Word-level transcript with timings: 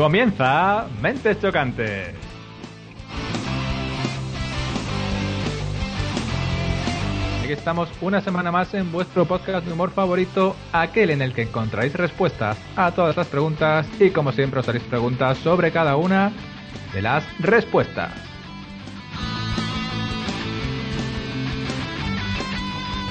Comienza 0.00 0.86
Mentes 1.02 1.38
Chocantes. 1.42 2.14
Aquí 7.42 7.52
estamos 7.52 7.90
una 8.00 8.22
semana 8.22 8.50
más 8.50 8.72
en 8.72 8.90
vuestro 8.92 9.26
podcast 9.26 9.66
de 9.66 9.74
humor 9.74 9.90
favorito, 9.90 10.56
aquel 10.72 11.10
en 11.10 11.20
el 11.20 11.34
que 11.34 11.42
encontraréis 11.42 11.92
respuestas 11.92 12.56
a 12.76 12.92
todas 12.92 13.14
las 13.14 13.26
preguntas 13.26 13.86
y 14.00 14.08
como 14.08 14.32
siempre 14.32 14.60
os 14.60 14.68
haréis 14.70 14.84
preguntas 14.84 15.36
sobre 15.36 15.70
cada 15.70 15.96
una 15.96 16.32
de 16.94 17.02
las 17.02 17.22
respuestas. 17.38 18.10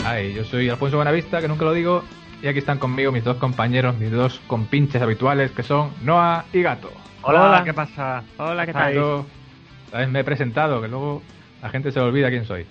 Ay, 0.03 0.33
yo 0.33 0.43
soy 0.43 0.69
Alfonso 0.69 0.95
Buenavista, 0.95 1.39
que 1.39 1.47
nunca 1.47 1.65
lo 1.65 1.73
digo, 1.73 2.03
y 2.41 2.47
aquí 2.47 2.59
están 2.59 2.79
conmigo 2.79 3.11
mis 3.11 3.23
dos 3.23 3.37
compañeros, 3.37 3.97
mis 3.97 4.11
dos 4.11 4.39
compinches 4.47 5.01
habituales, 5.01 5.51
que 5.51 5.63
son 5.63 5.91
Noah 6.03 6.45
y 6.53 6.61
Gato. 6.61 6.91
Hola, 7.21 7.63
¿qué 7.65 7.73
pasa? 7.73 8.23
Hola, 8.37 8.65
¿qué 8.65 8.73
tal? 8.73 8.93
yo- 8.93 9.25
¿sabes? 9.91 10.07
Me 10.09 10.19
he 10.19 10.23
presentado, 10.23 10.81
que 10.81 10.87
luego 10.87 11.21
la 11.61 11.69
gente 11.69 11.91
se 11.91 11.99
olvida 11.99 12.29
quién 12.29 12.45
soy. 12.45 12.65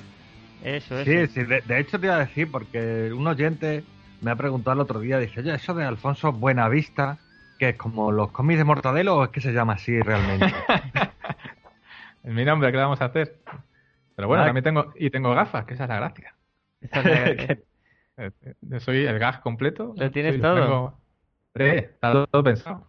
Eso, 0.64 0.98
eso. 0.98 1.04
Sí, 1.10 1.26
sí, 1.34 1.44
de, 1.44 1.60
de 1.60 1.80
hecho 1.80 2.00
te 2.00 2.06
iba 2.06 2.16
a 2.16 2.20
decir, 2.20 2.50
porque 2.50 3.12
un 3.12 3.26
oyente 3.26 3.84
me 4.22 4.30
ha 4.30 4.36
preguntado 4.36 4.74
el 4.74 4.80
otro 4.80 5.00
día, 5.00 5.18
dice, 5.18 5.40
oye, 5.40 5.54
eso 5.54 5.74
de 5.74 5.84
Alfonso 5.84 6.32
Buenavista, 6.32 7.18
que 7.58 7.70
es 7.70 7.76
como 7.76 8.10
los 8.10 8.30
cómics 8.30 8.58
de 8.58 8.64
Mortadelo, 8.64 9.16
o 9.18 9.24
es 9.24 9.30
que 9.30 9.40
se 9.40 9.52
llama 9.52 9.74
así 9.74 10.00
realmente. 10.00 10.46
Es 12.24 12.34
mi 12.34 12.44
nombre, 12.44 12.70
¿qué 12.70 12.76
le 12.76 12.82
vamos 12.82 13.00
a 13.00 13.06
hacer? 13.06 13.36
Pero 14.16 14.28
bueno, 14.28 14.42
Ah. 14.42 14.46
también 14.46 14.64
tengo, 14.64 14.92
y 14.98 15.08
tengo 15.08 15.32
gafas, 15.34 15.64
que 15.64 15.74
esa 15.74 15.84
es 15.84 15.88
la 15.88 15.96
gracia. 15.96 16.34
Esa 16.80 17.00
es 17.00 17.06
la- 17.48 17.56
soy 18.80 19.04
el 19.06 19.18
gas 19.18 19.40
completo. 19.40 19.94
Lo 19.96 20.10
tienes 20.10 20.36
Sí, 20.36 20.40
todo. 20.40 20.54
tengo- 20.54 20.98
Sí, 21.56 21.62
está 21.64 22.26
todo 22.26 22.42
pensado. 22.44 22.86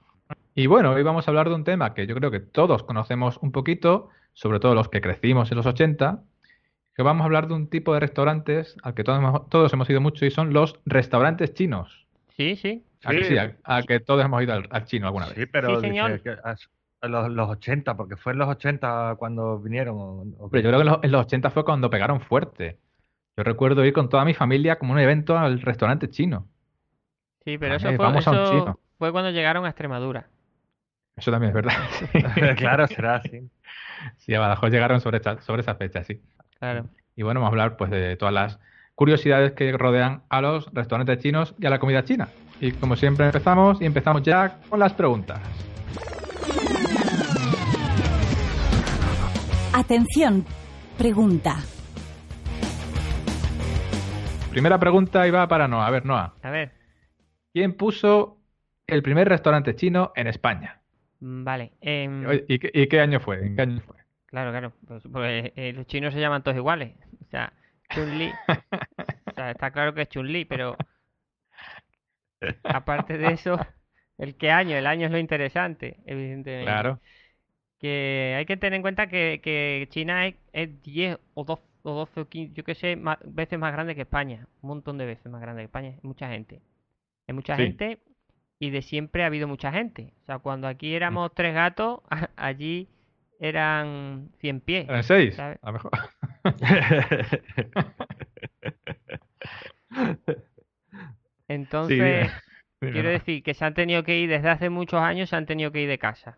Y 0.55 0.67
bueno, 0.67 0.91
hoy 0.91 1.03
vamos 1.03 1.27
a 1.27 1.31
hablar 1.31 1.49
de 1.49 1.55
un 1.55 1.63
tema 1.63 1.93
que 1.93 2.05
yo 2.05 2.15
creo 2.15 2.29
que 2.31 2.39
todos 2.39 2.83
conocemos 2.83 3.37
un 3.41 3.51
poquito, 3.51 4.09
sobre 4.33 4.59
todo 4.59 4.75
los 4.75 4.89
que 4.89 5.01
crecimos 5.01 5.51
en 5.51 5.57
los 5.57 5.65
80, 5.65 6.21
que 6.95 7.03
vamos 7.03 7.21
a 7.23 7.25
hablar 7.25 7.47
de 7.47 7.53
un 7.53 7.67
tipo 7.69 7.93
de 7.93 8.01
restaurantes 8.01 8.75
al 8.83 8.93
que 8.93 9.03
todos 9.03 9.19
hemos, 9.19 9.49
todos 9.49 9.71
hemos 9.73 9.89
ido 9.89 10.01
mucho 10.01 10.25
y 10.25 10.31
son 10.31 10.53
los 10.53 10.79
restaurantes 10.85 11.53
chinos. 11.53 12.05
Sí, 12.35 12.55
sí. 12.57 12.83
¿A 13.05 13.11
que 13.11 13.23
Sí. 13.23 13.29
sí? 13.33 13.37
A, 13.37 13.55
a 13.63 13.83
que 13.83 13.99
todos 14.01 14.23
hemos 14.23 14.43
ido 14.43 14.53
al, 14.53 14.67
al 14.69 14.85
chino 14.85 15.07
alguna 15.07 15.27
vez. 15.27 15.35
sí, 15.35 15.45
pero 15.45 15.79
Sí, 15.79 15.87
señor. 15.87 16.11
dice 16.11 16.23
que 16.23 16.29
a 17.01 17.07
los, 17.07 17.29
los 17.31 17.49
80, 17.49 17.95
porque 17.95 18.17
fue 18.17 18.33
en 18.33 18.39
los 18.39 18.49
80 18.49 19.15
cuando 19.17 19.57
vinieron. 19.59 19.95
o- 19.97 20.25
o- 20.37 20.49
Pero 20.49 20.63
yo 20.63 20.69
creo 20.69 20.79
que 20.81 20.87
en 20.87 20.93
los, 20.93 21.03
en 21.03 21.11
los 21.13 21.21
80 21.25 21.49
fue 21.49 21.63
cuando 21.63 21.89
pegaron 21.89 22.19
fuerte. 22.19 22.77
Yo 23.39 23.43
recuerdo 23.43 23.85
ir 23.85 23.93
con 23.93 24.09
toda 24.09 24.25
mi 24.25 24.33
familia 24.33 24.77
como 24.77 24.91
un 24.91 24.99
evento 24.99 25.37
al 25.37 25.61
restaurante 25.61 26.09
chino. 26.09 26.45
Sí, 27.45 27.57
pero 27.57 27.75
eso 27.75 27.87
fue, 27.87 27.97
vamos 27.97 28.27
a 28.27 28.31
un 28.31 28.35
eso 28.37 28.49
chino. 28.51 28.79
fue 28.97 29.13
cuando 29.13 29.31
llegaron 29.31 29.63
a 29.65 29.69
Extremadura. 29.69 30.27
Eso 31.15 31.31
también 31.31 31.51
es 31.51 31.53
verdad. 31.55 31.73
claro, 32.57 32.85
será 32.87 33.15
así. 33.15 33.49
Sí, 34.17 34.35
a 34.35 34.41
Badajoz 34.41 34.69
llegaron 34.71 34.99
sobre, 34.99 35.19
esa- 35.19 35.39
sobre 35.39 35.61
esa 35.61 35.75
fecha, 35.75 36.03
sí. 36.03 36.21
Claro. 36.59 36.87
Y 37.15 37.23
bueno, 37.23 37.39
vamos 37.39 37.51
a 37.51 37.63
hablar 37.63 37.77
pues 37.77 37.89
de 37.91 38.17
todas 38.17 38.33
las 38.33 38.59
curiosidades 38.93 39.53
que 39.53 39.71
rodean 39.71 40.23
a 40.27 40.41
los 40.41 40.69
restaurantes 40.73 41.19
chinos 41.19 41.55
y 41.59 41.65
a 41.65 41.69
la 41.69 41.79
comida 41.79 42.03
china. 42.03 42.27
Y 42.59 42.73
como 42.73 42.97
siempre 42.97 43.27
empezamos 43.27 43.81
y 43.81 43.85
empezamos 43.85 44.21
ya 44.23 44.57
con 44.67 44.81
las 44.81 44.91
preguntas. 44.91 45.39
Atención, 49.71 50.45
pregunta. 50.97 51.55
Primera 54.49 54.79
pregunta 54.79 55.27
y 55.27 55.31
va 55.31 55.47
para 55.47 55.67
Noah. 55.67 55.87
A 55.87 55.91
ver, 55.91 56.05
Noah, 56.05 56.33
A 56.41 56.49
ver, 56.51 56.71
¿quién 57.53 57.73
puso 57.73 58.37
el 58.87 59.03
primer 59.03 59.29
restaurante 59.29 59.75
chino 59.75 60.11
en 60.15 60.27
España? 60.27 60.81
mm, 61.19 61.43
vale. 61.43 61.71
em, 61.81 62.23
¿Y, 62.47 62.59
qué, 62.59 62.71
y 62.73 62.87
qué 62.87 62.99
año 62.99 63.19
fue? 63.19 63.45
¿En 63.45 63.55
qué 63.55 63.61
año 63.61 63.81
fue? 63.81 63.95
claro, 64.25 64.51
claro. 64.51 64.73
Pues, 64.87 65.03
pues, 65.11 65.51
eh, 65.55 65.73
los 65.73 65.85
chinos 65.87 66.13
se 66.13 66.19
llaman 66.19 66.43
todos 66.43 66.57
iguales. 66.57 66.93
O 67.27 67.29
sea, 67.29 67.53
Chun-Li. 67.89 68.31
O 69.31 69.33
sea, 69.35 69.51
está 69.51 69.71
claro 69.71 69.93
que 69.93 70.01
es 70.03 70.09
Chun-Li, 70.09 70.45
pero 70.45 70.75
aparte 72.63 73.17
de 73.17 73.31
eso, 73.33 73.57
el 74.17 74.35
qué 74.35 74.51
año, 74.51 74.75
el 74.77 74.87
año 74.87 75.05
es 75.07 75.11
lo 75.11 75.17
interesante, 75.17 75.97
evidentemente. 76.05 76.63
Claro. 76.65 76.99
que 77.79 78.35
hay 78.37 78.45
que 78.45 78.57
tener 78.57 78.75
en 78.75 78.81
cuenta 78.81 79.07
que, 79.07 79.39
que 79.43 79.87
China 79.91 80.27
es, 80.27 80.35
es 80.53 80.81
10 80.83 81.17
o 81.35 81.43
12 81.45 81.63
o 81.83 81.91
12 81.93 82.19
o 82.21 82.27
15, 82.27 82.53
yo 82.53 82.63
qué 82.63 82.75
sé, 82.75 82.97
veces 83.25 83.59
más 83.59 83.71
grande 83.73 83.95
que 83.95 84.01
España. 84.01 84.47
Un 84.61 84.69
montón 84.69 84.97
de 84.97 85.05
veces 85.05 85.31
más 85.31 85.41
grande 85.41 85.61
que 85.61 85.65
España. 85.65 85.89
Es 85.89 86.03
mucha 86.03 86.29
gente. 86.29 86.61
Es 87.27 87.35
mucha 87.35 87.55
Sí. 87.55 87.63
gente 87.63 87.99
y 88.59 88.69
de 88.71 88.81
siempre 88.81 89.23
ha 89.23 89.27
habido 89.27 89.47
mucha 89.47 89.71
gente. 89.71 90.13
O 90.23 90.25
sea, 90.25 90.39
cuando 90.39 90.67
aquí 90.67 90.91
Mm. 90.91 90.95
éramos 90.95 91.33
tres 91.33 91.53
gatos, 91.53 92.01
allí 92.35 92.89
eran 93.39 94.29
100 94.39 94.59
pies. 94.59 94.87
¿Sabe? 95.05 95.57
A 95.61 95.71
lo 95.71 95.73
mejor. 95.73 95.91
Entonces, 101.47 102.31
quiero 102.79 103.09
decir 103.09 103.43
que 103.43 103.53
se 103.53 103.65
han 103.65 103.73
tenido 103.73 104.03
que 104.03 104.19
ir, 104.19 104.29
desde 104.29 104.49
hace 104.49 104.69
muchos 104.69 105.01
años 105.01 105.29
se 105.29 105.35
han 105.35 105.45
tenido 105.45 105.71
que 105.71 105.81
ir 105.81 105.89
de 105.89 105.97
casa. 105.97 106.37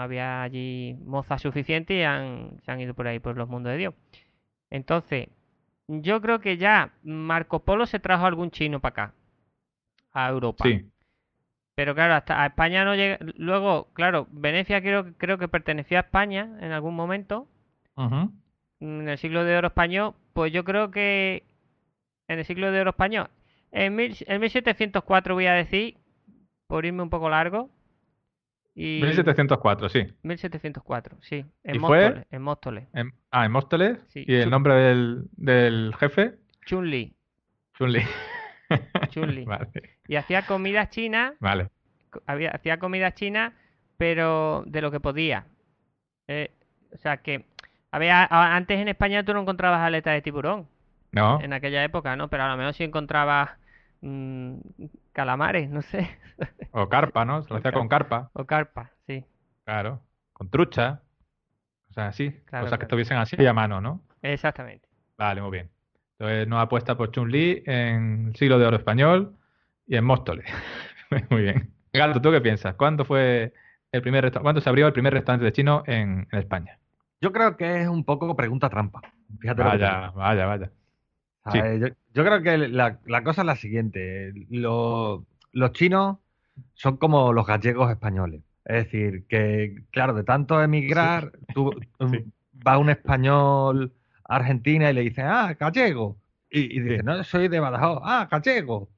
No 0.00 0.04
había 0.04 0.42
allí 0.42 0.96
mozas 1.04 1.42
suficientes 1.42 1.94
y 1.94 2.02
han, 2.02 2.58
se 2.64 2.70
han 2.70 2.80
ido 2.80 2.94
por 2.94 3.06
ahí 3.06 3.18
por 3.18 3.36
los 3.36 3.50
mundos 3.50 3.72
de 3.72 3.76
Dios. 3.76 3.94
Entonces, 4.70 5.28
yo 5.88 6.22
creo 6.22 6.40
que 6.40 6.56
ya 6.56 6.94
Marco 7.02 7.66
Polo 7.66 7.84
se 7.84 8.00
trajo 8.00 8.24
algún 8.24 8.50
chino 8.50 8.80
para 8.80 8.92
acá, 8.92 9.14
a 10.12 10.30
Europa. 10.30 10.64
Sí. 10.64 10.86
Pero 11.74 11.94
claro, 11.94 12.14
hasta 12.14 12.42
a 12.42 12.46
España 12.46 12.82
no 12.86 12.94
llega. 12.94 13.18
Luego, 13.36 13.90
claro, 13.92 14.26
Venecia 14.30 14.80
creo, 14.80 15.12
creo 15.18 15.36
que 15.36 15.48
pertenecía 15.48 15.98
a 15.98 16.04
España 16.04 16.48
en 16.62 16.72
algún 16.72 16.96
momento, 16.96 17.46
en 17.98 19.06
el 19.06 19.18
siglo 19.18 19.44
de 19.44 19.54
oro 19.54 19.66
español. 19.66 20.14
Pues 20.32 20.50
yo 20.50 20.64
creo 20.64 20.90
que 20.90 21.44
en 22.26 22.38
el 22.38 22.46
siglo 22.46 22.72
de 22.72 22.80
oro 22.80 22.90
español, 22.90 23.28
en, 23.70 23.94
mil, 23.94 24.16
en 24.20 24.40
1704 24.40 25.34
voy 25.34 25.46
a 25.46 25.52
decir, 25.52 25.98
por 26.68 26.86
irme 26.86 27.02
un 27.02 27.10
poco 27.10 27.28
largo. 27.28 27.68
Y 28.82 29.00
1704, 29.02 29.88
sí. 29.90 30.06
1704, 30.22 31.18
sí. 31.20 31.44
En 31.64 31.74
¿Y 31.76 31.78
fue? 31.78 32.00
Móstoles, 32.06 32.26
en 32.30 32.42
Móstoles. 32.42 32.88
En- 32.94 33.12
ah, 33.30 33.44
en 33.46 33.52
Móstoles. 33.52 33.98
Sí. 34.08 34.24
¿Y 34.26 34.34
el 34.36 34.44
Chun- 34.46 34.50
nombre 34.50 34.74
del, 34.74 35.24
del 35.36 35.94
jefe? 35.98 36.34
Chun-Li, 36.66 37.14
Chun-Li. 37.74 38.02
Chun-Li. 39.10 39.44
Vale, 39.46 39.68
Y 40.08 40.16
hacía 40.16 40.42
comida 40.46 40.88
china, 40.90 41.34
vale. 41.40 41.68
había, 42.26 42.50
hacía 42.50 42.78
comida 42.78 43.12
china, 43.14 43.52
pero 43.96 44.62
de 44.66 44.80
lo 44.80 44.90
que 44.90 45.00
podía. 45.00 45.46
Eh, 46.28 46.50
o 46.94 46.96
sea 46.98 47.18
que, 47.18 47.44
había, 47.90 48.24
antes 48.30 48.78
en 48.80 48.88
España 48.88 49.24
tú 49.24 49.34
no 49.34 49.40
encontrabas 49.42 49.80
aletas 49.80 50.14
de 50.14 50.22
tiburón, 50.22 50.68
¿No? 51.12 51.40
en 51.42 51.52
aquella 51.52 51.82
época, 51.84 52.14
¿no? 52.16 52.28
Pero 52.28 52.44
a 52.44 52.48
lo 52.48 52.56
mejor 52.56 52.74
sí 52.74 52.84
encontrabas 52.84 53.50
mm, 54.00 54.54
calamares, 55.12 55.68
no 55.70 55.82
sé, 55.82 56.08
O 56.72 56.88
carpa, 56.88 57.24
¿no? 57.24 57.42
Se 57.42 57.50
lo 57.50 57.56
hacía 57.56 57.72
con 57.72 57.88
carpa. 57.88 58.30
o 58.34 58.44
carpa, 58.46 58.90
sí, 59.06 59.24
Claro. 59.64 60.02
Con 60.32 60.48
trucha. 60.50 61.02
O 61.90 61.92
sea, 61.92 62.08
así. 62.08 62.30
Claro, 62.46 62.66
Cosas 62.66 62.78
que 62.78 62.84
estuviesen 62.84 63.18
así 63.18 63.44
a 63.44 63.52
mano, 63.52 63.80
¿no? 63.80 64.02
exactamente. 64.22 64.88
Vale, 65.18 65.42
muy 65.42 65.50
bien. 65.50 65.70
Entonces 66.18 66.46
no 66.48 66.60
apuesta 66.60 66.96
por 66.96 67.10
Chun-Li 67.10 67.62
en 67.66 68.28
el 68.28 68.36
siglo 68.36 68.58
de 68.58 68.66
oro 68.66 68.76
español 68.76 69.36
y 69.86 69.96
en 69.96 70.04
Móstoles. 70.04 70.46
muy 71.30 71.42
bien. 71.42 71.74
Gato, 71.92 72.20
¿tú 72.22 72.30
qué 72.30 72.40
piensas? 72.40 72.74
¿Cuándo 72.76 73.04
fue 73.04 73.52
el 73.92 74.02
primer 74.02 74.24
resta- 74.24 74.40
¿Cuándo 74.40 74.60
se 74.60 74.68
abrió 74.68 74.86
el 74.86 74.92
primer 74.92 75.12
restaurante 75.12 75.44
de 75.44 75.52
chino 75.52 75.82
en, 75.86 76.26
en 76.30 76.38
España? 76.38 76.78
Yo 77.20 77.32
creo 77.32 77.56
que 77.56 77.82
es 77.82 77.88
un 77.88 78.04
poco 78.04 78.34
pregunta 78.36 78.70
trampa. 78.70 79.00
Fíjate. 79.40 79.62
Vaya, 79.62 80.10
vaya, 80.10 80.46
vaya. 80.46 80.70
Yo, 81.52 81.86
yo 82.14 82.24
creo 82.24 82.42
que 82.42 82.58
la, 82.58 82.98
la 83.06 83.24
cosa 83.24 83.42
es 83.42 83.46
la 83.46 83.56
siguiente. 83.56 84.32
Lo- 84.50 85.24
los 85.52 85.72
chinos 85.72 86.18
son 86.74 86.96
como 86.98 87.32
los 87.32 87.46
gallegos 87.46 87.90
españoles. 87.90 88.42
Es 88.64 88.84
decir, 88.84 89.24
que, 89.28 89.82
claro, 89.90 90.14
de 90.14 90.22
tanto 90.24 90.62
emigrar, 90.62 91.32
tú 91.54 91.70
Sí. 92.10 92.24
va 92.66 92.78
un 92.78 92.90
español 92.90 93.92
a 94.28 94.36
Argentina 94.36 94.90
y 94.90 94.94
le 94.94 95.00
dice, 95.02 95.22
ah, 95.22 95.56
gallego. 95.58 96.18
Y, 96.50 96.76
y 96.76 96.80
dice, 96.80 97.02
no, 97.02 97.22
soy 97.24 97.48
de 97.48 97.58
Badajoz. 97.60 98.00
Ah, 98.04 98.28
gallego. 98.30 98.88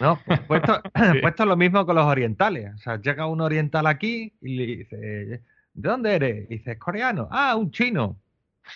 No, 0.00 0.18
pues, 0.26 0.40
pues 0.40 0.62
esto, 0.62 0.80
Sí. 0.96 1.18
pues 1.20 1.30
esto 1.32 1.42
es 1.44 1.48
lo 1.48 1.56
mismo 1.56 1.86
con 1.86 1.94
los 1.96 2.04
orientales. 2.06 2.74
O 2.74 2.78
sea, 2.78 3.00
llega 3.00 3.26
un 3.26 3.40
oriental 3.40 3.86
aquí 3.86 4.32
y 4.40 4.56
le 4.56 4.66
dice, 4.66 4.96
¿de 4.96 5.42
dónde 5.74 6.14
eres? 6.16 6.50
Y 6.50 6.56
dice, 6.56 6.72
"Es 6.72 6.78
coreano. 6.78 7.28
Ah, 7.30 7.54
un 7.56 7.70
chino. 7.70 8.18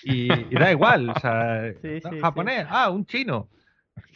Y, 0.02 0.32
y 0.32 0.58
da 0.58 0.70
igual, 0.72 1.10
o 1.10 1.19
sea, 1.20 1.72
Sí, 1.82 2.00
¿no? 2.02 2.10
sí, 2.10 2.16
sí. 2.16 2.20
japonés. 2.20 2.66
Ah, 2.69 2.90
un 2.90 3.04
chino. 3.06 3.48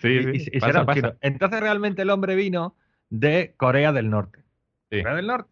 Sí, 0.00 0.08
Y- 0.08 0.40
sí, 0.40 0.50
y- 0.52 0.56
y 0.56 0.60
pasa, 0.60 0.66
será 0.72 0.80
un 0.80 0.86
pasa. 0.86 1.00
chino. 1.00 1.12
Entonces 1.20 1.60
realmente 1.60 2.02
el 2.02 2.10
hombre 2.10 2.34
vino 2.36 2.76
de 3.10 3.54
Corea 3.56 3.92
del 3.92 4.10
Norte. 4.10 4.40
Sí. 4.90 4.98
Corea 5.02 5.16
del 5.16 5.26
Norte. 5.26 5.50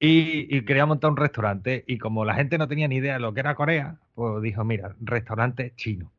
Y, 0.00 0.56
y 0.56 0.64
quería 0.64 0.86
montar 0.86 1.10
un 1.10 1.16
restaurante. 1.16 1.84
Y 1.86 1.98
como 1.98 2.24
la 2.24 2.34
gente 2.34 2.58
no 2.58 2.66
tenía 2.68 2.88
ni 2.88 2.96
idea 2.96 3.14
de 3.14 3.20
lo 3.20 3.32
que 3.34 3.40
era 3.40 3.54
Corea, 3.54 3.98
pues 4.14 4.42
dijo, 4.42 4.64
mira, 4.64 4.96
restaurante 5.00 5.74
chino. 5.76 6.12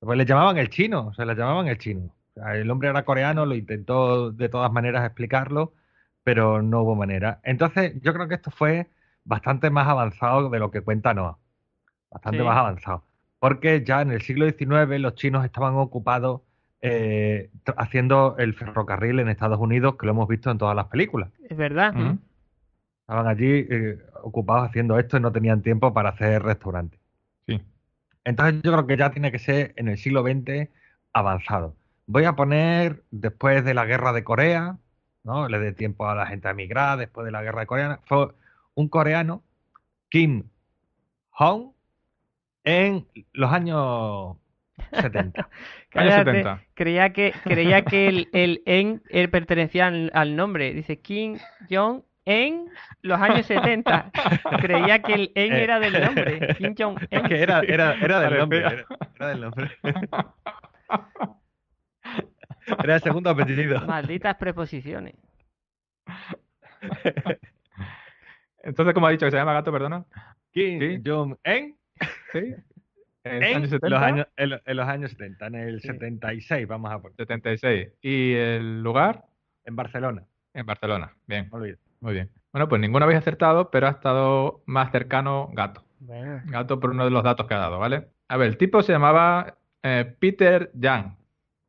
Pues 0.00 0.16
le 0.18 0.24
llamaban 0.26 0.58
el 0.58 0.70
chino, 0.70 1.12
se 1.14 1.24
le 1.26 1.34
llamaban 1.34 1.68
el 1.68 1.78
chino. 1.78 2.14
O 2.36 2.40
sea, 2.40 2.56
el 2.56 2.70
hombre 2.70 2.88
era 2.88 3.04
coreano, 3.04 3.46
lo 3.46 3.54
intentó 3.54 4.30
de 4.32 4.48
todas 4.48 4.70
maneras 4.72 5.04
explicarlo, 5.04 5.72
pero 6.22 6.62
no 6.62 6.82
hubo 6.82 6.94
manera. 6.94 7.40
Entonces, 7.44 7.94
yo 8.02 8.12
creo 8.14 8.28
que 8.28 8.34
esto 8.36 8.50
fue 8.50 8.88
bastante 9.24 9.70
más 9.70 9.86
avanzado 9.88 10.50
de 10.50 10.58
lo 10.58 10.70
que 10.70 10.80
cuenta 10.82 11.14
Noah. 11.14 11.38
Bastante 12.14 12.38
Sí. 12.38 12.44
más 12.44 12.56
avanzado. 12.56 13.04
Porque 13.40 13.84
ya 13.84 14.00
en 14.00 14.12
el 14.12 14.22
siglo 14.22 14.46
XIX 14.48 14.98
los 15.00 15.14
chinos 15.16 15.44
estaban 15.44 15.74
ocupados 15.74 16.40
eh, 16.80 17.50
haciendo 17.76 18.36
el 18.38 18.54
ferrocarril 18.54 19.18
en 19.18 19.28
Estados 19.28 19.58
Unidos, 19.58 19.96
que 19.96 20.06
lo 20.06 20.12
hemos 20.12 20.28
visto 20.28 20.50
en 20.50 20.58
todas 20.58 20.76
las 20.76 20.86
películas. 20.86 21.30
Es 21.48 21.56
verdad. 21.56 21.94
Estaban 23.00 23.26
allí 23.26 23.66
eh, 23.70 23.98
ocupados 24.22 24.68
haciendo 24.68 24.98
esto 24.98 25.16
y 25.16 25.20
no 25.20 25.32
tenían 25.32 25.62
tiempo 25.62 25.92
para 25.92 26.10
hacer 26.10 26.42
restaurantes. 26.42 27.00
Sí. 27.46 27.60
Entonces 28.24 28.62
yo 28.62 28.72
creo 28.72 28.86
que 28.86 28.96
ya 28.96 29.10
tiene 29.10 29.32
que 29.32 29.38
ser 29.38 29.72
en 29.76 29.88
el 29.88 29.98
siglo 29.98 30.22
XX 30.22 30.68
avanzado. 31.12 31.74
Voy 32.06 32.24
a 32.24 32.34
poner 32.36 33.02
después 33.10 33.64
de 33.64 33.74
la 33.74 33.86
guerra 33.86 34.12
de 34.12 34.22
Corea, 34.24 34.76
¿no? 35.22 35.48
Le 35.48 35.58
dé 35.58 35.72
tiempo 35.72 36.06
a 36.06 36.14
la 36.14 36.26
gente 36.26 36.48
a 36.48 36.52
emigrar 36.52 36.98
después 36.98 37.24
de 37.24 37.30
la 37.32 37.42
guerra 37.42 37.60
de 37.60 37.66
Corea. 37.66 38.00
Fue 38.04 38.28
un 38.74 38.88
coreano, 38.88 39.42
Kim 40.10 40.44
Hong, 41.30 41.70
en 42.64 43.06
los 43.32 43.52
años 43.52 44.36
70. 44.92 45.48
Años 45.94 46.14
Cállate, 46.14 46.30
70. 46.32 46.62
Creía 46.74 47.12
que, 47.12 47.32
creía 47.44 47.84
que 47.84 48.08
el, 48.08 48.28
el 48.32 48.62
en 48.66 49.02
él 49.10 49.30
pertenecía 49.30 49.86
al, 49.86 50.10
al 50.14 50.34
nombre. 50.34 50.72
Dice 50.74 51.00
Kim 51.00 51.38
Jong 51.70 52.02
en 52.26 52.68
los 53.02 53.20
años 53.20 53.46
70. 53.46 54.10
Creía 54.60 55.00
que 55.02 55.12
el 55.14 55.32
en 55.34 55.52
Eh. 55.52 55.62
era 55.62 55.78
del 55.78 56.00
nombre. 56.04 56.54
Kim 56.56 56.74
Jong 56.78 56.98
Es 57.10 57.22
en. 57.22 57.28
que 57.28 57.40
era, 57.40 57.60
era, 57.60 57.94
era 57.94 58.20
del 58.20 58.38
nombre. 58.38 58.58
Era, 58.58 58.84
era 59.16 59.28
del 59.28 59.40
nombre. 59.40 59.70
Era 62.82 62.94
el 62.94 63.02
segundo 63.02 63.28
apellido. 63.28 63.80
Malditas 63.86 64.36
preposiciones. 64.36 65.14
Entonces, 68.62 68.94
¿cómo 68.94 69.06
ha 69.06 69.10
dicho 69.10 69.26
que 69.26 69.30
se 69.30 69.36
llama 69.36 69.52
gato, 69.52 69.70
perdona? 69.70 70.04
Kim 70.52 70.78
Sí. 70.80 71.02
Jong-un 71.04 71.38
Sí. 72.32 72.54
En, 73.24 73.42
en 73.42 73.56
años 73.56 73.70
70. 73.70 73.88
los 73.88 74.02
años, 74.02 74.26
en, 74.36 74.50
lo- 74.50 74.60
en 74.64 74.76
los 74.76 74.86
años 74.88 75.10
70, 75.12 75.46
en 75.46 75.54
el 75.54 75.80
Sí. 75.80 75.88
76, 75.88 76.66
vamos 76.68 76.92
a 76.92 77.00
poner, 77.00 77.16
76. 77.16 77.88
¿Y 78.02 78.34
el 78.34 78.82
lugar? 78.82 79.24
en 79.66 79.76
Barcelona, 79.76 80.22
En 80.52 80.66
Barcelona. 80.66 81.12
Bien, 81.26 81.48
no 81.50 81.58
muy 82.00 82.12
bien. 82.12 82.30
Bueno, 82.52 82.68
pues 82.68 82.80
ninguno 82.82 83.04
habéis 83.06 83.18
acertado, 83.20 83.70
pero 83.70 83.86
ha 83.86 83.90
estado 83.90 84.62
más 84.66 84.92
cercano 84.92 85.48
gato. 85.54 85.82
Bueno, 86.00 86.42
Gato 86.44 86.78
por 86.78 86.90
uno 86.90 87.04
de 87.06 87.10
los 87.10 87.22
datos 87.24 87.46
que 87.46 87.54
ha 87.54 87.58
dado, 87.58 87.78
¿vale? 87.78 88.08
A 88.28 88.36
ver, 88.36 88.48
el 88.48 88.58
tipo 88.58 88.82
se 88.82 88.92
llamaba 88.92 89.56
eh, 89.82 90.14
Peter 90.20 90.70
Yang, 90.74 91.16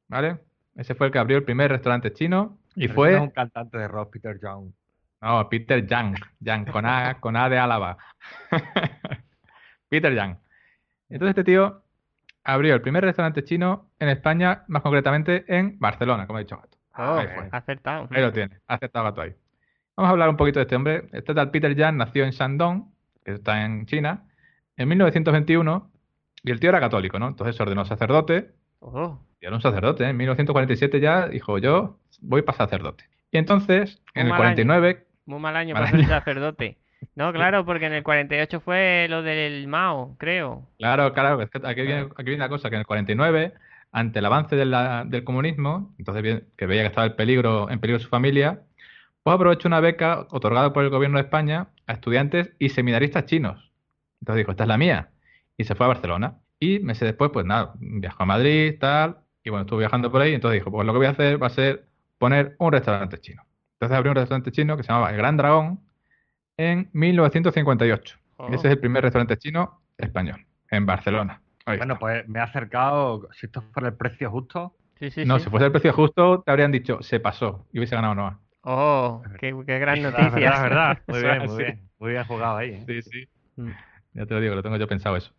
¿vale? 0.10 0.39
Ese 0.75 0.94
fue 0.94 1.07
el 1.07 1.13
que 1.13 1.19
abrió 1.19 1.38
el 1.38 1.45
primer 1.45 1.71
restaurante 1.71 2.12
chino 2.12 2.57
y 2.75 2.81
Pero 2.88 2.94
fue... 2.95 3.12
no 3.12 3.18
es 3.18 3.24
un 3.24 3.30
cantante 3.30 3.78
de 3.78 3.88
rock, 3.88 4.12
Peter 4.12 4.38
Young. 4.42 4.71
No, 5.21 5.48
Peter 5.50 5.88
Yang, 5.88 6.16
Yang, 6.42 6.66
con 6.66 6.86
A, 6.86 7.18
con 7.21 7.38
A 7.38 7.48
de 7.50 7.57
Álava. 7.57 7.98
Peter 9.95 10.13
Yang. 10.13 10.38
Entonces 11.09 11.30
este 11.38 11.44
tío 11.44 11.81
abrió 12.44 12.74
el 12.75 12.81
primer 12.81 13.03
restaurante 13.03 13.44
chino 13.44 13.89
en 14.00 14.09
España, 14.09 14.63
más 14.68 14.81
concretamente 14.83 15.45
en 15.47 15.80
Barcelona, 15.80 16.27
como 16.27 16.38
ha 16.38 16.42
dicho 16.42 16.57
Gato. 16.57 16.77
oh, 16.97 17.18
Ahí 17.18 17.27
fue. 17.33 17.47
acertado. 17.51 18.07
Ahí 18.12 18.21
lo 18.21 18.31
tiene, 18.31 18.59
ha 18.68 18.75
aceptado 18.75 19.06
Gato 19.06 19.21
ahí. 19.21 19.33
Vamos 19.95 20.09
a 20.09 20.12
hablar 20.12 20.30
un 20.30 20.38
poquito 20.38 20.59
de 20.59 20.63
este 20.63 20.75
hombre. 20.75 21.07
Este 21.13 21.33
tal 21.33 21.51
Peter 21.51 21.74
Yang 21.75 21.97
nació 21.97 22.25
en 22.25 22.31
Shandong, 22.31 22.92
que 23.24 23.31
está 23.31 23.63
en 23.63 23.86
China, 23.86 24.25
en 24.77 24.89
1921, 24.89 25.92
y 26.44 26.51
el 26.51 26.59
tío 26.59 26.69
era 26.69 26.80
católico, 26.80 27.18
¿no? 27.18 27.27
Entonces 27.30 27.56
se 27.56 27.63
ordenó 27.63 27.86
sacerdote, 27.86 28.51
Oh, 28.80 29.19
y 29.42 29.45
era 29.47 29.56
un 29.56 29.62
sacerdote, 29.62 30.03
¿eh? 30.03 30.09
En 30.09 30.18
1947 30.18 31.00
ya 31.00 31.27
dijo, 31.27 31.57
yo 31.57 31.97
voy 32.21 32.42
para 32.44 32.57
sacerdote. 32.57 33.06
Y 33.31 33.38
entonces, 33.38 34.01
en 34.13 34.24
el 34.27 34.30
mal 34.31 34.42
año. 34.42 34.56
49, 34.56 35.07
muy 35.25 35.39
mal 35.39 35.56
año 35.56 35.74
Mal 35.74 35.86
para 35.86 35.97
ser 35.97 36.07
sacerdote. 36.07 36.77
No, 37.16 37.31
claro, 37.34 37.66
porque 37.66 37.86
en 37.86 37.94
el 37.94 38.04
48 38.04 38.60
fue 38.62 39.07
lo 39.10 39.22
del 39.24 39.68
Mao, 39.68 40.16
creo. 40.18 40.68
Claro, 40.78 41.13
claro, 41.13 41.42
es 41.42 41.50
que 41.50 41.60
aquí 41.63 41.81
viene, 41.84 42.02
aquí 42.16 42.24
viene 42.25 42.36
una 42.44 42.50
cosa, 42.50 42.69
que 42.69 42.75
en 42.75 42.81
el 42.81 42.86
49, 42.88 43.54
ante 43.92 44.19
el 44.19 44.25
avance 44.25 44.56
de 44.57 44.66
la- 44.66 45.06
del 45.06 45.24
comunismo, 45.24 45.96
entonces 45.98 46.44
que 46.57 46.66
veía 46.66 46.81
que 46.81 46.88
estaba 46.88 47.06
el 47.07 47.16
peligro, 47.16 47.69
en 47.69 47.80
peligro 47.80 48.00
su 48.02 48.10
familia, 48.10 48.62
pues 49.24 49.36
aprovechó 49.36 49.68
una 49.69 49.80
beca 49.81 50.28
otorgada 50.31 50.74
por 50.74 50.84
el 50.84 50.90
gobierno 50.90 51.18
de 51.18 51.24
España 51.25 51.69
a 51.88 51.94
estudiantes 51.94 52.52
y 52.60 52.69
seminaristas 52.69 53.25
chinos. 53.25 53.72
Entonces 54.22 54.40
dijo, 54.42 54.52
esta 54.52 54.63
es 54.63 54.69
la 54.69 54.78
mía. 54.78 55.12
Y 55.57 55.63
se 55.66 55.75
fue 55.75 55.86
a 55.86 55.90
Barcelona. 55.90 56.40
Y 56.60 56.80
meses 56.80 57.07
después, 57.07 57.31
pues 57.34 57.46
nada, 57.46 57.74
viajó 57.80 58.24
a 58.24 58.25
Madrid, 58.25 58.75
tal, 58.80 59.18
y 59.44 59.50
bueno, 59.50 59.63
estuvo 59.63 59.80
viajando 59.80 60.12
por 60.12 60.22
ahí, 60.22 60.34
entonces 60.34 60.60
dijo, 60.62 60.72
pues 60.72 60.86
lo 60.86 60.94
que 60.94 60.98
voy 60.98 61.07
a 61.07 61.12
hacer 61.12 61.42
va 61.42 61.48
a 61.48 61.50
ser 61.52 61.88
poner 62.18 62.56
un 62.60 62.72
restaurante 62.74 63.19
chino. 63.19 63.44
Entonces 63.75 63.98
abrió 63.98 64.12
un 64.12 64.16
restaurante 64.18 64.52
chino 64.52 64.78
que 64.78 64.84
se 64.84 64.90
llamaba 64.90 65.12
El 65.12 65.18
Gran 65.18 65.38
Dragón 65.38 65.81
en 66.57 66.90
1958. 66.94 68.18
Oh. 68.38 68.48
Ese 68.48 68.56
es 68.68 68.74
el 68.74 68.80
primer 68.80 69.04
restaurante 69.04 69.38
chino 69.38 69.81
español, 69.98 70.46
en 70.72 70.86
Barcelona. 70.86 71.42
Ahí 71.66 71.78
Bueno, 71.78 71.94
está. 71.94 72.00
pues 72.00 72.28
me 72.28 72.40
ha 72.40 72.44
acercado, 72.44 73.28
si 73.31 73.46
esto 73.48 73.62
fuera 73.74 73.90
el 73.90 73.96
precio 73.96 74.30
justo, 74.30 74.75
Sí, 75.00 75.12
sí, 75.12 75.25
no, 75.25 75.38
sí. 75.40 75.46
si 75.46 75.50
fuese 75.50 75.66
el 75.66 75.72
precio 75.74 75.92
justo, 75.92 76.42
te 76.46 76.52
habrían 76.52 76.72
dicho, 76.72 77.02
se 77.02 77.19
pasó 77.19 77.66
y 77.74 77.80
hubiese 77.80 77.96
ganado 77.96 78.16
Noah. 78.16 78.40
Oh, 78.62 79.22
qué, 79.40 79.54
qué 79.66 79.78
gran 79.80 80.02
noticia. 80.02 80.30
verdad, 80.30 80.52
es 80.52 80.63
verdad. 80.63 80.98
Muy 81.07 81.22
bien, 81.22 81.46
muy 81.48 81.57
bien. 81.57 81.90
Muy 82.00 82.12
bien 82.12 82.24
jugado 82.24 82.57
ahí. 82.57 82.69
¿eh? 82.72 82.84
Sí, 82.88 83.02
sí. 83.02 83.28
Mm. 83.57 83.69
Ya 84.13 84.25
te 84.25 84.34
lo 84.34 84.40
digo, 84.40 84.56
lo 84.56 84.63
tengo 84.63 84.78
yo 84.78 84.88
pensado 84.88 85.16
eso. 85.18 85.31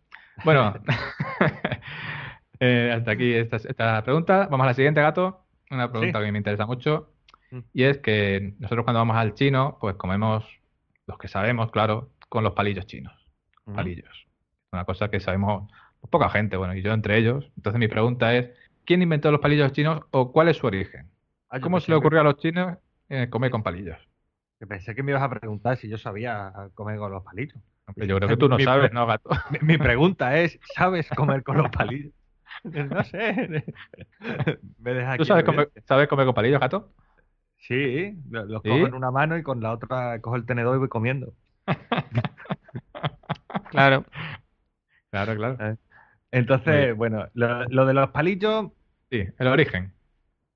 Bueno, 0.45 0.75
eh, 2.59 2.93
hasta 2.95 3.11
aquí 3.11 3.33
esta, 3.33 3.57
esta 3.57 4.03
pregunta. 4.03 4.47
Vamos 4.49 4.65
a 4.65 4.67
la 4.67 4.73
siguiente, 4.73 5.01
gato. 5.01 5.43
Una 5.71 5.91
pregunta 5.91 6.19
Sí. 6.19 6.25
que 6.25 6.31
me 6.31 6.37
interesa 6.37 6.65
mucho. 6.65 7.11
Mm. 7.51 7.59
Y 7.73 7.83
es 7.83 7.97
que 7.99 8.53
nosotros 8.59 8.83
cuando 8.83 8.99
vamos 8.99 9.17
al 9.17 9.33
chino, 9.33 9.77
pues 9.81 9.95
comemos, 9.95 10.45
los 11.07 11.17
que 11.17 11.27
sabemos, 11.27 11.71
claro, 11.71 12.11
con 12.29 12.43
los 12.43 12.53
palillos 12.53 12.85
chinos. 12.85 13.13
Palillos. 13.73 14.27
Una 14.71 14.85
cosa 14.85 15.09
que 15.09 15.19
sabemos 15.19 15.71
pues, 15.99 16.11
poca 16.11 16.29
gente, 16.29 16.57
bueno, 16.57 16.75
y 16.75 16.81
yo 16.81 16.93
entre 16.93 17.17
ellos. 17.17 17.51
Entonces 17.57 17.79
mi 17.79 17.87
pregunta 17.87 18.35
es, 18.35 18.49
¿quién 18.85 19.01
inventó 19.01 19.31
los 19.31 19.41
palillos 19.41 19.71
chinos 19.71 20.01
o 20.11 20.31
cuál 20.31 20.49
es 20.49 20.57
su 20.57 20.67
origen? 20.67 21.09
Ah, 21.49 21.57
yo 21.57 21.63
¿Cómo 21.63 21.79
se 21.79 21.87
le 21.91 21.95
que- 21.95 21.99
ocurrió 21.99 22.21
a 22.21 22.23
los 22.23 22.37
chinos 22.37 22.77
eh, 23.09 23.29
comer 23.29 23.51
con 23.51 23.63
palillos? 23.63 23.97
que 24.59 24.67
Pensé 24.67 24.95
que 24.95 25.03
me 25.03 25.11
ibas 25.11 25.23
a 25.23 25.29
preguntar 25.29 25.77
si 25.77 25.87
yo 25.87 25.97
sabía 25.97 26.51
comer 26.73 26.97
con 26.97 27.11
los 27.11 27.23
palillos. 27.23 27.57
Hombre, 27.85 28.07
yo 28.07 28.17
creo 28.17 28.29
que 28.29 28.37
tú 28.37 28.49
no 28.49 28.57
Mi- 28.57 28.63
sabes, 28.65 28.91
¿no, 28.91 29.05
gato? 29.05 29.29
Mi, 29.51 29.59
mi 29.61 29.77
pregunta 29.77 30.37
es, 30.39 30.59
¿sabes 30.75 31.09
comer 31.11 31.43
con 31.43 31.57
los 31.57 31.69
palillos? 31.69 32.13
No 32.63 33.03
sé. 33.03 33.63
Me 34.79 34.93
deja 34.93 35.17
¿Tú 35.17 35.25
sabes 35.25 35.43
comer, 35.43 35.71
sabes 35.87 36.07
comer 36.07 36.25
con 36.25 36.33
palillos, 36.35 36.59
gato? 36.59 36.91
Sí, 37.67 38.17
lo- 38.29 38.45
los 38.45 38.61
¿Sí? 38.63 38.69
cojo 38.69 38.87
en 38.87 38.93
una 38.93 39.11
mano 39.11 39.37
y 39.37 39.43
con 39.43 39.61
la 39.61 39.73
otra 39.73 40.19
cojo 40.21 40.35
el 40.35 40.45
tenedor 40.45 40.75
y 40.75 40.79
voy 40.79 40.89
comiendo. 40.89 41.33
Claro. 43.69 44.05
Claro, 45.11 45.35
claro. 45.35 45.77
Entonces, 46.31 46.67
Muy 46.67 46.75
bien. 46.85 46.97
bueno, 46.97 47.25
lo, 47.33 47.65
lo 47.65 47.85
de 47.85 47.93
los 47.93 48.09
palillos, 48.11 48.71
Sí, 49.09 49.23
el 49.39 49.47
origen. 49.47 49.91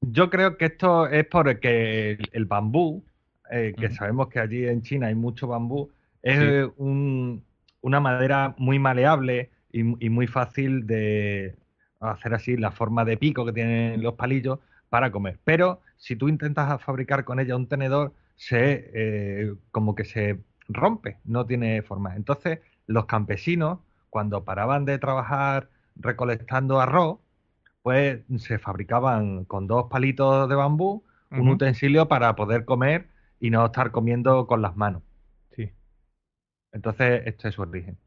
yo 0.02 0.30
creo 0.30 0.58
que 0.58 0.66
esto 0.66 1.08
es 1.08 1.26
porque 1.28 2.12
el, 2.12 2.30
el 2.34 2.46
bambú, 2.46 3.04
eh, 3.52 3.76
que 3.78 3.90
sabemos 3.92 4.30
que 4.30 4.40
allí 4.40 4.66
en 4.68 4.82
China 4.82 5.08
hay 5.08 5.16
mucho 5.16 5.48
bambú, 5.48 5.90
es 6.22 6.38
Sí. 6.38 6.46
eh, 6.46 6.70
un- 6.78 7.44
una 7.82 8.00
madera 8.00 8.54
muy 8.58 8.78
maleable 8.80 9.50
y, 9.72 10.06
y 10.06 10.10
muy 10.10 10.28
fácil 10.28 10.86
de 10.86 11.56
hacer 12.00 12.34
así 12.34 12.58
la 12.58 12.72
forma 12.72 13.06
de 13.06 13.18
pico 13.18 13.46
que 13.46 13.54
tienen 13.54 14.02
los 14.04 14.14
palillos 14.16 14.60
para 14.90 15.12
comer. 15.12 15.40
Pero 15.44 15.82
si 16.02 16.16
tú 16.18 16.30
intentas 16.30 16.82
fabricar 16.84 17.26
con 17.26 17.40
ella 17.40 17.56
un 17.56 17.68
tenedor, 17.68 18.16
se 18.36 18.92
eh, 18.96 19.56
como 19.72 19.96
que 19.96 20.06
se 20.06 20.44
rompe, 20.68 21.20
no 21.26 21.46
tiene 21.46 21.82
forma. 21.84 22.16
Entonces, 22.16 22.60
los 22.88 23.06
campesinos, 23.06 23.80
cuando 24.10 24.44
paraban 24.46 24.86
de 24.86 25.00
trabajar 25.00 25.70
recolectando 25.96 26.82
arroz, 26.82 27.20
pues 27.84 28.22
se 28.38 28.60
fabricaban 28.60 29.46
con 29.46 29.68
dos 29.68 29.88
palitos 29.90 30.50
de 30.50 30.56
bambú 30.56 31.06
un 31.36 31.50
utensilio 31.50 32.08
para 32.10 32.36
poder 32.36 32.66
comer 32.66 33.10
y 33.40 33.52
no 33.52 33.66
estar 33.66 33.92
comiendo 33.92 34.48
con 34.48 34.62
las 34.62 34.76
manos. 34.78 35.04
Sí, 35.56 35.72
Entonces, 36.74 37.24
este 37.26 37.50
es 37.50 37.56
su 37.56 37.62
origen. 37.62 37.98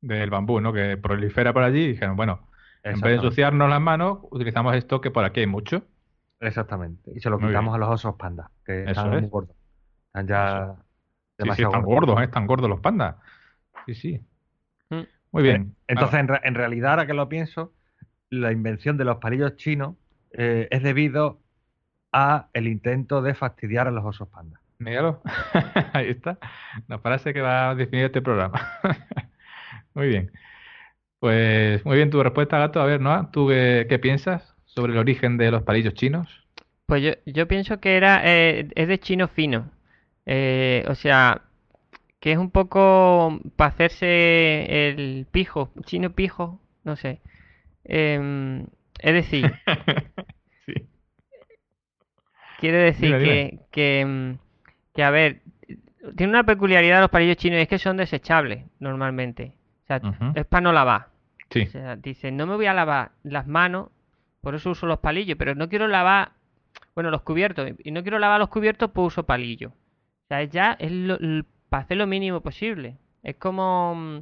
del 0.00 0.30
bambú, 0.30 0.60
¿no? 0.60 0.72
Que 0.72 0.96
prolifera 0.96 1.52
por 1.52 1.62
allí 1.62 1.80
y 1.84 1.88
dijeron, 1.92 2.16
bueno, 2.16 2.48
en 2.82 3.02
vez 3.02 3.12
de 3.12 3.16
ensuciarnos 3.16 3.68
las 3.70 3.80
manos, 3.80 4.18
utilizamos 4.30 4.74
esto 4.76 5.00
que 5.00 5.10
por 5.10 5.24
aquí 5.24 5.40
hay 5.40 5.46
mucho. 5.46 5.86
Exactamente. 6.40 7.10
Y 7.14 7.20
se 7.20 7.30
lo 7.30 7.38
Muy 7.38 7.48
quitamos 7.50 7.74
a 7.74 7.78
los 7.78 7.88
osos 7.90 8.14
panda, 8.16 8.50
que 8.64 8.86
Eso 8.90 8.90
están 8.90 9.14
es. 9.14 9.20
muy 9.22 9.30
gordos. 9.30 9.56
Están 10.06 10.26
ya 10.26 10.74
Sí, 10.76 10.82
sí, 10.82 11.36
demasiado 11.38 11.70
están 11.72 11.82
gordos. 11.84 12.00
gordos, 12.08 12.20
¿eh? 12.22 12.24
Están 12.24 12.46
gordos 12.46 12.70
los 12.70 12.80
pandas. 12.80 13.16
Sí, 13.86 13.94
sí. 13.94 14.20
Mm. 14.90 15.02
Muy 15.32 15.42
bien. 15.42 15.76
Entonces, 15.88 16.20
en, 16.20 16.28
re- 16.28 16.40
en 16.44 16.54
realidad, 16.54 16.92
ahora 16.92 17.06
que 17.06 17.14
lo 17.14 17.28
pienso, 17.28 17.72
la 18.30 18.52
invención 18.52 18.96
de 18.98 19.04
los 19.04 19.18
palillos 19.18 19.56
chinos 19.56 19.96
eh, 20.32 20.68
es 20.70 20.82
debido 20.82 21.40
a 22.12 22.48
el 22.54 22.68
intento 22.68 23.22
de 23.22 23.34
fastidiar 23.34 23.88
a 23.88 23.90
los 23.90 24.04
osos 24.04 24.28
panda. 24.28 24.60
Míralo. 24.78 25.22
Ahí 25.94 26.10
está. 26.10 26.38
La 26.88 26.98
frase 26.98 27.32
que 27.34 27.40
va 27.42 27.70
a 27.70 27.74
definir 27.74 28.06
este 28.06 28.22
programa. 28.22 28.60
Muy 29.94 30.08
bien. 30.08 30.32
Pues 31.18 31.84
muy 31.84 31.96
bien 31.96 32.10
tu 32.10 32.22
respuesta, 32.22 32.58
gato. 32.58 32.80
A 32.80 32.86
ver, 32.86 33.00
Noah, 33.00 33.30
¿tú 33.32 33.48
qué, 33.48 33.86
qué 33.88 33.98
piensas 33.98 34.49
sobre 34.74 34.92
el 34.92 34.98
origen 34.98 35.36
de 35.36 35.50
los 35.50 35.62
palillos 35.62 35.94
chinos? 35.94 36.28
Pues 36.86 37.02
yo, 37.02 37.12
yo 37.26 37.46
pienso 37.46 37.78
que 37.80 37.96
era 37.96 38.22
eh, 38.24 38.68
es 38.74 38.88
de 38.88 38.98
chino 38.98 39.28
fino. 39.28 39.70
Eh, 40.26 40.84
o 40.88 40.94
sea, 40.94 41.42
que 42.20 42.32
es 42.32 42.38
un 42.38 42.50
poco 42.50 43.40
para 43.56 43.70
hacerse 43.70 44.88
el 44.90 45.26
pijo, 45.30 45.70
chino 45.84 46.10
pijo, 46.10 46.60
no 46.84 46.96
sé. 46.96 47.20
Em, 47.84 48.66
es 49.00 49.14
decir, 49.14 49.52
Sí. 50.66 50.74
quiere 52.58 52.78
decir 52.78 53.18
Dime, 53.18 53.18
que, 53.18 53.34
dime. 53.50 53.60
que, 53.70 54.00
em, 54.00 54.38
que, 54.94 55.02
a 55.02 55.10
ver, 55.10 55.40
tiene 56.16 56.30
una 56.32 56.44
peculiaridad 56.44 57.00
los 57.00 57.10
palillos 57.10 57.36
chinos 57.36 57.60
es 57.60 57.68
que 57.68 57.78
son 57.78 57.96
desechables 57.96 58.64
normalmente. 58.78 59.52
O 59.84 59.86
sea, 59.86 59.96
Ujú. 60.02 60.32
es 60.34 60.46
para 60.46 60.60
no 60.62 60.72
lavar. 60.72 61.08
Sí. 61.50 61.62
O 61.62 61.66
sea, 61.66 61.96
dice, 61.96 62.30
no 62.30 62.46
me 62.46 62.56
voy 62.56 62.66
a 62.66 62.74
lavar 62.74 63.12
las 63.22 63.46
manos, 63.46 63.88
por 64.40 64.54
eso 64.54 64.70
uso 64.70 64.86
los 64.86 64.98
palillos, 65.00 65.36
pero 65.38 65.54
no 65.54 65.68
quiero 65.68 65.86
lavar, 65.88 66.32
bueno, 66.94 67.10
los 67.10 67.22
cubiertos, 67.22 67.70
y 67.82 67.90
no 67.90 68.02
quiero 68.02 68.18
lavar 68.18 68.40
los 68.40 68.48
cubiertos, 68.48 68.90
pues 68.92 69.08
uso 69.08 69.24
palillos. 69.24 69.72
O 69.72 70.26
sea, 70.28 70.42
es 70.42 70.50
ya 70.50 70.72
es 70.78 70.92
para 71.68 71.82
hacer 71.84 71.96
lo 71.96 72.06
mínimo 72.06 72.40
posible. 72.40 72.96
Es 73.22 73.36
como, 73.36 73.94
mm, 73.94 74.18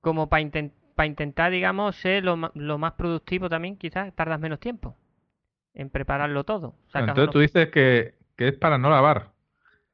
como 0.00 0.28
para 0.28 0.40
intentar, 1.06 1.50
digamos, 1.50 1.96
ser 1.96 2.24
lo, 2.24 2.50
lo 2.54 2.78
más 2.78 2.92
productivo 2.92 3.48
también, 3.48 3.76
quizás 3.76 4.14
tardas 4.14 4.40
menos 4.40 4.60
tiempo 4.60 4.96
en 5.74 5.90
prepararlo 5.90 6.44
todo. 6.44 6.74
Sacas 6.88 7.08
Entonces 7.10 7.22
unos- 7.24 7.32
tú 7.32 7.38
dices 7.40 7.68
que, 7.70 8.14
que 8.36 8.48
es 8.48 8.58
para 8.58 8.78
no 8.78 8.90
lavar. 8.90 9.30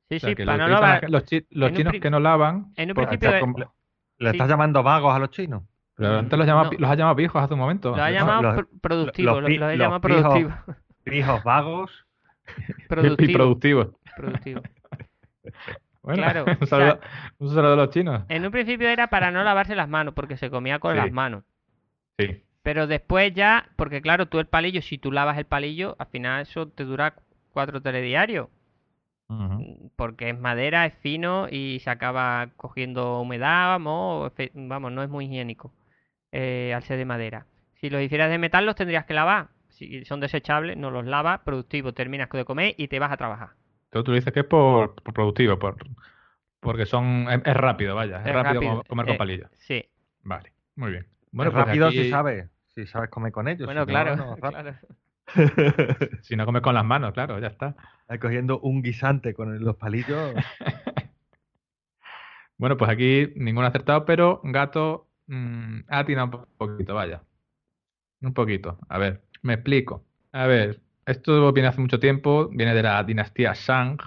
Sí, 0.08 0.16
O 0.16 0.20
sea, 0.20 0.28
sí, 0.30 0.36
para 0.36 0.56
lo 0.58 0.64
no 0.64 0.68
lavar. 0.68 1.10
los, 1.10 1.24
chi- 1.24 1.46
los 1.50 1.72
chinos 1.72 1.92
pri- 1.92 2.00
que 2.00 2.10
no 2.10 2.20
lavan, 2.20 2.72
En 2.76 2.90
un 2.90 2.94
pues, 2.94 3.08
principio, 3.08 3.74
¿Le 4.18 4.30
Sí. 4.30 4.36
estás 4.36 4.48
llamando 4.48 4.82
vagos 4.82 5.14
a 5.14 5.18
los 5.18 5.30
chinos? 5.30 5.62
Pero 5.96 6.18
antes 6.18 6.38
los, 6.38 6.46
no. 6.46 6.64
los 6.78 6.90
has 6.90 6.96
llamado 6.98 7.16
pijos 7.16 7.42
hace 7.42 7.54
un 7.54 7.60
momento. 7.60 7.96
lo 7.96 8.02
ha 8.02 8.08
¿no? 8.10 8.14
llamado 8.14 8.42
los- 8.42 8.54
pr- 8.56 8.80
productivo, 8.80 9.40
los 9.40 9.50
los 9.50 9.78
llamado 9.78 10.00
pijos. 10.00 10.22
productivo. 10.22 10.52
Hijos 11.06 11.44
vagos. 11.44 12.06
Y 12.78 12.86
Productivo. 12.88 13.32
productivo. 13.38 13.98
productivo. 14.16 14.60
Bueno, 16.02 16.22
Claro, 16.22 16.44
un 16.46 16.56
o 16.60 16.66
saludo, 16.66 17.00
un 17.38 17.48
saludo 17.54 17.72
a 17.72 17.76
los 17.76 17.90
chinos. 17.90 18.24
En 18.28 18.44
un 18.44 18.50
principio 18.50 18.88
era 18.88 19.06
para 19.08 19.30
no 19.30 19.42
lavarse 19.42 19.74
las 19.74 19.88
manos, 19.88 20.12
porque 20.12 20.36
se 20.36 20.50
comía 20.50 20.78
con 20.78 20.92
Sí. 20.92 20.98
las 20.98 21.10
manos. 21.12 21.44
Sí. 22.18 22.42
Pero 22.62 22.86
después 22.86 23.32
ya, 23.34 23.68
porque 23.76 24.02
claro, 24.02 24.26
tú 24.26 24.38
el 24.38 24.46
palillo, 24.46 24.82
si 24.82 24.98
tú 24.98 25.10
lavas 25.12 25.38
el 25.38 25.46
palillo, 25.46 25.96
al 25.98 26.06
final 26.08 26.42
eso 26.42 26.68
te 26.68 26.84
dura 26.84 27.14
cuatro 27.52 27.80
telediarios. 27.80 28.48
Ujú. 29.28 29.90
Porque 29.96 30.28
es 30.28 30.38
madera, 30.38 30.84
es 30.84 30.94
fino 30.98 31.46
y 31.50 31.78
se 31.80 31.88
acaba 31.88 32.48
cogiendo 32.58 33.20
humedad, 33.20 33.68
vamos, 33.68 34.30
vamos, 34.52 34.92
no 34.92 35.02
es 35.02 35.08
muy 35.08 35.24
higiénico 35.24 35.72
eh, 36.34 36.72
al 36.74 36.82
ser 36.82 36.98
de 36.98 37.04
madera. 37.04 37.46
Si 37.74 37.88
los 37.90 38.02
hicieras 38.02 38.28
de 38.30 38.38
metal, 38.38 38.66
los 38.66 38.74
tendrías 38.76 39.04
que 39.06 39.14
lavar. 39.14 39.48
Si 39.68 40.04
son 40.04 40.20
desechables, 40.20 40.76
no 40.76 40.90
los 40.90 41.04
lavas, 41.04 41.40
productivo, 41.40 41.92
terminas 41.94 42.28
de 42.28 42.44
comer 42.44 42.74
y 42.76 42.88
te 42.88 42.98
vas 42.98 43.12
a 43.12 43.16
trabajar. 43.16 43.50
Entonces 43.86 44.04
tú 44.04 44.12
dices 44.12 44.32
que 44.32 44.40
es 44.40 44.46
por, 44.46 44.94
por 44.96 45.14
productivo, 45.14 45.58
por, 45.58 45.76
porque 46.60 46.86
son 46.86 47.26
es, 47.30 47.40
es 47.44 47.56
rápido, 47.56 47.94
vaya, 47.94 48.20
es, 48.20 48.26
Es 48.26 48.32
rápido, 48.34 48.54
rápido, 48.54 48.76
co- 48.82 48.88
comer 48.88 49.06
con 49.06 49.14
eh, 49.14 49.18
palillos. 49.18 49.50
Sí. 49.58 49.84
Vale, 50.22 50.52
muy 50.76 50.90
bien. 50.90 51.06
Bueno, 51.32 51.52
pues 51.52 51.64
rápido 51.66 51.86
aquí, 51.88 52.02
si 52.04 52.10
sabes. 52.10 52.48
Si 52.74 52.86
sabes 52.86 53.10
comer 53.10 53.32
con 53.32 53.46
ellos. 53.48 53.66
Bueno, 53.66 53.82
si 53.82 53.86
no, 53.86 53.92
claro, 53.92 54.16
no, 54.16 54.36
rápido. 54.40 54.50
claro. 54.50 54.76
Si 56.22 56.36
no 56.36 56.44
comes 56.46 56.62
con 56.62 56.74
las 56.74 56.84
manos, 56.84 57.12
claro, 57.12 57.38
ya 57.38 57.48
está. 57.48 57.74
Ahí 58.08 58.18
cogiendo 58.18 58.60
un 58.60 58.82
guisante 58.82 59.34
con 59.34 59.58
los 59.64 59.76
palillos. 59.76 60.34
Bueno, 62.56 62.76
pues 62.76 62.90
aquí 62.90 63.32
ninguno 63.36 63.66
ha 63.66 63.70
acertado, 63.70 64.04
pero 64.04 64.40
Gato 64.44 65.08
mm, 65.26 65.80
ha 65.88 65.98
atinado 66.00 66.46
un 66.48 66.56
poquito, 66.56 66.94
vaya. 66.94 67.22
Un 68.20 68.32
poquito. 68.34 68.78
A 68.88 68.98
ver, 68.98 69.22
me 69.42 69.54
explico. 69.54 70.04
A 70.32 70.46
ver, 70.46 70.80
esto 71.06 71.52
viene 71.52 71.68
hace 71.68 71.80
mucho 71.80 72.00
tiempo, 72.00 72.48
viene 72.50 72.74
de 72.74 72.82
la 72.82 73.02
dinastía 73.04 73.52
Shang, 73.54 73.98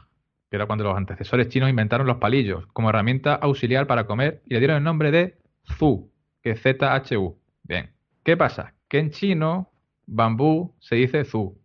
que 0.50 0.55
era 0.55 0.65
cuando 0.65 0.83
los 0.86 0.95
antecesores 0.97 1.50
chinos 1.50 1.69
inventaron 1.69 2.07
los 2.07 2.17
palillos 2.17 2.65
como 2.67 2.89
herramienta 2.89 3.36
auxiliar 3.36 3.86
para 3.88 4.05
comer 4.07 4.41
y 4.47 4.53
le 4.53 4.59
dieron 4.59 4.77
el 4.77 4.83
nombre 4.83 5.12
de 5.12 5.38
Zu, 5.77 6.12
que 6.41 6.51
es 6.51 6.62
Z-H-U. 6.62 7.38
Bien. 7.63 7.91
¿Qué 8.24 8.38
pasa? 8.38 8.74
Que 8.88 9.00
en 9.00 9.12
chino, 9.12 9.69
bambú 10.05 10.74
se 10.79 10.95
dice 10.95 11.25
Zu, 11.25 11.57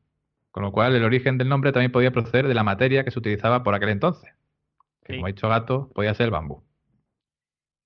con 0.50 0.62
lo 0.64 0.72
cual 0.72 0.94
el 0.94 1.04
origen 1.04 1.38
del 1.38 1.48
nombre 1.48 1.72
también 1.72 1.92
podía 1.92 2.10
proceder 2.12 2.48
de 2.48 2.54
la 2.54 2.64
materia 2.64 3.04
que 3.04 3.10
se 3.10 3.18
utilizaba 3.18 3.62
por 3.62 3.74
aquel 3.74 3.88
entonces. 3.90 4.30
Que 5.04 5.12
Sí. 5.14 5.18
como 5.18 5.26
ha 5.26 5.28
dicho 5.30 5.48
Gato, 5.48 5.90
podía 5.94 6.14
ser 6.14 6.26
el 6.26 6.30
bambú. 6.32 6.62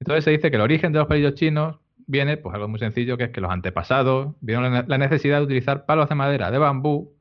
Entonces 0.01 0.25
se 0.25 0.31
dice 0.31 0.51
que 0.51 0.57
el 0.57 0.63
origen 0.63 0.93
de 0.93 0.99
los 0.99 1.09
palillos 1.09 1.35
chinos 1.35 1.79
viene, 2.07 2.37
pues 2.37 2.55
algo 2.55 2.69
muy 2.69 2.79
sencillo, 2.79 3.17
que 3.17 3.25
es 3.25 3.31
que 3.31 3.41
los 3.41 3.51
antepasados 3.51 4.35
vieron 4.41 4.85
la 4.87 4.99
necesidad 4.99 5.39
de 5.39 5.45
utilizar 5.45 5.87
palos 5.87 6.09
de 6.09 6.15
madera 6.15 6.51
de 6.51 6.59
bambú 6.59 7.17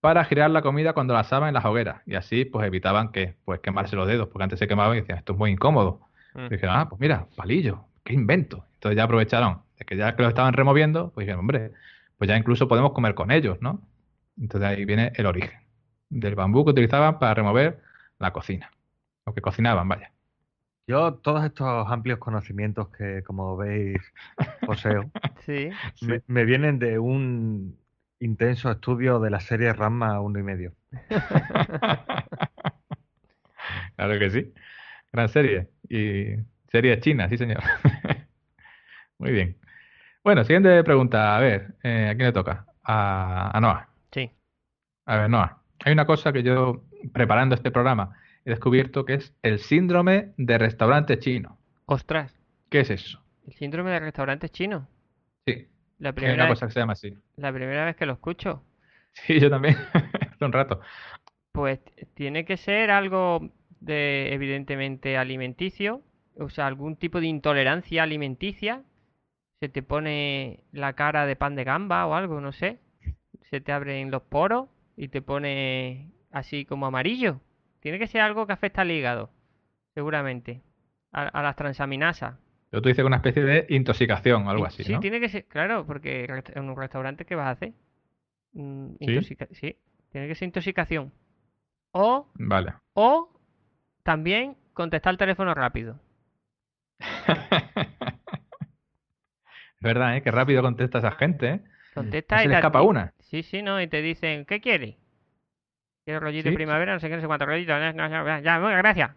para 0.00 0.24
girar 0.24 0.50
la 0.50 0.62
comida 0.62 0.92
cuando 0.92 1.14
la 1.14 1.20
asaban 1.20 1.48
en 1.48 1.54
las 1.54 1.64
hogueras. 1.64 2.02
Y 2.06 2.14
así 2.14 2.44
pues 2.44 2.66
evitaban 2.66 3.12
que 3.12 3.36
pues 3.44 3.60
quemarse 3.60 3.96
los 3.96 4.06
dedos, 4.06 4.28
porque 4.28 4.44
antes 4.44 4.58
se 4.58 4.68
quemaban 4.68 4.96
y 4.96 5.00
decían, 5.00 5.18
esto 5.18 5.32
es 5.32 5.38
muy 5.38 5.50
incómodo. 5.50 6.00
Mm. 6.34 6.46
Y 6.46 6.48
dijeron, 6.50 6.76
ah, 6.76 6.88
pues 6.88 7.00
mira, 7.00 7.26
palillo, 7.36 7.84
qué 8.04 8.14
invento. 8.14 8.64
Entonces 8.74 8.96
ya 8.96 9.04
aprovecharon 9.04 9.62
de 9.78 9.84
que 9.84 9.96
ya 9.96 10.14
que 10.16 10.22
los 10.22 10.30
estaban 10.30 10.52
removiendo, 10.52 11.10
pues 11.12 11.26
dijeron, 11.26 11.40
hombre, 11.40 11.72
pues 12.18 12.28
ya 12.28 12.36
incluso 12.36 12.68
podemos 12.68 12.92
comer 12.92 13.14
con 13.14 13.30
ellos, 13.30 13.58
¿no? 13.60 13.82
Entonces 14.38 14.68
ahí 14.68 14.84
viene 14.84 15.12
el 15.16 15.26
origen 15.26 15.60
del 16.08 16.34
bambú 16.34 16.64
que 16.64 16.70
utilizaban 16.70 17.18
para 17.18 17.34
remover 17.34 17.80
la 18.18 18.32
cocina. 18.32 18.70
O 19.24 19.34
que 19.34 19.40
cocinaban, 19.40 19.88
vaya. 19.88 20.12
Yo, 20.88 21.14
todos 21.14 21.44
estos 21.44 21.90
amplios 21.90 22.18
conocimientos 22.18 22.88
que, 22.90 23.22
como 23.24 23.56
veis, 23.56 23.98
poseo, 24.66 25.10
Sí. 25.44 25.70
me, 26.02 26.22
me 26.26 26.44
vienen 26.44 26.78
de 26.78 26.98
un 26.98 27.78
intenso 28.20 28.70
estudio 28.70 29.18
de 29.20 29.30
la 29.30 29.40
serie 29.40 29.72
Ranma 29.72 30.20
1 30.20 30.38
y 30.38 30.42
medio. 30.42 30.72
Claro 33.96 34.18
que 34.18 34.30
sí. 34.30 34.52
Gran 35.12 35.28
serie. 35.28 35.70
Y 35.88 36.36
serie 36.70 37.00
china, 37.00 37.28
sí, 37.28 37.36
señor. 37.38 37.62
Muy 39.18 39.32
bien. 39.32 39.56
Bueno, 40.24 40.44
siguiente 40.44 40.82
pregunta. 40.84 41.36
A 41.36 41.40
ver, 41.40 41.74
eh, 41.82 42.08
¿a 42.10 42.14
quién 42.14 42.26
le 42.28 42.32
toca? 42.32 42.66
A, 42.84 43.56
a 43.56 43.60
Noah. 43.60 43.88
Sí. 44.12 44.30
A 45.06 45.16
ver, 45.16 45.30
Noah. 45.30 45.62
Hay 45.84 45.92
una 45.92 46.06
cosa 46.06 46.32
que 46.32 46.42
yo, 46.42 46.84
preparando 47.12 47.54
este 47.54 47.70
programa, 47.70 48.16
he 48.46 48.50
descubierto 48.50 49.04
que 49.04 49.14
es 49.14 49.34
el 49.42 49.58
síndrome 49.58 50.32
de 50.38 50.56
restaurante 50.56 51.18
chino. 51.18 51.58
Ostras, 51.84 52.34
¿Qué 52.70 52.80
es 52.80 52.90
eso? 52.90 53.22
el 53.46 53.52
síndrome 53.52 53.90
de 53.90 54.00
restaurantes 54.00 54.50
chinos. 54.50 54.88
Sí, 55.46 55.68
La 55.98 56.12
primera, 56.12 56.34
una 56.44 56.48
cosa 56.48 56.66
que 56.66 56.72
se 56.72 56.80
llama 56.80 56.94
así. 56.94 57.14
la 57.36 57.52
primera 57.52 57.84
vez 57.84 57.94
que 57.96 58.06
lo 58.06 58.14
escucho. 58.14 58.62
Sí, 59.12 59.38
yo 59.38 59.48
también. 59.50 59.76
Hace 60.32 60.44
un 60.44 60.52
rato. 60.52 60.80
Pues 61.52 61.80
tiene 62.14 62.44
que 62.44 62.56
ser 62.56 62.90
algo 62.90 63.50
de 63.80 64.32
evidentemente 64.32 65.16
alimenticio, 65.16 66.02
o 66.38 66.48
sea, 66.50 66.66
algún 66.66 66.96
tipo 66.96 67.20
de 67.20 67.26
intolerancia 67.28 68.02
alimenticia. 68.02 68.82
Se 69.60 69.68
te 69.68 69.82
pone 69.82 70.64
la 70.72 70.92
cara 70.94 71.24
de 71.24 71.34
pan 71.36 71.54
de 71.54 71.64
gamba 71.64 72.06
o 72.06 72.14
algo, 72.14 72.40
no 72.40 72.52
sé. 72.52 72.78
Se 73.50 73.60
te 73.60 73.72
abren 73.72 74.10
los 74.10 74.22
poros 74.22 74.68
y 74.96 75.08
te 75.08 75.22
pone 75.22 76.10
así 76.30 76.64
como 76.64 76.86
amarillo. 76.86 77.40
Tiene 77.86 78.00
que 78.00 78.08
ser 78.08 78.20
algo 78.20 78.48
que 78.48 78.52
afecta 78.52 78.82
al 78.82 78.90
hígado, 78.90 79.30
seguramente. 79.94 80.60
A, 81.12 81.22
a 81.28 81.40
las 81.40 81.54
transaminasas. 81.54 82.34
Pero 82.68 82.82
tú 82.82 82.88
dices 82.88 83.04
que 83.04 83.06
una 83.06 83.18
especie 83.18 83.44
de 83.44 83.64
intoxicación 83.68 84.44
o 84.44 84.50
algo 84.50 84.66
así, 84.66 84.82
Sí, 84.82 84.92
¿no? 84.92 84.98
tiene 84.98 85.20
que 85.20 85.28
ser, 85.28 85.44
claro, 85.44 85.86
porque 85.86 86.24
en 86.24 86.68
un 86.68 86.76
restaurante, 86.76 87.24
¿qué 87.24 87.36
vas 87.36 87.46
a 87.46 87.50
hacer? 87.50 87.74
Mm, 88.54 88.94
¿Sí? 88.98 89.76
tiene 90.10 90.26
que 90.26 90.34
ser 90.34 90.46
intoxicación. 90.48 91.12
O, 91.92 92.28
Vale. 92.34 92.74
o 92.94 93.30
también 94.02 94.56
contestar 94.74 95.12
el 95.12 95.18
teléfono 95.18 95.54
rápido. 95.54 96.00
Es 99.76 99.80
verdad, 99.80 100.16
¿eh? 100.16 100.22
Qué 100.22 100.32
rápido 100.32 100.60
contesta 100.60 100.98
esa 100.98 101.12
gente, 101.12 101.48
¿eh? 101.48 101.60
Contesta 101.94 102.34
No 102.34 102.40
se 102.40 102.46
y 102.46 102.48
le 102.48 102.54
escapa 102.56 102.82
una. 102.82 103.12
Sí, 103.20 103.44
sí, 103.44 103.62
¿no? 103.62 103.80
Y 103.80 103.86
te 103.86 104.02
dicen, 104.02 104.44
¿qué 104.44 104.60
quieres? 104.60 104.96
Quiero 106.06 106.20
rollito 106.20 106.44
de 106.44 106.50
Sí. 106.50 106.54
primavera, 106.56 106.94
no 106.94 107.00
sé 107.00 107.08
qué, 107.08 107.16
no 107.16 107.20
sé 107.20 107.26
cuánto 107.26 107.46
rollito. 107.46 107.72
no, 107.76 107.92
no, 107.92 108.08
no, 108.08 108.40
Ya, 108.40 108.60
bueno, 108.60 108.76
gracias. 108.78 109.10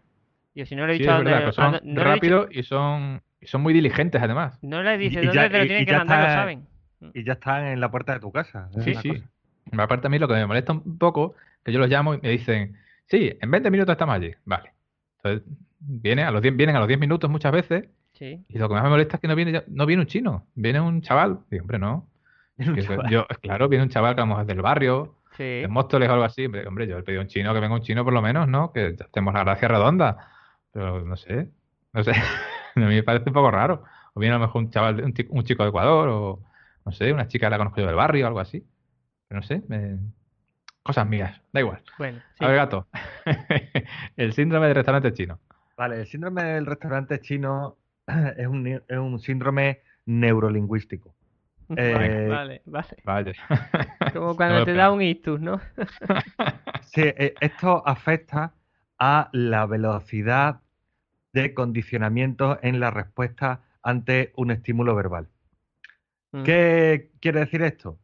Yo 0.56 0.66
si 0.66 0.76
no 0.76 0.88
le 0.88 0.94
he 0.94 0.96
Sí, 0.96 1.04
dicho 1.04 1.12
a 1.14 1.18
dónde- 1.18 1.32
verdad, 1.32 1.52
son 1.52 1.80
no 1.84 2.04
rápidos 2.04 2.48
y 2.50 2.64
son, 2.64 3.22
y 3.40 3.46
son 3.46 3.62
muy 3.62 3.74
diligentes 3.76 4.20
además. 4.20 4.58
no 4.64 4.82
le 4.82 4.98
dice 4.98 5.20
Y- 5.20 5.24
y 5.24 5.26
dónde 5.28 5.36
ya- 5.44 5.50
te 5.52 5.60
lo 5.60 5.66
tienen 5.68 5.86
que 5.86 5.96
mandar, 5.96 6.24
lo 6.24 6.34
saben. 6.34 6.68
Y 7.14 7.24
ya 7.24 7.34
están 7.34 7.68
en 7.68 7.80
la 7.80 7.92
puerta 7.92 8.14
de 8.16 8.20
tu 8.22 8.32
casa. 8.32 8.70
Sí, 8.80 8.96
sí. 8.96 9.10
cosa. 9.10 9.84
Aparte 9.84 10.08
a 10.08 10.10
mí 10.10 10.18
lo 10.18 10.28
que 10.28 10.34
me 10.34 10.48
molesta 10.48 10.74
un 10.74 10.98
poco, 10.98 11.36
que 11.64 11.72
yo 11.72 11.78
los 11.78 11.90
llamo 11.90 12.16
y 12.16 12.22
me 12.22 12.30
dicen, 12.30 12.76
sí, 13.06 13.38
en 13.40 13.52
20 13.52 13.70
minutos 13.70 13.94
estamos 13.94 14.16
allí. 14.16 14.34
Vale. 14.46 14.72
Entonces, 15.18 15.48
viene 15.80 16.24
a 16.24 16.32
los 16.32 16.42
10, 16.42 16.56
vienen 16.58 16.76
a 16.76 16.80
los 16.80 16.88
10 16.88 17.00
minutos 17.00 17.30
muchas 17.30 17.52
veces 17.52 17.88
Sí. 18.14 18.44
y 18.50 18.58
lo 18.58 18.68
que 18.68 18.74
más 18.74 18.84
me 18.84 18.90
molesta 18.90 19.18
es 19.18 19.22
que 19.22 19.28
no 19.28 19.36
viene, 19.36 19.52
ya- 19.52 19.64
no 19.68 19.86
viene 19.86 20.02
un 20.02 20.08
chino, 20.08 20.48
viene 20.56 20.82
un 20.82 21.02
chaval. 21.04 21.38
Digo, 21.52 21.62
hombre, 21.62 21.78
no. 21.78 22.08
Yo, 23.12 23.28
claro, 23.42 23.70
viene 23.70 23.84
un 23.84 23.90
chaval 23.90 24.16
que 24.16 24.24
es 24.42 24.48
del 24.48 24.62
barrio, 24.64 25.16
Sí. 25.40 25.62
de 25.62 25.68
Móstoles 25.70 26.10
o 26.10 26.14
algo 26.14 26.26
así. 26.26 26.46
Hombre, 26.46 26.68
hombre, 26.68 26.88
yo 26.88 26.98
le 26.98 27.04
pedí 27.04 27.18
a 27.18 27.22
un 27.22 27.28
chino 27.28 27.54
que 27.54 27.60
venga 27.62 27.74
un 27.76 27.82
chino 27.82 28.04
por 28.04 28.14
lo 28.14 28.22
menos, 28.22 28.48
¿no? 28.48 28.72
Que 28.74 28.96
tenemos 29.12 29.34
la 29.34 29.44
gracia 29.46 29.68
redonda. 29.70 30.30
Pero 30.72 31.02
no 31.06 31.16
sé, 31.16 31.50
no 31.94 32.04
sé. 32.04 32.12
a 32.76 32.80
mí 32.80 32.86
me 32.96 33.04
parece 33.04 33.30
un 33.30 33.34
poco 33.34 33.50
raro. 33.50 33.84
O 34.14 34.20
viene 34.20 34.36
a 34.36 34.40
lo 34.40 34.46
mejor 34.46 34.64
un 34.64 34.70
chaval, 34.70 35.04
un, 35.04 35.14
un 35.30 35.44
chico 35.46 35.64
de 35.64 35.70
Ecuador, 35.70 36.10
o 36.10 36.44
no 36.86 36.92
sé, 36.92 37.14
una 37.14 37.28
chica 37.28 37.48
que 37.48 37.52
la 37.52 37.58
conozco 37.58 37.80
yo 37.82 37.88
del 37.88 37.96
barrio, 37.96 38.28
algo 38.28 38.40
así. 38.42 38.66
Pero 39.28 39.42
no 39.42 39.48
sé, 39.48 39.64
me- 39.68 39.98
cosas 40.84 41.08
mías, 41.08 41.42
da 41.54 41.62
igual. 41.62 41.82
Bueno, 41.98 42.20
sí. 42.38 42.44
A 42.44 42.48
ver, 42.48 42.58
gato. 42.58 42.88
el 44.18 44.34
síndrome 44.34 44.68
del 44.68 44.76
restaurante 44.76 45.14
chino. 45.14 45.40
Vale, 45.78 46.02
el 46.02 46.08
síndrome 46.08 46.44
del 46.44 46.66
restaurante 46.66 47.22
chino 47.22 47.78
es 48.38 48.48
un, 48.48 48.68
es 48.68 48.98
un 48.98 49.20
síndrome 49.20 49.82
neurolingüístico. 50.06 51.16
Vale, 51.70 52.26
eh, 52.26 52.28
vale, 52.28 52.62
vale. 52.66 52.98
Vale. 53.04 53.36
Como 54.14 54.36
cuando 54.36 54.60
No, 54.60 54.66
te 54.66 54.74
da 54.74 54.92
un 54.92 55.02
ictus, 55.02 55.40
¿no? 55.40 55.60
Sí, 56.82 57.02
eh, 57.04 57.36
esto 57.40 57.84
afecta 57.88 58.54
a 58.98 59.30
la 59.32 59.66
velocidad 59.66 60.62
de 61.34 61.54
condicionamiento 61.54 62.60
en 62.64 62.80
la 62.80 62.92
respuesta 62.92 63.62
ante 63.84 64.34
un 64.36 64.52
estímulo 64.52 64.96
verbal. 64.96 65.30
Mm. 66.32 66.44
¿Qué 66.44 67.12
quiere 67.22 67.42
decir 67.42 67.62
esto? 67.62 68.00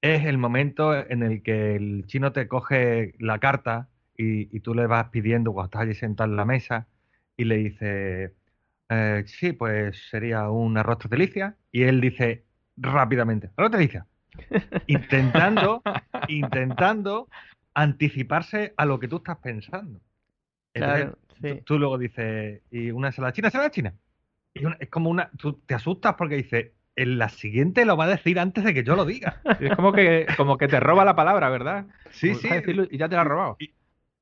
Es 0.00 0.24
el 0.26 0.38
momento 0.38 0.94
en 0.94 1.22
el 1.22 1.42
que 1.42 1.76
el 1.76 2.06
chino 2.06 2.32
te 2.32 2.48
coge 2.48 3.14
la 3.18 3.38
carta 3.38 3.88
y, 4.16 4.54
y 4.56 4.60
tú 4.60 4.74
le 4.74 4.86
vas 4.86 5.08
pidiendo 5.10 5.52
cuando 5.52 5.66
estás 5.66 5.82
allí 5.82 5.94
sentado 5.94 6.30
en 6.30 6.36
la 6.36 6.44
mesa 6.44 6.88
y 7.36 7.44
le 7.44 7.56
dices, 7.56 8.32
eh, 8.90 9.24
sí, 9.26 9.52
pues 9.52 10.08
sería 10.10 10.50
un 10.50 10.76
arroz 10.78 10.98
tortelicia. 10.98 11.56
Y 11.72 11.82
él 11.84 12.00
dice 12.00 12.43
rápidamente, 12.76 13.48
arroz 13.56 13.70
tortelicia. 13.70 14.06
Intentando, 14.86 15.82
intentando 16.28 17.28
anticiparse 17.74 18.74
a 18.76 18.84
lo 18.86 18.98
que 18.98 19.08
tú 19.08 19.16
estás 19.16 19.38
pensando. 19.38 20.00
Entonces, 20.74 21.04
Claro, 21.04 21.18
sí. 21.40 21.48
tú, 21.58 21.62
tú 21.64 21.78
luego 21.78 21.98
dices, 21.98 22.62
¿y 22.70 22.90
una 22.90 23.08
ensalada 23.08 23.32
china? 23.32 23.48
¿Ensalada 23.48 23.70
china? 23.70 23.94
Y 24.54 24.64
una- 24.64 24.76
es 24.80 24.88
como 24.88 25.10
una. 25.10 25.30
Tú 25.38 25.54
te 25.66 25.74
asustas 25.74 26.14
porque 26.14 26.36
dices, 26.36 26.72
en 26.96 27.18
la 27.18 27.28
siguiente 27.28 27.84
lo 27.84 27.96
va 27.96 28.04
a 28.04 28.08
decir 28.08 28.38
antes 28.38 28.64
de 28.64 28.74
que 28.74 28.84
yo 28.84 28.96
lo 28.96 29.04
diga. 29.04 29.40
Es 29.60 29.74
como 29.76 29.92
que, 29.92 30.26
como 30.36 30.58
que 30.58 30.68
te 30.68 30.80
roba 30.80 31.04
la 31.04 31.16
palabra, 31.16 31.48
¿verdad? 31.48 31.86
Sí, 32.10 32.28
Como 32.28 32.40
sí. 32.40 32.48
decirlo 32.48 32.84
y 32.90 32.98
ya 32.98 33.08
te 33.08 33.16
la 33.16 33.22
ha 33.22 33.24
robado. 33.24 33.56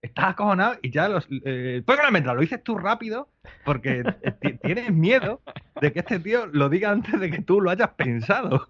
Estás 0.03 0.31
acojonado 0.31 0.79
y 0.83 0.91
ya 0.91 1.09
los. 1.09 1.27
Eh, 1.31 1.83
pues 1.87 1.97
con 1.97 2.03
la 2.03 2.09
almendra, 2.09 2.35
lo 2.35 2.41
dices 2.41 2.63
tú 2.63 2.77
rápido 2.77 3.29
porque 3.65 4.03
eh, 4.23 4.33
ti- 4.41 4.59
tienes 4.63 4.93
miedo 4.93 5.41
de 5.81 5.93
que 5.93 6.01
este 6.01 6.19
tío 6.19 6.47
lo 6.47 6.69
diga 6.69 6.91
antes 6.91 7.19
de 7.21 7.31
que 7.31 7.41
tú 7.43 7.61
lo 7.61 7.71
hayas 7.71 7.91
pensado. 7.91 8.69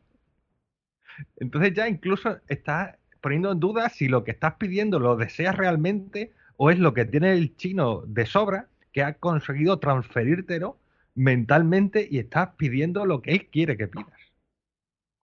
Entonces 1.36 1.72
ya 1.74 1.88
incluso 1.88 2.38
estás 2.48 2.96
poniendo 3.20 3.52
en 3.52 3.60
duda 3.60 3.88
si 3.88 4.08
lo 4.08 4.24
que 4.24 4.32
estás 4.32 4.54
pidiendo 4.54 4.98
lo 4.98 5.16
deseas 5.16 5.56
realmente 5.56 6.32
o 6.56 6.70
es 6.70 6.78
lo 6.78 6.92
que 6.94 7.04
tiene 7.04 7.32
el 7.32 7.56
chino 7.56 8.02
de 8.06 8.26
sobra 8.26 8.68
que 8.92 9.02
ha 9.02 9.14
conseguido 9.14 9.78
transferírtelo 9.78 10.78
mentalmente 11.14 12.06
y 12.10 12.18
estás 12.18 12.50
pidiendo 12.56 13.06
lo 13.06 13.22
que 13.22 13.32
él 13.32 13.46
quiere 13.50 13.76
que 13.76 13.88
pidas. 13.88 14.08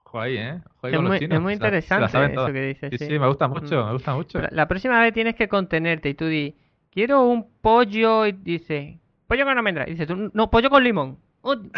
Ojo 0.09 0.21
ahí, 0.21 0.37
¿eh? 0.37 0.59
Ojo 0.77 0.87
ahí 0.87 0.91
Es 0.91 0.95
con 0.97 1.03
los 1.05 1.11
muy, 1.11 1.19
chinos. 1.19 1.35
es 1.35 1.41
muy 1.41 1.55
Se 1.55 1.59
la- 1.59 1.69
se 1.69 1.71
la 1.71 1.77
interesante 2.05 2.33
eso 2.33 2.53
que 2.53 2.61
dices. 2.61 2.89
Sí, 2.91 2.97
sí. 2.97 3.05
sí, 3.05 3.19
me 3.19 3.27
gusta 3.27 3.47
mucho, 3.47 3.83
Mm. 3.83 3.85
me 3.87 3.93
gusta 3.93 4.15
mucho. 4.15 4.41
La, 4.41 4.49
la 4.51 4.67
próxima 4.67 4.99
vez 4.99 5.13
tienes 5.13 5.35
que 5.35 5.47
contenerte 5.47 6.09
y 6.09 6.13
tú 6.15 6.25
di, 6.25 6.55
quiero 6.91 7.21
un 7.25 7.47
pollo 7.61 8.25
y 8.25 8.31
dice, 8.31 8.99
pollo 9.27 9.45
con 9.45 9.55
almendra. 9.57 9.87
Y 9.87 9.91
dices 9.91 10.07
tú, 10.07 10.31
no, 10.33 10.49
pollo 10.49 10.69
con 10.71 10.83
limón. 10.83 11.19
Oh, 11.41 11.55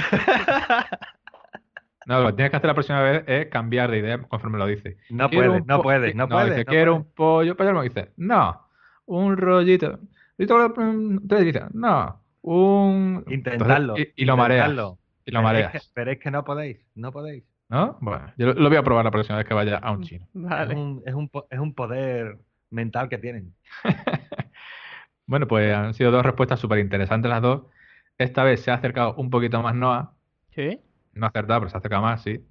No, 2.07 2.19
lo 2.21 2.27
que 2.29 2.33
tienes 2.33 2.49
que 2.51 2.57
hacer 2.57 2.67
la 2.67 2.73
próxima 2.73 3.01
vez 3.01 3.23
es 3.27 3.47
cambiar 3.47 3.91
de 3.91 3.99
idea 3.99 4.17
conforme 4.23 4.57
lo 4.57 4.65
dice. 4.65 4.97
No 5.11 5.29
puedes, 5.29 5.65
no 5.67 5.81
puedes, 5.83 6.15
no 6.15 6.27
puedes. 6.27 6.49
dice, 6.55 6.65
no 6.65 6.69
quiero 6.71 6.93
puedes. 6.93 7.07
un 7.07 7.13
pollo, 7.13 7.55
pollo 7.57 7.79
al 7.79 7.83
dice, 7.83 8.11
no, 8.17 8.67
un 9.05 9.37
rollito. 9.37 9.99
Y 10.37 10.47
tú 10.47 10.55
mm, 10.57 11.27
te 11.27 11.43
dice, 11.43 11.61
no, 11.73 12.23
un... 12.41 13.23
Intentarlo. 13.27 13.95
Entonces, 13.97 14.13
y, 14.17 14.23
y 14.23 14.25
lo 14.25 14.35
mareas. 14.35 14.69
intentarlo. 14.69 14.97
Y 15.25 15.31
lo 15.31 15.41
mareas. 15.43 15.91
pero 15.93 16.11
es 16.11 16.17
que 16.19 16.31
no 16.31 16.43
podéis, 16.43 16.79
no 16.95 17.11
podéis. 17.11 17.43
¿No? 17.71 17.97
Bueno, 18.01 18.33
yo 18.37 18.53
lo, 18.53 18.67
voy 18.69 18.77
a 18.77 18.83
probar 18.83 19.05
la 19.05 19.11
próxima 19.11 19.37
vez 19.37 19.47
que 19.47 19.53
vaya 19.53 19.77
a 19.77 19.91
un 19.91 20.03
chino. 20.03 20.27
Vale. 20.33 20.73
Es, 20.73 20.79
un, 20.79 21.03
es, 21.05 21.13
un, 21.15 21.29
po- 21.29 21.47
es 21.49 21.59
un 21.59 21.73
poder 21.73 22.37
mental 22.69 23.09
que 23.09 23.17
tienen. 23.17 23.55
Bueno, 25.25 25.47
pues 25.47 25.73
han 25.73 25.93
sido 25.93 26.11
dos 26.11 26.25
respuestas 26.25 26.59
súper 26.59 26.79
interesantes 26.79 27.29
las 27.29 27.41
dos. 27.41 27.61
Esta 28.17 28.43
vez 28.43 28.61
se 28.61 28.71
ha 28.71 28.73
acercado 28.73 29.15
un 29.15 29.29
poquito 29.29 29.61
más 29.61 29.73
Noah. 29.75 30.13
¿Sí? 30.49 30.79
No 31.13 31.25
ha 31.25 31.29
acertado, 31.29 31.61
pero 31.61 31.69
se 31.69 31.77
ha 31.77 31.79
acercado 31.79 32.01
más, 32.01 32.21
sí. 32.21 32.45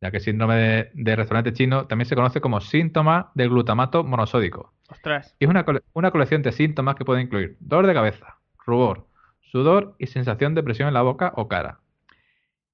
Ya 0.00 0.10
que 0.10 0.18
el 0.18 0.22
síndrome 0.22 0.54
de, 0.56 0.90
de 0.94 1.16
restaurante 1.16 1.52
chino 1.52 1.86
también 1.86 2.06
se 2.08 2.14
conoce 2.14 2.40
como 2.40 2.60
síntoma 2.60 3.32
del 3.34 3.48
glutamato 3.50 4.04
monosódico. 4.04 4.74
Ostras. 4.88 5.34
Y 5.40 5.44
es 5.46 5.50
una, 5.50 5.64
cole- 5.64 5.82
una 5.94 6.10
colección 6.12 6.42
de 6.42 6.52
síntomas 6.52 6.94
que 6.96 7.04
pueden 7.04 7.24
incluir 7.26 7.56
dolor 7.60 7.86
de 7.86 7.94
cabeza, 7.94 8.38
rubor, 8.66 9.08
sudor 9.40 9.96
y 9.98 10.06
sensación 10.06 10.54
de 10.54 10.62
presión 10.62 10.88
en 10.88 10.94
la 10.94 11.02
boca 11.02 11.32
o 11.36 11.48
cara. 11.48 11.80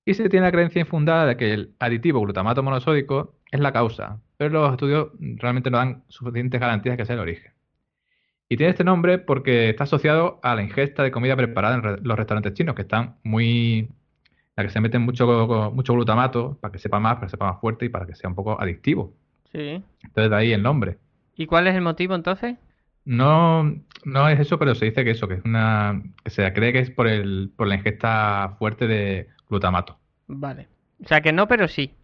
Y 0.04 0.14
se 0.14 0.28
tiene 0.28 0.46
la 0.46 0.52
creencia 0.52 0.80
infundada 0.80 1.26
de 1.26 1.36
que 1.36 1.52
el 1.52 1.74
aditivo 1.78 2.20
glutamato 2.20 2.62
monosódico 2.62 3.34
es 3.50 3.60
la 3.60 3.72
causa, 3.72 4.20
pero 4.36 4.50
los 4.50 4.72
estudios 4.72 5.08
realmente 5.20 5.70
no 5.70 5.78
dan 5.78 6.02
suficientes 6.08 6.60
garantías 6.60 6.94
de 6.94 6.96
que 6.96 7.06
sea 7.06 7.14
el 7.14 7.20
origen. 7.20 7.52
Y 8.48 8.56
tiene 8.56 8.70
este 8.70 8.84
nombre 8.84 9.18
porque 9.18 9.70
está 9.70 9.84
asociado 9.84 10.40
a 10.42 10.54
la 10.54 10.62
ingesta 10.62 11.02
de 11.02 11.10
comida 11.10 11.36
preparada 11.36 11.76
en 11.76 11.82
re- 11.82 12.00
los 12.02 12.16
restaurantes 12.16 12.52
chinos, 12.54 12.74
que 12.74 12.82
están 12.82 13.16
muy... 13.22 13.88
la 14.56 14.64
que 14.64 14.70
se 14.70 14.80
meten 14.80 15.02
mucho, 15.02 15.70
mucho 15.72 15.94
glutamato 15.94 16.58
para 16.60 16.72
que 16.72 16.78
sepa 16.78 17.00
más, 17.00 17.14
para 17.14 17.26
que 17.26 17.30
sepa 17.30 17.52
más 17.52 17.60
fuerte 17.60 17.86
y 17.86 17.88
para 17.88 18.06
que 18.06 18.14
sea 18.14 18.28
un 18.28 18.36
poco 18.36 18.60
adictivo. 18.60 19.14
Sí. 19.52 19.82
Entonces 20.02 20.30
de 20.30 20.36
ahí 20.36 20.52
el 20.52 20.62
nombre. 20.62 20.98
¿Y 21.36 21.46
cuál 21.46 21.66
es 21.66 21.74
el 21.74 21.80
motivo 21.82 22.14
entonces? 22.14 22.56
No, 23.04 23.64
no 24.04 24.28
es 24.28 24.38
eso, 24.40 24.58
pero 24.58 24.74
se 24.74 24.86
dice 24.86 25.04
que 25.04 25.12
eso, 25.12 25.28
que 25.28 25.34
es 25.34 25.44
una, 25.44 26.02
que 26.22 26.30
se 26.30 26.52
cree 26.52 26.72
que 26.72 26.80
es 26.80 26.90
por 26.90 27.06
el, 27.08 27.50
por 27.56 27.66
la 27.68 27.76
ingesta 27.76 28.56
fuerte 28.58 28.86
de 28.86 29.28
glutamato. 29.52 29.98
Vale. 30.26 30.68
O 31.04 31.06
sea 31.08 31.20
que 31.20 31.32
no, 31.32 31.46
pero 31.46 31.68
sí. 31.68 31.94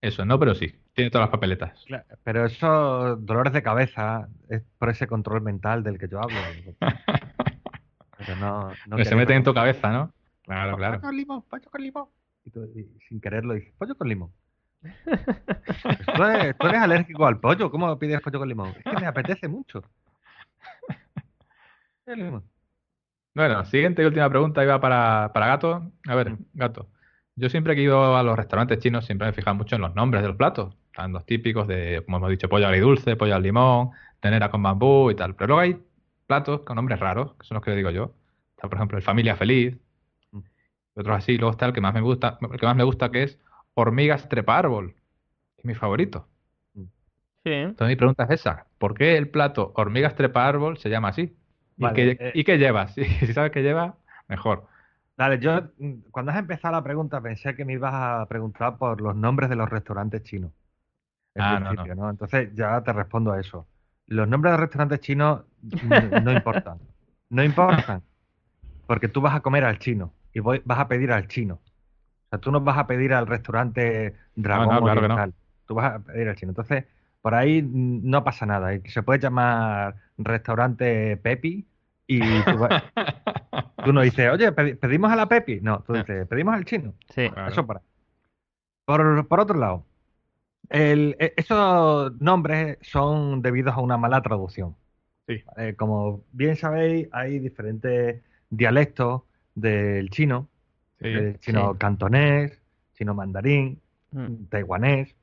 Eso, 0.00 0.24
no, 0.24 0.38
pero 0.38 0.54
sí, 0.54 0.74
tiene 0.94 1.10
todas 1.10 1.26
las 1.26 1.30
papeletas. 1.30 1.82
Claro, 1.86 2.04
Pero 2.22 2.44
esos 2.44 3.24
dolores 3.24 3.52
de 3.52 3.62
cabeza 3.62 4.28
es 4.50 4.62
por 4.78 4.90
ese 4.90 5.06
control 5.06 5.40
mental 5.42 5.82
del 5.82 5.98
que 5.98 6.08
yo 6.08 6.20
hablo. 6.20 6.36
Pero 8.18 8.36
no, 8.36 8.72
no 8.86 8.96
que 8.96 9.04
se 9.04 9.14
meten 9.14 9.36
en 9.38 9.44
tu 9.44 9.52
cabeza, 9.54 9.90
¿no? 9.92 10.12
Claro, 10.42 10.76
claro. 10.76 10.94
Pollo 10.94 11.06
con 11.08 11.16
limón, 11.16 11.42
pollo 11.42 11.70
con 11.70 11.82
limón. 11.82 12.06
Y, 12.44 12.50
tú- 12.50 12.68
y 12.74 12.98
sin 13.08 13.20
quererlo 13.20 13.54
dices, 13.54 13.72
pollo 13.78 13.94
con 13.94 14.08
limón. 14.08 14.32
Pues 14.80 16.06
tú, 16.16 16.22
eres, 16.24 16.56
tú 16.58 16.66
eres 16.66 16.80
alérgico 16.80 17.26
al 17.26 17.38
pollo, 17.40 17.70
¿cómo 17.70 17.98
pides 17.98 18.20
pollo 18.22 18.38
con 18.38 18.48
limón? 18.48 18.68
Es 18.76 18.84
que 18.84 19.00
me 19.00 19.06
apetece 19.06 19.48
mucho. 19.48 19.82
El 22.06 22.18
limón. 22.24 22.44
Bueno, 23.36 23.64
siguiente 23.66 24.02
y 24.02 24.06
última 24.06 24.30
pregunta 24.30 24.62
iba 24.64 24.80
para, 24.80 25.30
para 25.34 25.46
Gato. 25.48 25.92
A 26.08 26.14
ver, 26.14 26.30
Mm. 26.32 26.38
Gato. 26.54 26.88
Yo 27.36 27.50
siempre 27.50 27.74
que 27.74 27.82
he 27.82 27.84
ido 27.84 28.16
a 28.16 28.22
los 28.22 28.34
restaurantes 28.36 28.78
chinos 28.78 29.04
siempre 29.04 29.26
me 29.26 29.30
he 29.30 29.34
fijado 29.34 29.54
mucho 29.56 29.76
en 29.76 29.82
los 29.82 29.94
nombres 29.94 30.22
de 30.22 30.28
los 30.28 30.36
platos. 30.38 30.74
Están 30.86 31.12
los 31.12 31.26
típicos 31.26 31.68
de, 31.68 32.02
como 32.06 32.16
hemos 32.16 32.30
dicho, 32.30 32.48
pollo 32.48 32.66
agridulce, 32.66 33.14
pollo 33.16 33.34
al 33.36 33.42
limón, 33.42 33.90
tenera 34.20 34.50
con 34.50 34.62
bambú 34.62 35.10
y 35.10 35.14
tal. 35.16 35.34
Pero 35.36 35.48
luego 35.48 35.60
hay 35.60 35.78
platos 36.26 36.62
con 36.62 36.76
nombres 36.76 36.98
raros, 36.98 37.34
que 37.34 37.46
son 37.46 37.56
los 37.56 37.64
que 37.64 37.72
digo 37.76 37.90
yo. 37.90 38.14
Está, 38.56 38.68
por 38.70 38.78
ejemplo, 38.78 38.96
el 38.96 39.04
familia 39.04 39.36
feliz, 39.36 39.76
Mm. 40.32 40.38
y 40.96 41.00
otros 41.00 41.16
así. 41.18 41.36
Luego 41.38 41.52
está 41.52 41.66
el 41.66 41.74
que 41.74 41.82
más 41.82 41.92
me 41.94 42.00
gusta, 42.00 42.38
el 42.40 42.58
que 42.58 42.66
más 42.66 42.76
me 42.76 42.84
gusta 42.84 43.10
que 43.10 43.24
es 43.24 43.38
hormigas 43.74 44.28
trepa 44.30 44.56
árbol, 44.58 44.94
que 45.56 45.60
es 45.62 45.64
mi 45.66 45.74
favorito. 45.74 46.28
Sí. 47.44 47.52
Entonces 47.52 47.88
mi 47.88 47.96
pregunta 47.96 48.24
es 48.24 48.30
esa, 48.30 48.66
¿por 48.78 48.94
qué 48.94 49.16
el 49.16 49.28
plato 49.30 49.72
hormigas 49.76 50.14
trepa 50.16 50.48
árbol 50.48 50.78
se 50.78 50.88
llama 50.90 51.08
así? 51.08 51.36
¿Y, 51.78 51.92
qué, 51.92 52.10
eh. 52.18 52.32
y 52.34 52.44
qué 52.44 52.58
lleva? 52.58 52.88
Si, 52.94 53.04
sabes 53.32 53.52
qué 53.52 53.62
lleva, 53.62 53.96
mejor. 54.28 54.66
Dale, 55.16 55.38
yo 55.38 55.62
mm, 55.78 56.10
cuando 56.10 56.32
has 56.32 56.38
empezado 56.38 56.72
la 56.72 56.82
pregunta 56.84 57.20
pensé 57.20 57.54
que 57.54 57.64
me 57.64 57.74
ibas 57.74 57.92
a 57.94 58.26
preguntar 58.28 58.76
por 58.78 59.00
los 59.00 59.14
nombres 59.16 59.48
de 59.50 59.56
los 59.56 59.68
restaurantes 59.68 60.22
chinos. 60.22 60.52
En 61.34 61.42
Ah, 61.42 61.60
no, 61.60 61.74
principio, 61.74 61.94
¿no? 61.94 62.10
Entonces 62.10 62.50
ya 62.54 62.82
te 62.82 62.92
respondo 62.92 63.32
a 63.32 63.40
eso. 63.40 63.66
Los 64.06 64.28
nombres 64.28 64.52
de 64.52 64.58
restaurantes 64.58 65.00
chinos 65.00 65.42
no 65.82 66.32
importan. 66.32 66.78
No 67.30 67.42
importan. 67.44 68.02
Porque 68.86 69.08
tú 69.08 69.20
vas 69.20 69.34
a 69.34 69.40
comer 69.40 69.64
al 69.64 69.78
chino 69.78 70.12
y 70.32 70.40
voy- 70.40 70.62
vas 70.64 70.78
a 70.80 70.88
pedir 70.88 71.12
al 71.12 71.28
chino. 71.28 71.54
O 71.56 72.28
sea, 72.30 72.40
tú 72.40 72.50
no 72.52 72.60
vas 72.60 72.78
a 72.78 72.86
pedir 72.86 73.12
al 73.14 73.26
restaurante 73.26 74.14
Dragón 74.34 74.66
no, 74.68 74.82
claro 74.82 75.08
no. 75.08 75.14
Oriental. 75.14 75.34
Tú 75.66 75.74
vas 75.74 75.94
a 75.94 75.98
pedir 76.00 76.28
al 76.28 76.36
chino. 76.36 76.50
Entonces, 76.52 76.84
por 77.22 77.34
ahí 77.34 77.62
no 77.62 78.22
pasa 78.24 78.46
nada. 78.46 78.74
Y 78.74 78.80
Se 78.88 79.02
puede 79.02 79.18
llamar 79.20 79.96
restaurante 80.18 81.16
Pepi 81.16 81.66
y 82.06 82.20
tú, 82.42 82.58
no 83.92 84.00
dices, 84.02 84.30
oye, 84.30 84.52
pedi- 84.54 84.78
pedimos 84.78 85.10
a 85.10 85.16
la 85.16 85.26
Pepi. 85.28 85.60
No, 85.60 85.80
tú 85.80 85.92
dices, 85.94 86.26
pedimos 86.28 86.54
al 86.54 86.64
chino. 86.64 86.94
Sí. 87.14 87.28
Claro. 87.30 87.48
Eso 87.52 87.66
para. 87.66 87.82
Por, 88.84 89.26
por 89.26 89.40
otro 89.40 89.58
lado, 89.58 89.84
el- 90.68 91.16
e- 91.18 91.34
esos 91.36 92.12
nombres 92.20 92.78
son 92.82 93.42
debidos 93.42 93.74
a 93.74 93.80
una 93.80 93.96
mala 93.96 94.22
traducción. 94.22 94.76
Sí. 95.26 95.42
Eh, 95.56 95.74
como 95.76 96.22
bien 96.32 96.54
sabéis, 96.56 97.08
hay 97.12 97.40
diferentes 97.40 98.22
dialectos 98.50 99.22
del 99.56 100.08
chino, 100.10 100.48
Sí. 101.00 101.08
el 101.08 101.40
chino 101.40 101.72
Sí. 101.72 101.78
cantonés, 101.78 102.62
chino 102.94 103.12
mandarín, 103.14 103.80
Mm. 104.12 104.44
taiwanés. 104.48 105.14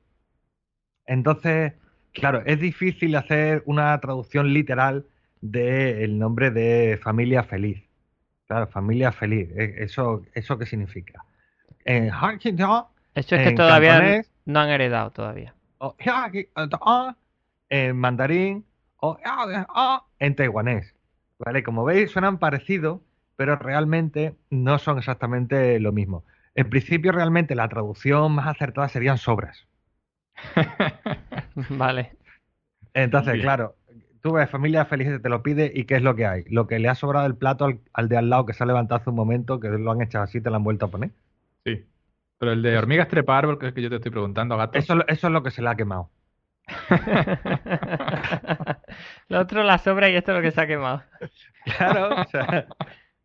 Entonces, 1.06 1.72
claro, 2.14 2.42
es 2.46 2.58
difícil 2.60 3.14
hacer 3.16 3.62
una 3.66 3.98
traducción 4.00 4.52
literal 4.52 5.04
del 5.40 6.18
nombre 6.18 6.50
de 6.50 6.98
familia 7.02 7.42
feliz. 7.44 7.82
Claro, 8.46 8.66
familia 8.68 9.12
feliz. 9.12 9.48
e- 9.56 9.74
¿Eso, 9.84 10.22
eso 10.34 10.58
qué 10.58 10.66
significa? 10.66 11.24
En 11.84 12.10
Eso 13.14 13.36
es 13.36 13.42
que 13.42 13.48
en 13.50 13.56
todavía 13.56 13.98
cantonés, 13.98 14.32
no 14.46 14.60
han 14.60 14.70
heredado 14.70 15.10
todavía. 15.10 15.54
en 17.68 17.96
mandarín 17.96 18.64
o 18.98 19.18
en 20.18 20.34
taiwanés. 20.36 20.94
¿Vale? 21.38 21.62
Como 21.62 21.84
veis, 21.84 22.10
suenan 22.10 22.38
parecidos, 22.38 23.00
pero 23.36 23.56
realmente 23.56 24.34
no 24.50 24.78
son 24.78 24.98
exactamente 24.98 25.78
lo 25.80 25.92
mismo. 25.92 26.24
En 26.54 26.70
principio, 26.70 27.12
realmente 27.12 27.54
la 27.54 27.68
traducción 27.68 28.32
más 28.32 28.46
acertada 28.46 28.88
serían 28.88 29.18
sobras. 29.18 29.66
Vale. 31.70 32.16
Entonces, 32.94 33.34
Bien. 33.34 33.44
claro, 33.44 33.76
tú 34.22 34.32
ves 34.32 34.50
familia 34.50 34.84
feliz 34.84 35.20
te 35.20 35.28
lo 35.28 35.42
pide 35.42 35.70
y 35.74 35.84
¿qué 35.84 35.96
es 35.96 36.02
lo 36.02 36.14
que 36.14 36.26
hay? 36.26 36.44
Lo 36.48 36.66
que 36.66 36.78
le 36.78 36.88
ha 36.88 36.94
sobrado 36.94 37.26
el 37.26 37.36
plato 37.36 37.66
al, 37.66 37.80
al 37.92 38.08
de 38.08 38.16
al 38.16 38.30
lado 38.30 38.46
que 38.46 38.52
se 38.52 38.62
ha 38.62 38.66
levantado 38.66 39.00
hace 39.00 39.10
un 39.10 39.16
momento, 39.16 39.60
que 39.60 39.68
lo 39.68 39.90
han 39.90 40.02
echado 40.02 40.24
así, 40.24 40.40
te 40.40 40.50
lo 40.50 40.56
han 40.56 40.64
vuelto 40.64 40.86
a 40.86 40.90
poner. 40.90 41.10
Sí. 41.64 41.84
Pero 42.38 42.52
el 42.52 42.62
de 42.62 42.76
hormigas 42.76 43.08
trepa 43.08 43.38
árbol, 43.38 43.58
que 43.58 43.68
es 43.68 43.74
que 43.74 43.82
yo 43.82 43.90
te 43.90 43.96
estoy 43.96 44.10
preguntando, 44.10 44.56
gato. 44.56 44.78
Eso, 44.78 45.06
eso 45.06 45.26
es 45.26 45.32
lo 45.32 45.42
que 45.42 45.50
se 45.50 45.62
le 45.62 45.68
ha 45.68 45.76
quemado. 45.76 46.10
Lo 49.28 49.40
otro 49.40 49.62
la 49.62 49.78
sobra 49.78 50.08
y 50.08 50.16
esto 50.16 50.32
es 50.32 50.36
lo 50.36 50.42
que 50.42 50.50
se 50.50 50.60
ha 50.60 50.66
quemado. 50.66 51.02
Claro, 51.64 52.20
o 52.20 52.24
sea, 52.26 52.66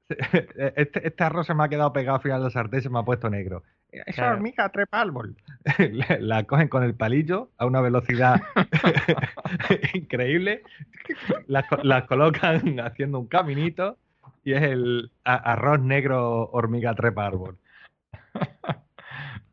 este, 0.76 1.08
este 1.08 1.24
arroz 1.24 1.46
se 1.48 1.54
me 1.54 1.64
ha 1.64 1.70
quedado 1.70 1.94
pegado 1.94 2.18
al 2.18 2.22
final 2.24 2.42
del 2.42 2.52
sartén 2.52 2.80
y 2.80 2.84
se 2.84 2.90
me 2.90 3.00
ha 3.00 3.04
puesto 3.04 3.30
negro. 3.30 3.64
Esa 3.92 4.12
Claro. 4.14 4.36
hormiga 4.36 4.70
trepa 4.70 5.02
árbol. 5.02 5.36
La, 5.92 6.18
la 6.20 6.44
cogen 6.44 6.68
con 6.68 6.84
el 6.84 6.96
palillo 6.96 7.50
a 7.58 7.66
una 7.66 7.82
velocidad 7.82 8.42
increíble, 9.94 10.64
las, 11.48 11.66
co- 11.68 11.80
las 11.84 12.06
colocan 12.06 12.80
haciendo 12.80 13.20
un 13.20 13.28
caminito 13.28 13.98
y 14.44 14.54
es 14.54 14.62
el 14.64 15.12
a- 15.26 15.36
arroz 15.54 15.80
negro 15.82 16.50
hormiga 16.52 16.94
trepa 16.96 17.26
árbol. 17.26 17.58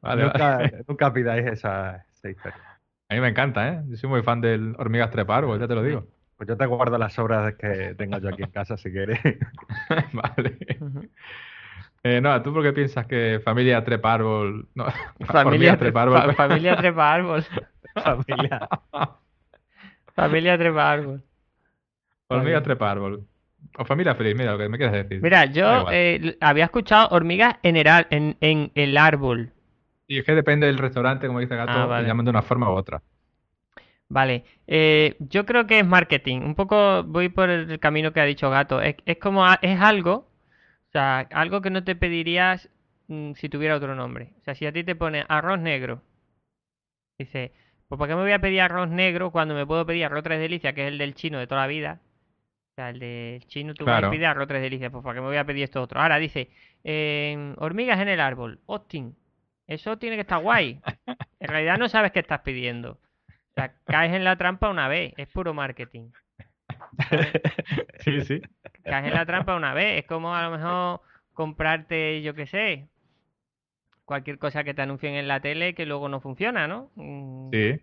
Vale, 0.02 0.22
nunca, 0.24 0.56
vale. 0.56 0.84
nunca 0.86 1.12
pidáis 1.12 1.46
esa, 1.46 2.06
esa 2.12 2.30
historia. 2.30 2.60
A 3.08 3.14
mí 3.14 3.20
me 3.20 3.28
encanta, 3.28 3.68
¿eh? 3.68 3.82
Yo 3.88 3.96
soy 3.96 4.10
muy 4.10 4.22
fan 4.22 4.40
del 4.40 4.74
hormigas 4.78 5.10
trepa 5.10 5.36
árbol, 5.36 5.58
ya 5.58 5.66
te 5.68 5.74
lo 5.74 5.82
digo. 5.82 6.06
Pues 6.36 6.48
yo 6.48 6.56
te 6.56 6.66
guardo 6.66 6.98
las 6.98 7.14
sobras 7.14 7.54
que 7.54 7.94
tengo 7.96 8.18
yo 8.18 8.28
aquí 8.28 8.42
en 8.42 8.50
casa 8.50 8.76
si 8.76 8.90
quieres. 8.92 9.18
Vale. 10.12 10.58
Eh, 12.02 12.20
no, 12.20 12.40
¿tú 12.42 12.52
por 12.52 12.62
qué 12.62 12.72
piensas 12.72 13.06
que 13.06 13.40
familia 13.42 13.82
trepa 13.84 14.14
árbol... 14.14 14.68
No, 14.74 14.86
Familia, 15.26 15.76
trepa 15.78 16.02
árbol... 16.02 16.22
fa- 16.22 16.32
familia 16.34 16.76
trepa 16.76 17.14
árbol. 17.14 17.44
Familia. 17.94 18.68
Familia 20.14 20.58
trepa 20.58 20.90
árbol. 20.92 21.22
Hormigas 22.28 22.62
trepa 22.62 22.90
árbol. 22.90 23.26
O 23.78 23.84
familia 23.84 24.14
feliz, 24.14 24.34
mira 24.36 24.52
lo 24.52 24.58
que 24.58 24.68
me 24.68 24.78
quieres 24.78 25.02
decir. 25.04 25.22
Mira, 25.22 25.46
yo 25.46 25.86
eh, 25.90 26.36
había 26.40 26.64
escuchado 26.64 27.08
hormigas 27.10 27.56
en 27.62 27.76
el, 27.76 27.86
en, 28.10 28.36
en 28.40 28.70
el 28.74 28.96
árbol. 28.96 29.52
Y 30.06 30.18
es 30.18 30.24
que 30.24 30.34
depende 30.34 30.66
del 30.66 30.78
restaurante, 30.78 31.26
como 31.26 31.40
dice 31.40 31.56
Gato, 31.56 31.72
Ah, 31.72 31.82
lo 31.82 31.88
vale. 31.88 32.06
llaman 32.06 32.24
de 32.24 32.30
una 32.30 32.42
forma 32.42 32.70
u 32.70 32.74
otra. 32.74 33.02
Vale, 34.08 34.44
eh, 34.68 35.16
yo 35.18 35.44
creo 35.46 35.66
que 35.66 35.80
es 35.80 35.86
marketing. 35.86 36.40
Un 36.42 36.54
poco 36.54 37.02
voy 37.04 37.28
por 37.28 37.50
el 37.50 37.80
camino 37.80 38.12
que 38.12 38.20
ha 38.20 38.24
dicho 38.24 38.50
Gato. 38.50 38.80
Es, 38.80 38.96
es 39.04 39.18
como 39.18 39.44
a- 39.46 39.58
es 39.62 39.80
algo, 39.80 40.12
o 40.14 40.90
sea, 40.92 41.20
algo 41.32 41.60
que 41.60 41.70
no 41.70 41.84
te 41.84 41.96
pedirías 41.96 42.70
mm, 43.08 43.32
si 43.34 43.48
tuviera 43.48 43.76
otro 43.76 43.94
nombre. 43.96 44.32
O 44.40 44.44
sea, 44.44 44.54
si 44.54 44.66
a 44.66 44.72
ti 44.72 44.84
te 44.84 44.94
pone 44.96 45.24
arroz 45.28 45.58
negro, 45.60 46.02
dice, 47.18 47.52
pues 47.88 47.98
¿para 47.98 48.10
qué 48.10 48.16
me 48.16 48.22
voy 48.22 48.32
a 48.32 48.38
pedir 48.40 48.60
arroz 48.60 48.88
negro 48.88 49.30
cuando 49.30 49.54
me 49.54 49.66
puedo 49.66 49.86
pedir 49.86 50.04
arroz 50.04 50.22
tres 50.22 50.40
delicias, 50.40 50.74
que 50.74 50.82
es 50.86 50.88
el 50.92 50.98
del 50.98 51.14
chino 51.14 51.38
de 51.38 51.46
toda 51.46 51.62
la 51.62 51.66
vida? 51.66 52.00
O 52.72 52.74
sea, 52.76 52.90
el 52.90 52.98
del 53.00 53.46
chino 53.46 53.74
tú 53.74 53.86
vas 53.86 54.00
Claro. 54.00 54.08
y 54.14 54.16
pides 54.18 54.28
arroz 54.28 54.48
tres 54.48 54.62
delicias, 54.62 54.90
pues 54.92 55.02
¿para 55.04 55.14
qué 55.16 55.20
me 55.20 55.28
voy 55.28 55.36
a 55.36 55.44
pedir 55.46 55.64
esto 55.64 55.82
otro? 55.82 56.00
Ahora 56.00 56.18
dice, 56.18 56.50
eh, 56.84 57.54
hormigas 57.58 58.00
en 58.00 58.08
el 58.08 58.20
árbol, 58.20 58.60
Austin. 58.68 59.16
Eso 59.66 59.98
tiene 59.98 60.16
que 60.16 60.22
estar 60.22 60.40
guay. 60.42 60.80
En 61.40 61.48
realidad 61.48 61.78
no 61.78 61.88
sabes 61.88 62.12
qué 62.12 62.20
estás 62.20 62.40
pidiendo. 62.40 62.98
O 63.56 63.60
sea, 63.60 63.74
caes 63.86 64.12
en 64.12 64.22
la 64.22 64.36
trampa 64.36 64.68
una 64.68 64.86
vez, 64.86 65.14
es 65.16 65.28
puro 65.28 65.54
marketing. 65.54 66.10
Sí, 68.00 68.20
sí. 68.22 68.40
Caes 68.84 69.06
en 69.06 69.14
la 69.14 69.24
trampa 69.26 69.56
una 69.56 69.72
vez, 69.72 70.00
es 70.00 70.06
como 70.06 70.34
a 70.34 70.42
lo 70.42 70.50
mejor 70.56 71.00
comprarte, 71.32 72.22
yo 72.22 72.34
qué 72.34 72.46
sé, 72.46 72.88
cualquier 74.04 74.38
cosa 74.38 74.62
que 74.62 74.74
te 74.74 74.82
anuncien 74.82 75.14
en 75.14 75.26
la 75.28 75.40
tele 75.40 75.74
que 75.74 75.86
luego 75.86 76.08
no 76.08 76.20
funciona, 76.20 76.68
¿no? 76.68 76.90
Mm, 76.94 77.50
Sí. 77.52 77.80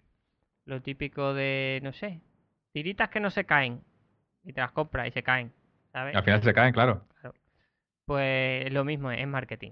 Lo 0.66 0.82
típico 0.82 1.34
de, 1.34 1.80
no 1.84 1.92
sé, 1.92 2.22
tiritas 2.72 3.10
que 3.10 3.20
no 3.20 3.30
se 3.32 3.46
caen 3.46 3.82
y 4.46 4.54
te 4.54 4.62
las 4.62 4.72
compras 4.72 5.08
y 5.08 5.12
se 5.12 5.24
caen, 5.24 5.52
¿sabes? 5.92 6.16
Al 6.16 6.24
final 6.24 6.42
se 6.42 6.54
caen, 6.54 6.74
claro. 6.74 7.06
Pues 8.06 8.72
lo 8.72 8.84
mismo 8.86 9.12
es, 9.12 9.20
es 9.20 9.28
marketing. 9.28 9.72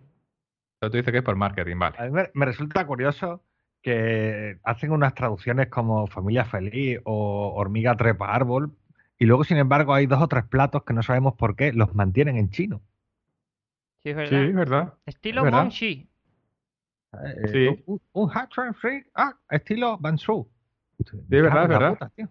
Pero 0.79 0.89
tú 0.91 0.97
dices 0.97 1.11
que 1.11 1.19
es 1.19 1.23
por 1.23 1.35
marketing, 1.35 1.77
vale. 1.77 1.95
A 1.99 2.03
mí 2.05 2.11
me, 2.11 2.29
me 2.33 2.45
resulta 2.45 2.85
curioso 2.85 3.43
que 3.81 4.59
hacen 4.63 4.91
unas 4.91 5.13
traducciones 5.15 5.67
como 5.69 6.07
familia 6.07 6.45
feliz 6.45 6.99
o 7.03 7.53
hormiga 7.55 7.95
trepa 7.97 8.33
árbol 8.33 8.75
y 9.17 9.25
luego, 9.25 9.43
sin 9.43 9.57
embargo, 9.57 9.93
hay 9.93 10.05
dos 10.07 10.21
o 10.21 10.27
tres 10.27 10.45
platos 10.45 10.83
que 10.83 10.93
no 10.93 11.03
sabemos 11.03 11.35
por 11.35 11.55
qué 11.55 11.73
los 11.73 11.93
mantienen 11.95 12.37
en 12.37 12.49
chino. 12.49 12.81
Sí, 14.03 14.09
es 14.09 14.15
verdad. 14.15 14.29
Sí, 14.41 14.47
es 14.49 14.55
verdad. 14.55 14.93
Estilo 15.05 15.43
verdad. 15.43 15.63
Monchi. 15.63 16.07
Eh, 17.13 17.47
Sí. 17.51 17.83
Un, 17.87 18.01
un 18.13 18.29
hot 18.29 18.49
and 18.57 18.75
free, 18.75 19.03
ah, 19.15 19.35
estilo 19.49 19.97
Bansu. 19.97 20.47
Sí, 21.05 21.17
es 21.17 21.27
verdad, 21.41 21.63
es 21.63 21.69
verdad. 21.69 22.11
¿Eso 22.15 22.25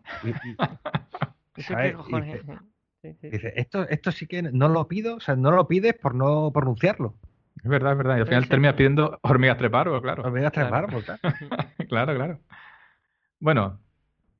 qué 1.54 1.62
¿Sabes? 1.62 1.92
Y 1.92 1.96
cojones? 1.96 2.42
dice- 2.46 2.58
Sí, 3.02 3.14
sí. 3.18 3.30
Dice, 3.30 3.52
esto, 3.56 3.88
esto 3.88 4.12
sí 4.12 4.26
que 4.26 4.42
no 4.42 4.68
lo 4.68 4.86
pido, 4.86 5.16
o 5.16 5.20
sea, 5.20 5.34
no 5.34 5.50
lo 5.52 5.66
pides 5.66 5.94
por 5.94 6.14
no 6.14 6.50
pronunciarlo. 6.52 7.14
Es 7.62 7.68
verdad, 7.70 7.92
es 7.92 7.98
verdad. 7.98 8.16
Y 8.16 8.20
al 8.20 8.26
final 8.26 8.44
sí. 8.44 8.76
pidiendo 8.76 9.18
hormigas 9.22 9.58
trepa 9.58 9.80
árbol, 9.82 10.00
claro. 10.02 10.22
Hormigas 10.22 10.52
trepa 10.52 10.68
Claro. 10.70 10.86
árbol, 10.88 11.04
claro. 11.04 11.20
Claro, 11.88 12.14
claro. 12.14 12.38
Bueno, 13.38 13.80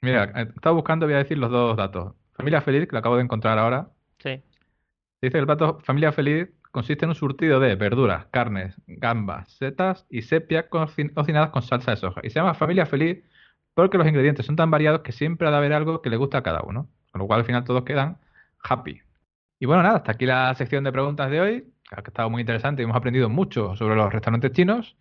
mira, 0.03 0.25
eh, 0.37 0.49
estaba 0.55 0.75
buscando, 0.75 1.07
voy 1.07 1.15
a 1.15 1.19
decir 1.19 1.39
los 1.39 1.51
dos 1.51 1.77
datos. 1.77 2.15
Familia 2.35 2.61
feliz, 2.61 2.87
que 2.87 2.93
lo 2.93 2.99
acabo 2.99 3.17
de 3.17 3.23
encontrar 3.23 3.59
ahora. 3.59 3.89
Sí. 4.19 4.43
Dice 5.23 5.33
que 5.33 5.39
el 5.39 5.47
plato 5.47 5.79
familia 5.83 6.13
feliz 6.13 6.49
consiste 6.71 7.05
en 7.05 7.11
un 7.11 7.15
surtido 7.15 7.61
de 7.61 7.75
verduras, 7.75 8.27
carnes, 8.31 8.81
gambas, 8.87 9.51
setas 9.53 10.07
y 10.09 10.23
sepia 10.23 10.71
coci- 10.71 11.13
cocinadas 11.13 11.51
con 11.51 11.63
salsa 11.63 11.91
de 11.91 11.97
soja. 11.99 12.21
Y 12.25 12.31
se 12.31 12.39
llama 12.41 12.55
familia 12.55 12.87
feliz 12.87 13.23
porque 13.75 13.99
los 13.99 14.07
ingredientes 14.07 14.47
son 14.47 14.57
tan 14.57 14.71
variados 14.71 15.01
que 15.01 15.13
siempre 15.13 15.49
ha 15.49 15.51
de 15.51 15.57
haber 15.57 15.73
algo 15.73 16.01
que 16.03 16.11
le 16.11 16.17
gusta 16.17 16.39
a 16.39 16.43
cada 16.43 16.63
uno. 16.63 16.89
Con 17.13 17.19
lo 17.21 17.27
cual 17.27 17.41
al 17.41 17.47
final 17.47 17.65
todos 17.65 17.85
quedan 17.85 18.19
happy. 18.63 19.01
Y 19.59 19.67
bueno, 19.67 19.83
nada, 19.83 19.97
hasta 19.97 20.13
aquí 20.13 20.27
la 20.27 20.55
sección 20.55 20.85
de 20.85 20.93
preguntas 20.93 21.31
de 21.31 21.41
hoy, 21.41 21.65
que 21.91 21.97
ha 21.97 22.07
estado 22.07 22.31
muy 22.31 22.41
interesante 22.41 22.83
y 22.83 22.85
hemos 22.85 22.97
aprendido 22.97 23.29
mucho 23.29 23.75
sobre 23.75 23.97
los 23.97 24.13
restaurantes 24.13 24.53
chinos. 24.53 24.97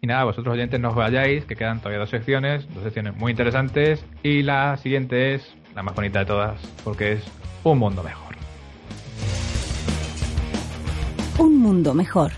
Y 0.00 0.06
nada, 0.06 0.24
vosotros 0.24 0.52
oyentes 0.52 0.78
no 0.78 0.90
os 0.90 0.94
vayáis, 0.94 1.44
que 1.46 1.56
quedan 1.56 1.78
todavía 1.78 1.98
dos 1.98 2.10
secciones, 2.10 2.72
dos 2.74 2.84
secciones 2.84 3.16
muy 3.16 3.30
interesantes. 3.32 4.04
Y 4.22 4.42
la 4.42 4.76
siguiente 4.76 5.34
es 5.34 5.56
la 5.74 5.82
más 5.82 5.94
bonita 5.94 6.20
de 6.20 6.26
todas, 6.26 6.60
porque 6.84 7.12
es 7.12 7.24
un 7.64 7.78
mundo 7.78 8.02
mejor. 8.02 8.36
Un 11.38 11.58
mundo 11.58 11.94
mejor. 11.94 12.32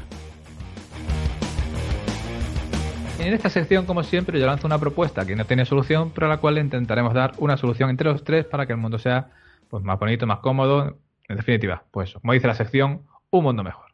En 3.19 3.35
esta 3.35 3.51
sección, 3.51 3.85
como 3.85 4.03
siempre, 4.03 4.39
yo 4.41 4.47
lanzo 4.47 4.67
una 4.67 4.79
propuesta 4.79 5.27
que 5.27 5.37
no 5.37 5.45
tiene 5.45 5.67
solución, 5.67 6.13
pero 6.15 6.27
a 6.27 6.31
la 6.31 6.37
cual 6.39 6.59
intentaremos 6.59 7.13
dar 7.13 7.33
una 7.39 7.57
solución 7.57 7.91
entre 7.91 8.09
los 8.09 8.25
tres 8.25 8.47
para 8.47 8.67
que 8.67 8.73
el 8.73 8.79
mundo 8.79 8.99
sea 8.99 9.31
pues, 9.69 9.83
más 9.83 9.99
bonito, 9.99 10.27
más 10.27 10.39
cómodo. 10.39 10.97
En 11.29 11.37
definitiva, 11.37 11.85
pues 11.91 12.15
como 12.15 12.33
dice 12.33 12.47
la 12.47 12.55
sección, 12.55 13.03
un 13.31 13.45
mundo 13.45 13.63
mejor. 13.63 13.87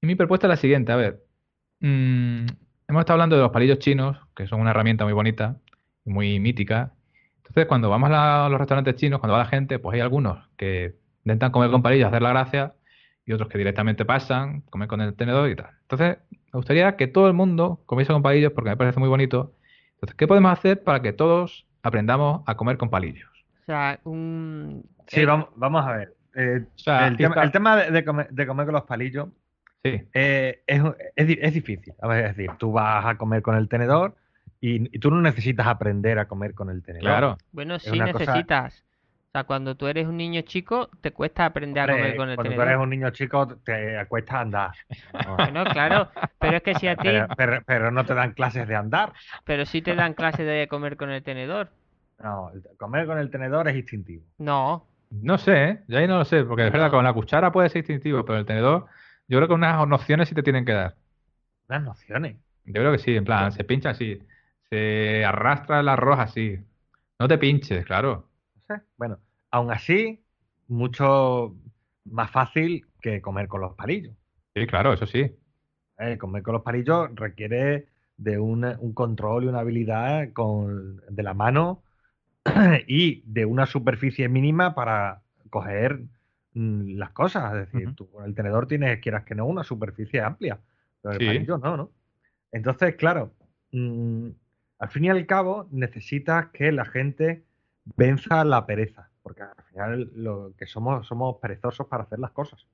Y 0.00 0.06
mi 0.06 0.14
propuesta 0.14 0.46
es 0.46 0.50
la 0.50 0.56
siguiente, 0.56 0.92
a 0.92 0.96
ver. 0.96 1.24
mm, 1.80 2.46
hemos 2.88 3.00
estado 3.00 3.14
hablando 3.14 3.36
de 3.36 3.42
los 3.42 3.50
palillos 3.50 3.78
chinos, 3.78 4.18
que 4.34 4.46
son 4.46 4.60
una 4.60 4.70
herramienta 4.70 5.04
muy 5.04 5.12
bonita 5.12 5.56
y 6.04 6.10
muy 6.10 6.40
mítica. 6.40 6.92
Entonces, 7.38 7.66
cuando 7.66 7.90
vamos 7.90 8.10
a 8.12 8.48
los 8.50 8.58
restaurantes 8.58 8.96
chinos, 8.96 9.20
cuando 9.20 9.34
va 9.34 9.40
la 9.40 9.50
gente, 9.50 9.78
pues 9.78 9.94
hay 9.94 10.00
algunos 10.00 10.48
que 10.56 10.96
intentan 11.24 11.50
comer 11.50 11.70
con 11.70 11.82
palillos, 11.82 12.08
hacer 12.08 12.22
la 12.22 12.30
gracia, 12.30 12.74
y 13.28 13.32
otros 13.32 13.50
que 13.50 13.58
directamente 13.58 14.06
pasan, 14.06 14.62
comen 14.62 14.88
con 14.88 15.02
el 15.02 15.14
tenedor 15.14 15.50
y 15.50 15.54
tal. 15.54 15.68
Entonces, 15.82 16.16
me 16.30 16.56
gustaría 16.58 16.96
que 16.96 17.08
todo 17.08 17.26
el 17.26 17.34
mundo 17.34 17.82
comiese 17.84 18.10
con 18.10 18.22
palillos 18.22 18.52
porque 18.52 18.70
me 18.70 18.76
parece 18.78 18.98
muy 19.00 19.08
bonito. 19.10 19.52
Entonces, 19.96 20.16
¿qué 20.16 20.26
podemos 20.26 20.50
hacer 20.50 20.82
para 20.82 21.02
que 21.02 21.12
todos 21.12 21.66
aprendamos 21.82 22.42
a 22.46 22.56
comer 22.56 22.78
con 22.78 22.88
palillos? 22.88 23.28
O 23.62 23.64
sea, 23.66 24.00
un... 24.04 24.82
Sí, 25.08 25.20
eh, 25.20 25.26
vamos, 25.26 25.48
vamos 25.56 25.86
a 25.86 25.92
ver. 25.92 26.14
Eh, 26.34 26.60
O 26.74 26.78
sea, 26.78 27.08
el, 27.08 27.16
tema, 27.16 27.28
está- 27.34 27.42
el 27.44 27.52
tema 27.52 27.76
de, 27.76 27.90
de 27.90 28.04
comer, 28.04 28.28
de 28.30 28.46
comer 28.46 28.66
con 28.66 28.74
los 28.74 28.84
palillos 28.84 29.28
Sí, 29.84 30.02
eh, 30.12 30.62
es, 30.66 30.82
es 31.14 31.26
di- 31.26 31.38
es 31.40 31.54
difícil. 31.54 31.94
A 32.02 32.08
ver, 32.08 32.24
es 32.26 32.36
decir, 32.36 32.50
tú 32.58 32.72
vas 32.72 33.06
a 33.06 33.16
comer 33.16 33.42
con 33.42 33.56
el 33.56 33.68
tenedor 33.68 34.16
y, 34.60 34.94
y 34.94 34.98
tú 34.98 35.10
no 35.10 35.20
necesitas 35.20 35.66
aprender 35.68 36.18
a 36.18 36.26
comer 36.26 36.52
con 36.54 36.68
el 36.68 36.82
tenedor. 36.82 37.02
claro. 37.08 37.38
Bueno, 37.52 37.78
sí 37.78 37.90
cosa- 37.90 38.04
necesitas. 38.04 38.84
O 39.28 39.30
sea, 39.30 39.44
cuando 39.44 39.76
tú 39.76 39.86
eres 39.86 40.06
un 40.08 40.16
niño 40.16 40.40
chico, 40.40 40.88
te 41.00 41.12
cuesta 41.12 41.44
aprender 41.44 41.88
a 41.88 41.92
comer 41.92 42.16
con 42.16 42.28
el 42.30 42.34
cuando 42.34 42.50
tú 42.50 42.56
tenedor. 42.56 42.68
eres 42.72 42.82
un 42.82 42.90
niño 42.90 43.10
chico 43.10 43.46
te 43.58 43.96
acuestas 43.98 44.34
a 44.36 44.40
andar. 44.40 44.70
No, 45.24 45.36
Bueno, 45.36 45.64
claro, 45.64 46.10
pero 46.40 46.56
es 46.56 46.62
que 46.64 46.74
si 46.74 46.88
a 46.88 46.96
ti, 46.96 47.02
pero, 47.08 47.28
pero- 47.36 47.62
pero 47.64 47.90
no 47.92 48.04
te 48.04 48.14
dan 48.14 48.32
clases 48.32 48.66
de 48.66 48.74
andar. 48.74 49.12
pero 49.44 49.64
sí 49.64 49.80
te 49.80 49.94
dan 49.94 50.14
clases 50.14 50.44
de 50.44 50.66
comer 50.66 50.96
con 50.96 51.10
el 51.10 51.22
tenedor. 51.22 51.70
No, 52.18 52.50
comer 52.78 53.06
con 53.06 53.18
el 53.18 53.30
tenedor 53.30 53.68
es 53.68 53.76
instintivo. 53.76 54.24
No, 54.38 54.87
No 55.10 55.38
sé, 55.38 55.64
¿eh? 55.64 55.80
Yo 55.88 55.98
ahí 55.98 56.06
no 56.06 56.18
lo 56.18 56.24
sé, 56.24 56.44
porque 56.44 56.66
es 56.66 56.72
verdad, 56.72 56.90
con 56.90 57.04
la 57.04 57.12
cuchara 57.12 57.50
puede 57.52 57.68
ser 57.68 57.78
instintivo, 57.78 58.24
pero 58.24 58.38
el 58.38 58.46
tenedor, 58.46 58.86
yo 59.26 59.38
creo 59.38 59.48
que 59.48 59.54
unas 59.54 59.86
nociones 59.88 60.28
sí 60.28 60.34
te 60.34 60.42
tienen 60.42 60.64
que 60.64 60.72
dar. 60.72 60.96
Unas 61.68 61.82
nociones. 61.82 62.36
Yo 62.64 62.74
creo 62.74 62.92
que 62.92 62.98
sí, 62.98 63.16
en 63.16 63.24
plan, 63.24 63.50
se 63.52 63.64
pincha 63.64 63.90
así, 63.90 64.18
se 64.68 65.24
arrastra 65.24 65.80
el 65.80 65.88
arroz 65.88 66.18
así. 66.18 66.58
No 67.18 67.26
te 67.26 67.38
pinches, 67.38 67.84
claro. 67.86 68.28
No 68.68 68.76
sé. 68.76 68.82
Bueno, 68.96 69.18
aún 69.50 69.70
así, 69.70 70.22
mucho 70.68 71.56
más 72.04 72.30
fácil 72.30 72.86
que 73.00 73.22
comer 73.22 73.48
con 73.48 73.62
los 73.62 73.74
palillos. 73.74 74.14
Sí, 74.54 74.66
claro, 74.66 74.92
eso 74.92 75.06
sí. 75.06 75.30
Eh, 75.98 76.18
comer 76.18 76.42
con 76.42 76.54
los 76.54 76.62
palillos 76.62 77.08
requiere 77.14 77.88
de 78.16 78.38
un, 78.38 78.64
un 78.64 78.92
control 78.92 79.44
y 79.44 79.46
una 79.48 79.60
habilidad 79.60 80.32
con, 80.32 81.00
de 81.08 81.22
la 81.22 81.34
mano 81.34 81.82
y 82.86 83.22
de 83.26 83.44
una 83.44 83.66
superficie 83.66 84.28
mínima 84.28 84.74
para 84.74 85.22
coger 85.50 86.00
mm, 86.54 86.96
las 86.96 87.10
cosas. 87.10 87.54
Es 87.54 87.72
decir, 87.72 87.94
tú 87.94 88.10
con 88.10 88.24
el 88.24 88.34
tenedor 88.34 88.66
tienes, 88.66 89.00
quieras 89.00 89.24
que 89.24 89.34
no, 89.34 89.46
una 89.46 89.64
superficie 89.64 90.20
amplia, 90.20 90.58
pero 91.02 91.14
el 91.14 91.20
Sí. 91.20 91.26
palillo 91.26 91.58
no, 91.58 91.76
¿no? 91.76 91.90
Entonces, 92.52 92.94
claro, 92.96 93.32
mm, 93.72 94.28
al 94.78 94.88
fin 94.90 95.04
y 95.04 95.08
al 95.10 95.26
cabo 95.26 95.68
necesitas 95.70 96.46
que 96.48 96.72
la 96.72 96.84
gente 96.84 97.44
venza 97.96 98.44
la 98.44 98.64
pereza, 98.66 99.10
porque 99.22 99.42
al 99.42 99.64
final 99.70 100.10
lo 100.14 100.52
que 100.56 100.66
somos 100.66 101.06
somos 101.06 101.36
perezosos 101.40 101.86
para 101.86 102.04
hacer 102.04 102.18
las 102.18 102.30
cosas. 102.32 102.66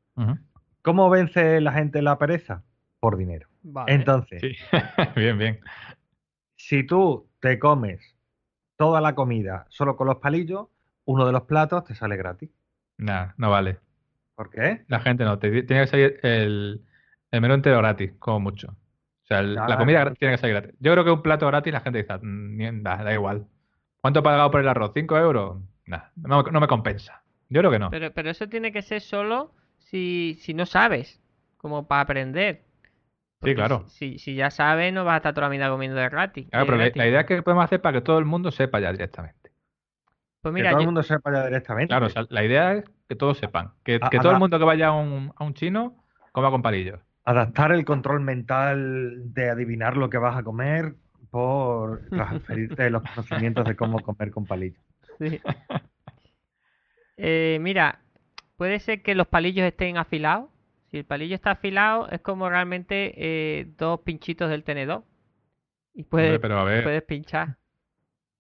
¿Cómo 0.83 1.09
vence 1.09 1.61
la 1.61 1.73
gente 1.73 2.03
la 2.03 2.19
pereza? 2.19 2.63
Por 3.01 3.17
dinero. 3.17 3.49
Vale. 3.63 3.93
Entonces, 3.95 4.41
Sí, 4.41 4.55
bien, 5.17 5.39
bien. 5.39 5.61
si 6.57 6.85
tú 6.85 7.27
te 7.41 7.59
comes 7.59 8.13
toda 8.77 9.01
la 9.01 9.15
comida 9.15 9.67
solo 9.69 9.97
con 9.97 10.07
los 10.07 10.17
palillos, 10.17 10.69
uno 11.05 11.27
de 11.27 11.33
los 11.33 11.43
platos 11.43 11.85
te 11.85 11.95
sale 11.95 12.17
gratis. 12.17 12.51
Nada, 12.99 13.35
no 13.39 13.51
vale. 13.51 13.79
¿Por 14.35 14.51
qué? 14.51 14.85
La 14.89 15.01
gente 15.01 15.25
no, 15.25 15.39
te 15.39 15.51
tiene 15.63 15.83
que 15.85 15.87
salir 15.89 16.21
el, 16.23 16.83
el 17.31 17.41
menú 17.41 17.55
entero 17.55 17.79
gratis, 17.79 18.13
como 18.19 18.41
mucho. 18.41 18.69
O 18.71 19.27
sea, 19.27 19.41
el- 19.41 19.55
la 19.55 19.77
comida 19.79 20.13
tiene 20.15 20.35
que 20.35 20.39
salir 20.41 20.57
gratis. 20.57 20.77
Yo 20.81 20.93
creo 20.93 21.05
que 21.05 21.11
un 21.11 21.23
plato 21.23 21.47
gratis 21.47 21.73
la 21.73 21.81
gente 21.81 22.03
dice, 22.03 22.15
"Mm, 22.21 22.83
da, 22.83 22.97
da 23.03 23.13
igual. 23.13 23.47
¿Cuánto 24.01 24.21
he 24.21 24.23
pagado 24.23 24.51
por 24.51 24.61
el 24.61 24.69
arroz? 24.69 24.93
¿5 24.95 25.17
euros? 25.19 25.63
Nah, 25.87 26.03
no, 26.17 26.43
me- 26.43 26.51
no 26.51 26.61
me 26.61 26.67
compensa. 26.69 27.23
Yo 27.49 27.61
creo 27.61 27.71
que 27.71 27.79
no. 27.79 27.91
Pero, 27.91 28.13
pero 28.13 28.31
eso 28.31 28.49
tiene 28.49 28.73
que 28.73 28.83
ser 28.83 29.01
solo 29.01 29.53
si, 29.79 30.37
si 30.41 30.53
no 30.55 30.67
sabes, 30.67 31.21
como 31.57 31.87
para 31.87 32.03
aprender. 32.03 32.65
Porque 33.45 33.55
claro. 33.55 33.85
Si, 33.89 34.17
ya 34.35 34.51
sabes, 34.51 34.93
no 34.93 35.05
vas 35.05 35.15
a 35.15 35.17
estar 35.19 35.35
toda 35.35 35.49
la 35.49 35.53
vida 35.53 35.69
comiendo 35.69 35.97
de 35.97 36.09
gratis. 36.09 36.49
Claro, 36.51 36.65
de 36.65 36.67
pero 36.67 36.79
la, 36.79 36.85
gratis. 36.85 36.99
la 36.99 37.09
idea 37.09 37.21
es 37.21 37.27
que 37.27 37.43
podemos 37.43 37.65
hacer 37.65 37.81
para 37.81 37.99
que 37.99 38.05
todo 38.05 38.19
el 38.19 38.25
mundo 38.25 38.51
sepa 38.51 38.81
ya 38.81 38.91
directamente. 38.91 39.51
Pues 40.41 40.55
que 40.55 40.63
todo 40.63 40.81
el 40.81 40.87
mundo 40.87 41.03
sepa 41.03 41.33
ya 41.33 41.47
directamente. 41.47 41.89
Claro, 41.89 42.07
o 42.07 42.11
sea, 42.11 42.27
la 42.29 42.45
idea 42.45 42.75
es 42.75 42.85
que 43.09 43.17
todos 43.17 43.39
sepan. 43.39 43.73
Que, 43.83 43.99
que 44.11 44.19
todo 44.19 44.33
el 44.33 44.39
mundo 44.39 44.59
que 44.59 44.65
vaya 44.65 44.89
a 44.89 44.93
un, 44.93 45.33
a 45.37 45.45
un 45.45 45.55
chino 45.55 45.97
coma 46.33 46.51
con 46.51 46.63
palillos. 46.63 47.01
Adaptar 47.25 47.73
el 47.73 47.85
control 47.85 48.21
mental 48.21 49.33
de 49.33 49.49
adivinar 49.49 49.97
lo 49.97 50.11
que 50.11 50.19
vas 50.19 50.37
a 50.37 50.43
comer 50.43 50.97
por 51.31 52.07
transferirte 52.11 52.91
los 52.91 53.03
conocimientos 53.03 53.65
de 53.65 53.75
cómo 53.75 54.01
comer 54.01 54.31
con 54.31 54.45
palillos. 54.45 54.83
Sí. 55.19 55.41
Eh, 57.17 57.59
mira, 57.61 58.01
puede 58.57 58.81
ser 58.81 59.03
que 59.03 59.15
los 59.15 59.29
palillos 59.29 59.65
estén 59.65 59.97
afilados. 59.97 60.51
Si 60.95 60.99
el 60.99 61.05
palillo 61.05 61.35
está 61.35 61.51
afilado, 61.51 62.09
es 62.09 62.21
como 62.21 62.49
realmente 62.49 63.15
eh, 63.17 63.67
dos 63.77 63.99
pinchitos 64.03 64.49
del 64.49 64.63
tenedor. 64.63 65.03
Y 65.93 66.05
puedes, 66.05 66.29
Hombre, 66.29 66.39
pero 66.39 66.61
a 66.61 66.63
ver, 66.63 66.85
puedes 66.85 67.03
pinchar. 67.03 67.57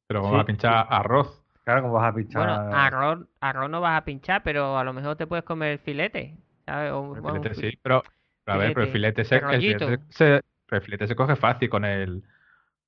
pero 0.06 0.20
Sí. 0.20 0.26
vamos 0.26 0.40
a 0.40 0.46
pinchar 0.46 0.86
arroz. 0.88 1.42
Claro, 1.64 1.82
como 1.82 1.94
vas 1.94 2.12
a 2.12 2.14
pichar. 2.14 2.46
Bueno, 2.46 2.76
arroz, 2.76 3.26
arroz 3.40 3.70
no 3.70 3.80
vas 3.80 4.00
a 4.00 4.04
pinchar, 4.04 4.44
pero 4.44 4.78
a 4.78 4.84
lo 4.84 4.92
mejor 4.92 5.16
te 5.16 5.26
puedes 5.26 5.44
comer 5.44 5.72
el 5.72 5.78
filete. 5.80 6.36
¿sabes? 6.64 6.92
O, 6.92 7.16
El 7.16 7.22
bueno, 7.22 7.42
filete 7.42 7.60
fi- 7.60 7.70
sí, 7.72 7.78
pero, 7.82 8.04
pero 8.44 8.54
a 8.54 8.58
ver, 8.58 8.72
pero 8.72 8.86
el 8.86 8.92
filete, 8.92 9.24
se, 9.24 9.34
el 9.38 9.60
filete 9.60 9.98
se, 10.10 10.40
pero 10.66 10.78
el 10.78 10.82
filete 10.82 11.08
se 11.08 11.16
coge 11.16 11.34
fácil 11.34 11.68
con 11.68 11.84
el 11.84 12.22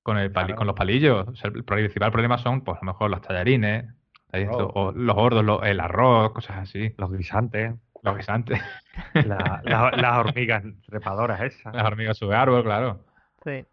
con 0.05 0.17
el 0.17 0.31
pali- 0.31 0.47
Claro. 0.47 0.59
con 0.59 0.67
los 0.69 0.77
palillos. 0.77 1.27
O 1.27 1.35
sea, 1.35 1.51
el 1.53 1.65
principal 1.65 2.13
problema 2.13 2.39
son, 2.39 2.61
pues 2.61 2.77
a 2.77 2.85
lo 2.85 2.93
mejor 2.93 3.11
los 3.11 3.21
tallarines, 3.21 3.87
o 4.33 4.93
los 4.93 5.17
gordos, 5.17 5.45
lo- 5.45 5.65
el 5.65 5.81
arroz, 5.81 6.31
cosas 6.31 6.59
así, 6.59 6.95
Los 6.99 7.11
guisantes, 7.11 7.75
guisantes, 8.15 8.61
la- 9.15 9.61
la- 9.65 9.91
las 9.91 10.19
hormigas 10.19 10.63
trepadoras 10.87 11.41
esas. 11.41 11.75
las 11.75 11.85
hormigas 11.85 12.17
sube 12.19 12.35
árbol, 12.37 12.63
claro. 12.63 13.05
sí. 13.45 13.65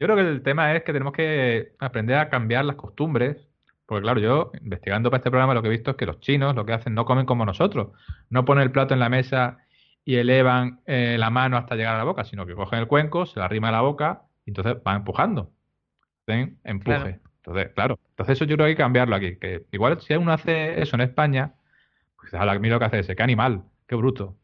Yo 0.00 0.06
creo 0.08 0.16
que 0.16 0.22
el 0.22 0.42
tema 0.42 0.74
es 0.74 0.82
que 0.82 0.92
tenemos 0.92 1.12
que 1.12 1.74
aprender 1.78 2.16
a 2.18 2.28
cambiar 2.28 2.64
las 2.64 2.74
costumbres, 2.76 3.36
porque 3.86 4.02
claro, 4.02 4.18
yo 4.20 4.50
investigando 4.60 5.10
para 5.10 5.18
este 5.20 5.30
programa 5.30 5.54
lo 5.54 5.62
que 5.62 5.68
he 5.68 5.70
visto 5.70 5.92
es 5.92 5.96
que 5.96 6.06
los 6.06 6.18
chinos 6.18 6.56
lo 6.56 6.66
que 6.66 6.72
hacen 6.72 6.92
no 6.94 7.04
comen 7.04 7.24
como 7.24 7.44
nosotros, 7.46 7.90
no 8.28 8.44
ponen 8.44 8.64
el 8.64 8.72
plato 8.72 8.94
en 8.94 9.00
la 9.00 9.08
mesa 9.08 9.58
y 10.04 10.16
elevan 10.16 10.80
eh, 10.86 11.16
la 11.18 11.30
mano 11.30 11.56
hasta 11.56 11.76
llegar 11.76 11.94
a 11.94 11.98
la 11.98 12.04
boca, 12.04 12.24
sino 12.24 12.46
que 12.46 12.54
cogen 12.54 12.80
el 12.80 12.88
cuenco, 12.88 13.26
se 13.26 13.38
la 13.38 13.44
arrima 13.46 13.68
a 13.68 13.72
la 13.72 13.80
boca 13.82 14.22
y 14.44 14.50
entonces 14.50 14.82
van 14.82 14.96
empujando, 14.96 15.52
hacen 16.26 16.58
empuje. 16.64 16.96
Claro. 16.98 17.18
Entonces, 17.44 17.68
claro, 17.74 17.98
entonces 18.10 18.36
eso 18.38 18.44
yo 18.44 18.56
creo 18.56 18.66
que 18.66 18.70
hay 18.70 18.74
que 18.76 18.82
cambiarlo 18.82 19.14
aquí, 19.14 19.36
que 19.36 19.66
igual 19.70 20.00
si 20.00 20.14
uno 20.14 20.32
hace 20.32 20.80
eso 20.82 20.96
en 20.96 21.02
España, 21.02 21.54
pues 22.22 22.34
a 22.34 22.58
mí 22.58 22.68
lo 22.70 22.78
que 22.78 22.84
hace 22.86 22.98
es, 23.00 23.06
qué 23.08 23.22
animal, 23.22 23.64
qué 23.86 23.94
bruto. 23.96 24.36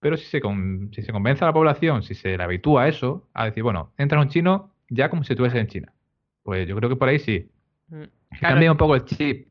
Pero 0.00 0.16
si 0.16 0.24
se, 0.26 0.40
con- 0.40 0.90
si 0.92 1.02
se 1.02 1.12
convence 1.12 1.44
a 1.44 1.46
la 1.48 1.52
población, 1.52 2.02
si 2.02 2.14
se 2.14 2.36
le 2.36 2.42
habitúa 2.44 2.82
a 2.82 2.88
eso, 2.88 3.28
a 3.32 3.44
decir, 3.46 3.62
bueno, 3.62 3.92
entra 3.96 4.20
un 4.20 4.28
chino 4.28 4.74
ya 4.90 5.08
como 5.08 5.24
si 5.24 5.32
estuviese 5.32 5.58
en 5.58 5.66
China. 5.68 5.92
Pues 6.42 6.66
yo 6.68 6.76
creo 6.76 6.90
que 6.90 6.96
por 6.96 7.08
ahí 7.08 7.18
sí. 7.18 7.50
Mm. 7.88 8.02
Claro, 8.38 8.54
cambie 8.54 8.70
un 8.70 8.76
poco 8.76 8.96
el 8.96 9.04
chip. 9.04 9.48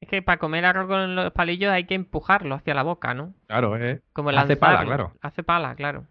es 0.00 0.08
que 0.08 0.22
para 0.22 0.38
comer 0.38 0.64
arroz 0.66 0.86
con 0.86 1.16
los 1.16 1.32
palillos 1.32 1.72
hay 1.72 1.86
que 1.86 1.94
empujarlo 1.94 2.54
hacia 2.54 2.74
la 2.74 2.82
boca, 2.82 3.14
¿no? 3.14 3.34
Claro, 3.46 3.76
eh. 3.76 4.02
Como 4.12 4.30
Hace 4.30 4.56
pala, 4.56 4.84
claro. 4.84 5.12
Hace 5.22 5.42
pala, 5.42 5.74
claro. 5.74 6.06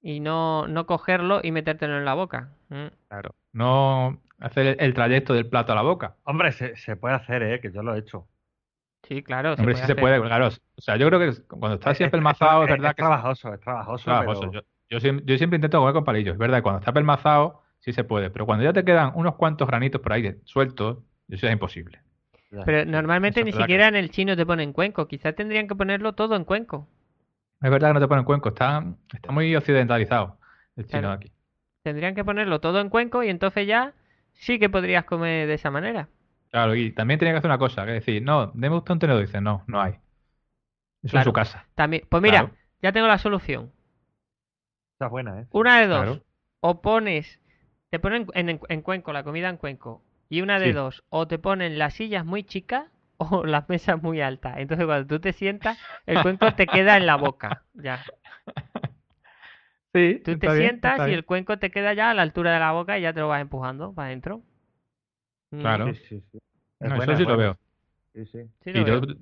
Y 0.00 0.20
no, 0.20 0.66
no 0.68 0.86
cogerlo 0.86 1.40
y 1.42 1.52
metértelo 1.52 1.98
en 1.98 2.04
la 2.04 2.14
boca. 2.14 2.50
Mm. 2.70 2.86
Claro. 3.08 3.34
No 3.52 4.20
hacer 4.38 4.66
el, 4.66 4.76
el 4.80 4.94
trayecto 4.94 5.34
del 5.34 5.46
plato 5.48 5.72
a 5.72 5.76
la 5.76 5.82
boca. 5.82 6.16
Hombre, 6.24 6.52
se, 6.52 6.76
se 6.76 6.96
puede 6.96 7.14
hacer, 7.14 7.42
¿eh? 7.42 7.60
Que 7.60 7.70
yo 7.72 7.82
lo 7.82 7.94
he 7.94 7.98
hecho. 7.98 8.26
Sí, 9.08 9.22
claro, 9.22 9.56
se 9.56 9.62
Hombre, 9.62 9.74
puede 9.74 9.82
sí 9.86 9.86
se 9.86 9.96
puede, 9.96 10.20
claro. 10.22 10.48
O 10.48 10.80
sea, 10.80 10.96
yo 10.96 11.08
creo 11.08 11.18
que 11.20 11.42
cuando 11.48 11.74
está 11.74 11.90
así 11.90 12.04
Es- 12.04 12.08
apelmazado, 12.08 12.62
es 12.62 12.68
es, 12.68 12.70
verdad 12.70 12.90
es 12.90 12.96
que 12.96 13.02
trabajoso, 13.02 13.52
es 13.54 13.60
trabajoso, 13.60 14.04
trabajoso. 14.04 14.40
pero- 14.40 14.52
Yo, 14.52 14.60
yo 14.90 15.00
siempre, 15.00 15.24
yo 15.26 15.36
siempre 15.38 15.56
intento 15.56 15.78
comer 15.80 15.94
con 15.94 16.04
palillos. 16.04 16.34
Es 16.34 16.38
verdad 16.38 16.58
que 16.58 16.62
cuando 16.62 16.78
está 16.80 16.90
apelmazado, 16.92 17.62
sí 17.80 17.92
se 17.92 18.04
puede. 18.04 18.30
Pero 18.30 18.46
cuando 18.46 18.64
ya 18.64 18.72
te 18.72 18.84
quedan 18.84 19.12
unos 19.14 19.34
cuantos 19.36 19.66
granitos 19.68 20.00
por 20.00 20.12
ahí 20.12 20.36
sueltos, 20.44 20.98
eso 21.28 21.46
es 21.46 21.52
imposible. 21.52 22.00
Pero 22.64 22.84
normalmente 22.84 23.40
Eso 23.40 23.44
ni 23.46 23.50
es 23.50 23.56
siquiera 23.56 23.88
en 23.88 23.96
el 23.96 24.10
chino 24.10 24.36
te 24.36 24.46
ponen 24.46 24.72
cuenco. 24.72 25.08
Quizás 25.08 25.34
tendrían 25.34 25.66
que 25.66 25.74
ponerlo 25.74 26.12
todo 26.12 26.36
en 26.36 26.44
cuenco. 26.44 26.86
Es 27.60 27.70
verdad 27.70 27.88
que 27.90 27.94
no 27.94 28.00
te 28.00 28.08
ponen 28.08 28.24
cuenco. 28.24 28.50
Está, 28.50 28.84
está 29.12 29.32
muy 29.32 29.54
occidentalizado 29.56 30.38
el 30.76 30.84
chino 30.86 31.00
Claro. 31.00 31.08
de 31.08 31.14
aquí. 31.14 31.32
Tendrían 31.82 32.14
que 32.14 32.24
ponerlo 32.24 32.60
todo 32.60 32.80
en 32.80 32.88
cuenco 32.90 33.22
y 33.22 33.28
entonces 33.30 33.66
ya 33.66 33.94
sí 34.34 34.58
que 34.58 34.68
podrías 34.68 35.04
comer 35.04 35.48
de 35.48 35.54
esa 35.54 35.70
manera. 35.70 36.08
Claro, 36.52 36.74
y 36.76 36.92
también 36.92 37.18
tenía 37.18 37.32
que 37.34 37.38
hacer 37.38 37.50
una 37.50 37.58
cosa, 37.58 37.84
que 37.84 37.90
decir, 37.92 38.22
no, 38.22 38.48
deme 38.54 38.76
usted 38.76 38.92
un 38.92 38.98
tenedor. 39.00 39.20
Dice, 39.22 39.40
no, 39.40 39.64
no 39.66 39.80
hay. 39.80 39.98
Eso 41.04 41.16
en 41.16 41.22
Claro. 41.22 41.24
su 41.24 41.32
casa. 41.32 41.68
También, 41.76 42.04
pues 42.08 42.20
mira, 42.22 42.38
Claro. 42.40 42.56
ya 42.82 42.90
tengo 42.92 43.06
la 43.06 43.18
solución. 43.18 43.70
Está 44.94 45.08
buena, 45.08 45.40
¿eh? 45.42 45.46
Una 45.52 45.78
de 45.78 45.86
dos. 45.86 45.98
Claro. 45.98 46.24
O 46.60 46.82
pones, 46.82 47.40
te 47.90 48.00
ponen 48.00 48.26
en, 48.34 48.48
en- 48.48 48.60
en 48.68 48.82
cuenco, 48.82 49.12
la 49.12 49.22
comida 49.22 49.48
en 49.48 49.56
cuenco. 49.56 50.02
Y 50.28 50.40
una 50.40 50.58
de 50.58 50.72
Sí. 50.72 50.72
dos. 50.72 51.04
O 51.10 51.28
te 51.28 51.38
ponen 51.38 51.78
las 51.78 51.94
sillas 51.94 52.24
muy 52.24 52.42
chicas 52.44 52.86
o 53.18 53.44
las 53.46 53.68
mesas 53.68 54.02
muy 54.02 54.20
altas. 54.20 54.58
Entonces 54.58 54.86
cuando 54.86 55.06
tú 55.06 55.20
te 55.20 55.32
sientas, 55.32 55.78
el 56.06 56.20
cuenco 56.22 56.54
te 56.54 56.66
queda 56.66 56.96
en 56.96 57.06
la 57.06 57.16
boca. 57.16 57.62
Ya. 57.74 58.04
Sí, 59.94 60.22
Tú 60.24 60.36
te 60.38 60.48
bien, 60.48 60.58
sientas 60.58 61.06
y 61.06 61.12
el 61.12 61.24
cuenco 61.24 61.58
te 61.60 61.70
queda 61.70 61.94
ya 61.94 62.10
a 62.10 62.14
la 62.14 62.22
altura 62.22 62.52
de 62.54 62.58
la 62.60 62.72
boca 62.72 62.98
y 62.98 63.02
ya 63.02 63.12
te 63.12 63.20
lo 63.20 63.28
vas 63.28 63.40
empujando 63.40 63.92
para 63.94 64.06
adentro. 64.08 64.42
Claro. 65.60 65.92
Sí, 65.94 66.00
sí, 66.08 66.20
sí. 66.32 66.38
Es 66.80 66.88
No, 66.90 66.96
buena, 66.96 67.12
eso 67.12 67.22
sí 67.22 67.28
lo 67.28 67.36
veo. 67.36 67.58
Sí, 68.14 68.26
sí. 68.26 68.38
sí 68.64 68.70
Y 68.70 68.72
lo 68.72 68.86
yo, 68.86 69.00
veo. 69.00 69.16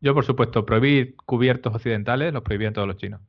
yo, 0.00 0.14
por 0.14 0.24
supuesto, 0.24 0.64
prohibir 0.66 1.16
cubiertos 1.16 1.74
occidentales 1.74 2.32
los 2.32 2.42
prohibían 2.42 2.72
todos 2.74 2.88
los 2.88 2.96
chinos. 2.96 3.20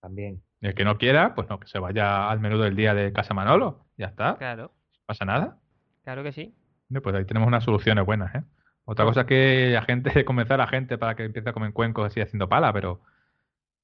También. 0.00 0.42
Y 0.60 0.68
el 0.68 0.74
que 0.74 0.84
no 0.84 0.98
quiera, 0.98 1.34
pues 1.34 1.48
no, 1.48 1.60
que 1.60 1.68
se 1.68 1.78
vaya 1.78 2.30
al 2.30 2.40
menú 2.40 2.58
del 2.58 2.76
día 2.76 2.94
de 2.94 3.12
Casa 3.12 3.34
Manolo. 3.34 3.86
Ya 3.96 4.06
está, 4.06 4.36
Claro, 4.36 4.64
no 4.64 5.00
pasa 5.06 5.24
nada. 5.24 5.58
claro 6.02 6.22
que 6.22 6.32
sí. 6.32 6.54
Pues 7.02 7.14
ahí 7.14 7.24
tenemos 7.24 7.46
unas 7.48 7.64
soluciones 7.64 8.04
buenas, 8.06 8.34
¿eh? 8.34 8.42
Otra 8.84 9.04
cosa 9.04 9.22
es 9.22 9.26
que 9.26 9.70
la 9.72 9.82
gente, 9.82 10.10
convencer 10.24 10.54
a 10.54 10.64
la 10.64 10.66
gente 10.68 10.98
para 10.98 11.14
que 11.16 11.24
empiece 11.24 11.48
a 11.48 11.52
comer 11.52 11.72
cuencos 11.72 12.06
así 12.06 12.20
haciendo 12.20 12.48
pala, 12.48 12.72
pero, 12.72 13.00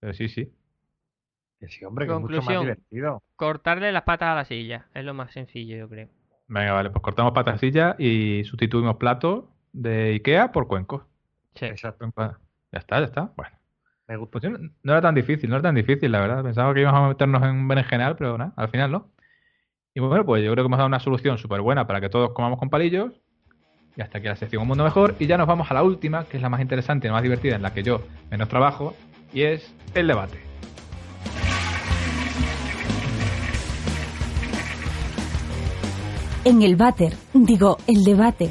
pero 0.00 0.14
sí, 0.14 0.28
sí. 0.28 0.52
Que 1.60 1.68
sí, 1.68 1.84
hombre, 1.84 2.06
que 2.06 2.12
es 2.12 2.18
mucho 2.18 2.42
más 2.42 2.56
Conclusión. 2.56 2.60
divertido. 2.60 3.22
Cortarle 3.36 3.92
las 3.92 4.02
patas 4.04 4.28
a 4.30 4.34
la 4.34 4.44
silla. 4.44 4.86
Es 4.94 5.04
lo 5.04 5.14
más 5.14 5.32
sencillo, 5.32 5.76
yo 5.76 5.88
creo. 5.88 6.08
Venga, 6.52 6.72
vale, 6.74 6.90
pues 6.90 7.02
cortamos 7.02 7.32
patasillas 7.32 7.98
y 7.98 8.44
sustituimos 8.44 8.96
platos 8.96 9.44
de 9.72 10.10
Ikea 10.10 10.52
por 10.52 10.68
cuencos. 10.68 11.02
Sí. 11.54 11.64
Exacto. 11.64 12.12
Ya 12.14 12.78
está, 12.78 12.98
ya 12.98 13.06
está. 13.06 13.32
Bueno, 13.36 13.56
Me 14.06 14.16
gusta. 14.18 14.38
pues 14.38 14.60
no 14.82 14.92
era 14.92 15.00
tan 15.00 15.14
difícil, 15.14 15.48
no 15.48 15.56
era 15.56 15.62
tan 15.62 15.74
difícil, 15.74 16.12
la 16.12 16.20
verdad. 16.20 16.42
Pensaba 16.42 16.74
que 16.74 16.82
íbamos 16.82 17.00
a 17.00 17.08
meternos 17.08 17.42
en 17.42 17.48
un 17.50 17.68
berenjenal, 17.68 18.16
pero 18.16 18.36
nada, 18.36 18.52
al 18.56 18.68
final 18.68 18.92
no. 18.92 19.08
Y 19.94 20.00
bueno, 20.00 20.26
pues 20.26 20.44
yo 20.44 20.52
creo 20.52 20.62
que 20.62 20.66
hemos 20.66 20.76
dado 20.76 20.88
una 20.88 21.00
solución 21.00 21.38
súper 21.38 21.62
buena 21.62 21.86
para 21.86 22.02
que 22.02 22.10
todos 22.10 22.32
comamos 22.32 22.58
con 22.58 22.68
palillos. 22.68 23.12
Y 23.96 24.02
hasta 24.02 24.18
aquí 24.18 24.26
la 24.26 24.36
sección 24.36 24.60
Un 24.60 24.68
Mundo 24.68 24.84
Mejor. 24.84 25.14
Y 25.18 25.26
ya 25.26 25.38
nos 25.38 25.46
vamos 25.46 25.70
a 25.70 25.74
la 25.74 25.82
última, 25.82 26.24
que 26.24 26.36
es 26.36 26.42
la 26.42 26.50
más 26.50 26.60
interesante 26.60 27.06
y 27.06 27.08
la 27.08 27.14
más 27.14 27.22
divertida, 27.22 27.56
en 27.56 27.62
la 27.62 27.72
que 27.72 27.82
yo 27.82 28.02
menos 28.30 28.50
trabajo, 28.50 28.94
y 29.32 29.42
es 29.42 29.74
el 29.94 30.06
debate. 30.06 30.51
En 36.44 36.62
el 36.62 36.76
váter, 36.76 37.12
digo, 37.32 37.78
el 37.86 38.04
debate. 38.04 38.50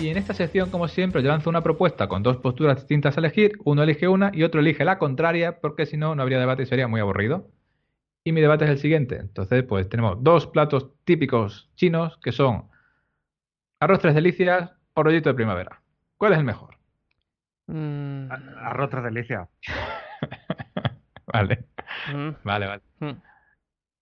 Y 0.00 0.08
en 0.08 0.16
esta 0.16 0.34
sección, 0.34 0.70
como 0.70 0.88
siempre, 0.88 1.22
yo 1.22 1.28
lanzo 1.28 1.48
una 1.48 1.62
propuesta 1.62 2.08
con 2.08 2.22
dos 2.24 2.38
posturas 2.38 2.76
distintas 2.76 3.16
a 3.16 3.20
elegir. 3.20 3.52
Uno 3.64 3.84
elige 3.84 4.08
una 4.08 4.32
y 4.34 4.42
otro 4.42 4.60
elige 4.60 4.84
la 4.84 4.98
contraria, 4.98 5.60
porque 5.60 5.86
si 5.86 5.96
no, 5.96 6.14
no 6.16 6.22
habría 6.22 6.40
debate 6.40 6.64
y 6.64 6.66
sería 6.66 6.88
muy 6.88 7.00
aburrido. 7.00 7.48
Y 8.24 8.32
mi 8.32 8.40
debate 8.40 8.64
es 8.64 8.70
el 8.70 8.78
siguiente. 8.78 9.16
Entonces, 9.16 9.62
pues 9.62 9.88
tenemos 9.88 10.22
dos 10.22 10.48
platos 10.48 10.90
típicos 11.04 11.70
chinos 11.76 12.18
que 12.18 12.32
son 12.32 12.68
arroz 13.78 14.00
tres 14.00 14.14
delicias 14.14 14.72
o 14.94 15.02
rollito 15.02 15.28
de 15.28 15.34
primavera. 15.34 15.80
¿Cuál 16.16 16.32
es 16.32 16.38
el 16.38 16.44
mejor? 16.44 16.76
Mm, 17.68 18.30
Arroz 18.30 18.90
tres 18.90 19.04
delicias. 19.04 19.48
Vale, 21.32 21.64
mm, 22.12 22.30
vale, 22.44 22.66
vale. 22.66 22.82
mm. 23.00 23.12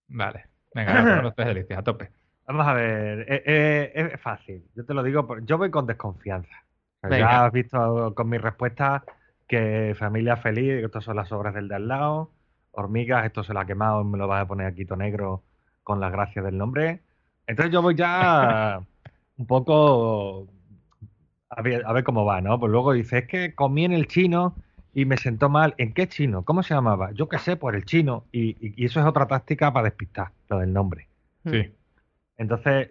Vale. 0.08 0.49
Venga, 0.74 1.18
arroz 1.18 1.34
tres 1.36 1.48
delicias, 1.48 1.78
a 1.78 1.82
tope. 1.82 2.10
Vamos 2.46 2.66
a 2.66 2.74
ver, 2.74 3.20
eh, 3.28 3.42
eh, 3.46 4.10
es 4.14 4.20
fácil. 4.20 4.64
Yo 4.74 4.84
te 4.84 4.94
lo 4.94 5.02
digo, 5.02 5.38
yo 5.40 5.58
voy 5.58 5.70
con 5.70 5.86
desconfianza. 5.86 6.54
Venga. 7.02 7.18
ya 7.18 7.44
has 7.46 7.52
visto 7.52 8.14
con 8.14 8.28
mi 8.28 8.36
respuesta 8.36 9.04
que 9.48 9.96
familia 9.98 10.36
feliz, 10.36 10.84
estas 10.84 11.04
son 11.04 11.16
las 11.16 11.32
obras 11.32 11.54
del 11.54 11.68
de 11.68 11.76
al 11.76 11.88
lado. 11.88 12.30
Hormigas, 12.72 13.24
esto 13.24 13.42
se 13.42 13.52
lo 13.52 13.60
ha 13.60 13.66
quemado, 13.66 14.04
me 14.04 14.18
lo 14.18 14.28
vas 14.28 14.42
a 14.42 14.46
poner 14.46 14.66
aquí 14.66 14.84
todo 14.84 14.98
negro 14.98 15.42
con 15.82 15.98
las 15.98 16.12
gracias 16.12 16.44
del 16.44 16.58
nombre. 16.58 17.00
Entonces 17.46 17.72
yo 17.72 17.82
voy 17.82 17.94
ya 17.94 18.80
un 19.38 19.46
poco 19.46 20.46
a 21.48 21.62
ver, 21.62 21.82
a 21.84 21.92
ver 21.92 22.04
cómo 22.04 22.24
va, 22.24 22.40
¿no? 22.40 22.60
Pues 22.60 22.70
luego 22.70 22.92
dice, 22.92 23.18
es 23.18 23.26
que 23.26 23.54
comí 23.54 23.84
en 23.84 23.92
el 23.92 24.06
chino 24.06 24.54
y 24.94 25.04
me 25.04 25.16
sentó 25.16 25.48
mal. 25.48 25.74
¿En 25.78 25.92
qué 25.92 26.08
chino? 26.08 26.44
¿Cómo 26.44 26.62
se 26.62 26.74
llamaba? 26.74 27.12
Yo 27.12 27.28
qué 27.28 27.38
sé, 27.38 27.56
por 27.56 27.74
el 27.76 27.84
chino. 27.84 28.24
Y, 28.32 28.50
y- 28.66 28.74
y 28.76 28.84
eso 28.86 29.00
es 29.00 29.06
otra 29.06 29.26
táctica 29.26 29.72
para 29.72 29.84
despistar, 29.84 30.32
lo 30.48 30.58
del 30.58 30.72
nombre. 30.72 31.06
Sí. 31.52 31.72
Entonces, 32.38 32.90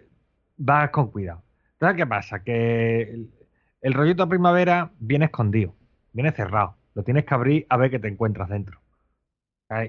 vas 0.56 0.90
con 0.90 1.10
cuidado. 1.10 1.42
Entonces, 1.74 1.96
¿qué 1.96 2.06
pasa? 2.06 2.42
Que 2.44 3.02
el, 3.02 3.30
el 3.82 3.94
rollito 3.94 4.24
de 4.24 4.30
primavera 4.30 4.90
viene 4.98 5.26
escondido, 5.26 5.74
viene 6.12 6.32
cerrado. 6.32 6.76
Lo 6.94 7.02
tienes 7.04 7.24
que 7.24 7.34
abrir 7.34 7.66
a 7.68 7.76
ver 7.76 7.90
qué 7.90 7.98
te 7.98 8.08
encuentras 8.08 8.48
dentro. 8.48 8.80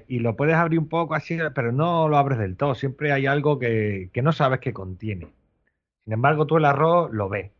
Y 0.06 0.20
lo 0.20 0.36
puedes 0.36 0.54
abrir 0.54 0.78
un 0.78 0.88
poco 0.88 1.14
así, 1.16 1.36
pero 1.56 1.72
no 1.72 2.08
lo 2.08 2.16
abres 2.16 2.38
del 2.38 2.56
todo. 2.56 2.76
Siempre 2.76 3.10
hay 3.12 3.26
algo 3.26 3.58
que, 3.58 4.10
que 4.12 4.22
no 4.22 4.30
sabes 4.32 4.60
que 4.60 4.72
contiene. 4.72 5.26
Sin 6.04 6.12
embargo, 6.12 6.46
tú 6.46 6.56
el 6.56 6.64
arroz 6.66 7.10
lo 7.12 7.28
ves. 7.28 7.50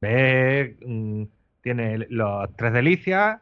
Ves, 0.00 0.74
mm, 0.86 1.24
tiene 1.60 1.98
los 2.08 2.54
tres 2.56 2.72
delicias. 2.72 3.40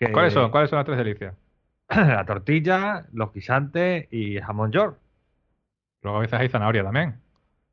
Que, 0.00 0.10
¿Cuáles 0.12 0.32
son? 0.32 0.50
¿Cuáles 0.50 0.70
son 0.70 0.78
las 0.78 0.86
tres 0.86 0.96
delicias? 0.96 1.34
La 1.90 2.24
tortilla, 2.24 3.04
los 3.12 3.34
guisantes 3.34 4.08
y 4.10 4.38
el 4.38 4.42
jamón 4.42 4.72
york. 4.72 4.98
Luego 6.00 6.16
a 6.18 6.20
veces 6.22 6.40
hay 6.40 6.48
zanahoria 6.48 6.82
también. 6.82 7.20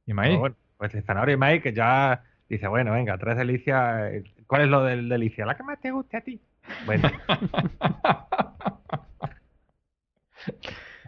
Y 0.06 0.13
maíz. 0.13 0.32
Pero 0.32 0.40
bueno, 0.42 0.56
pues 0.78 0.94
el 0.94 1.04
zanahoria 1.04 1.36
y 1.36 1.38
maíz 1.38 1.63
que 1.63 1.72
ya 1.72 2.26
dice, 2.50 2.68
bueno, 2.68 2.92
venga, 2.92 3.18
tres 3.18 3.38
delicias. 3.38 4.12
eh, 4.12 4.24
¿Cuál 4.46 4.63
es 4.63 4.68
lo 4.68 4.84
del 4.84 5.08
delicia? 5.08 5.46
La 5.46 5.56
que 5.56 5.63
más 5.63 5.80
te 5.80 5.92
guste 5.92 6.18
a 6.18 6.22
ti. 6.22 6.42
Bueno, 6.86 7.10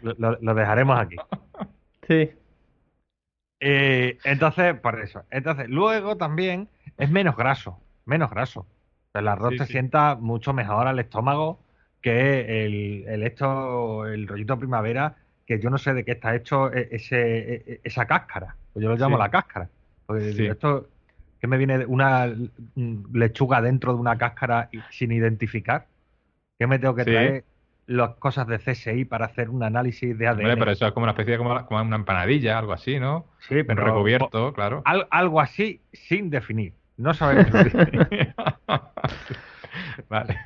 lo 0.00 0.54
dejaremos 0.54 0.98
aquí. 0.98 1.16
Sí. 2.08 2.30
Eh, 3.60 4.16
entonces, 4.24 4.74
por 4.80 4.98
eso. 5.00 5.24
Entonces, 5.30 5.68
luego 5.68 6.16
también 6.16 6.70
es 6.96 7.10
menos 7.10 7.36
graso, 7.36 7.78
menos 8.06 8.30
graso. 8.30 8.66
El 9.14 9.28
arroz 9.28 9.50
Sí, 9.52 9.58
te 9.58 9.66
sí. 9.66 9.72
sienta 9.72 10.14
mucho 10.16 10.52
mejor 10.52 10.86
al 10.86 10.98
estómago 10.98 11.60
que 12.00 12.64
el, 12.66 13.04
el 13.08 13.22
esto, 13.24 14.06
el 14.06 14.26
rollito 14.28 14.58
primavera, 14.58 15.16
que 15.46 15.60
yo 15.60 15.68
no 15.70 15.78
sé 15.78 15.92
de 15.94 16.04
qué 16.04 16.12
está 16.12 16.34
hecho 16.34 16.72
e- 16.72 16.88
ese, 16.92 17.54
e- 17.74 17.80
esa 17.84 18.06
cáscara. 18.06 18.56
Pues 18.72 18.82
yo 18.82 18.88
lo 18.88 18.96
llamo 18.96 19.16
Sí. 19.16 19.22
la 19.22 19.30
cáscara. 19.30 19.68
Porque 20.06 20.48
esto 20.48 20.88
que 21.40 21.46
me 21.46 21.56
viene 21.58 21.84
una 21.86 22.26
lechuga 22.76 23.60
dentro 23.62 23.92
de 23.94 24.00
una 24.00 24.16
cáscara 24.18 24.70
sin 24.90 25.12
identificar. 25.12 25.88
¿Qué 26.58 26.66
me 26.66 26.78
tengo 26.78 26.94
que 26.94 27.04
traer 27.04 27.44
las 27.86 28.16
cosas 28.16 28.46
de 28.46 28.58
CSI 28.58 29.04
para 29.04 29.26
hacer 29.26 29.50
un 29.50 29.62
análisis 29.62 30.16
de 30.16 30.26
ADN? 30.28 30.44
Hombre, 30.44 30.56
pero 30.58 30.70
eso 30.72 30.86
es 30.86 30.92
como 30.92 31.04
una 31.04 31.12
especie 31.12 31.32
de 31.32 31.38
como, 31.38 31.66
como 31.66 31.80
una 31.82 31.96
empanadilla, 31.96 32.58
algo 32.58 32.72
así, 32.72 32.98
¿no? 33.00 33.26
sí, 33.38 33.54
Un 33.56 33.66
pero 33.66 33.84
recubierto, 33.86 34.52
claro. 34.52 34.82
al- 34.84 35.08
algo 35.10 35.40
así 35.40 35.80
sin 35.92 36.30
definir. 36.30 36.74
No 37.00 37.14
sabemos. 37.14 37.46
Vale. 40.08 40.38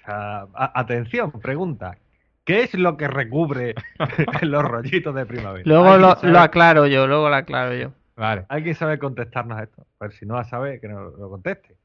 O 0.00 0.04
sea, 0.04 0.40
a- 0.54 0.72
atención, 0.80 1.32
pregunta. 1.32 1.96
¿Qué 2.44 2.62
es 2.62 2.74
lo 2.74 2.96
que 2.96 3.08
recubre 3.08 3.74
los 4.42 4.62
rollitos 4.62 5.14
de 5.14 5.26
primavera? 5.26 5.64
Luego 5.66 5.84
¿Alguien 5.86 6.02
lo, 6.08 6.14
sabe- 6.16 6.32
lo 6.32 6.38
aclaro 6.38 6.86
yo, 6.86 7.06
luego 7.06 7.28
lo 7.28 7.34
aclaro 7.34 7.74
yo. 7.74 7.92
Vale. 8.14 8.46
¿Alguien 8.48 8.74
sabe 8.74 8.98
contestarnos 8.98 9.60
esto? 9.60 9.84
Pues 9.98 10.14
si 10.16 10.26
no 10.26 10.36
la 10.36 10.44
sabe, 10.44 10.80
que 10.80 10.88
nos 10.88 11.18
lo 11.18 11.28
conteste. 11.28 11.76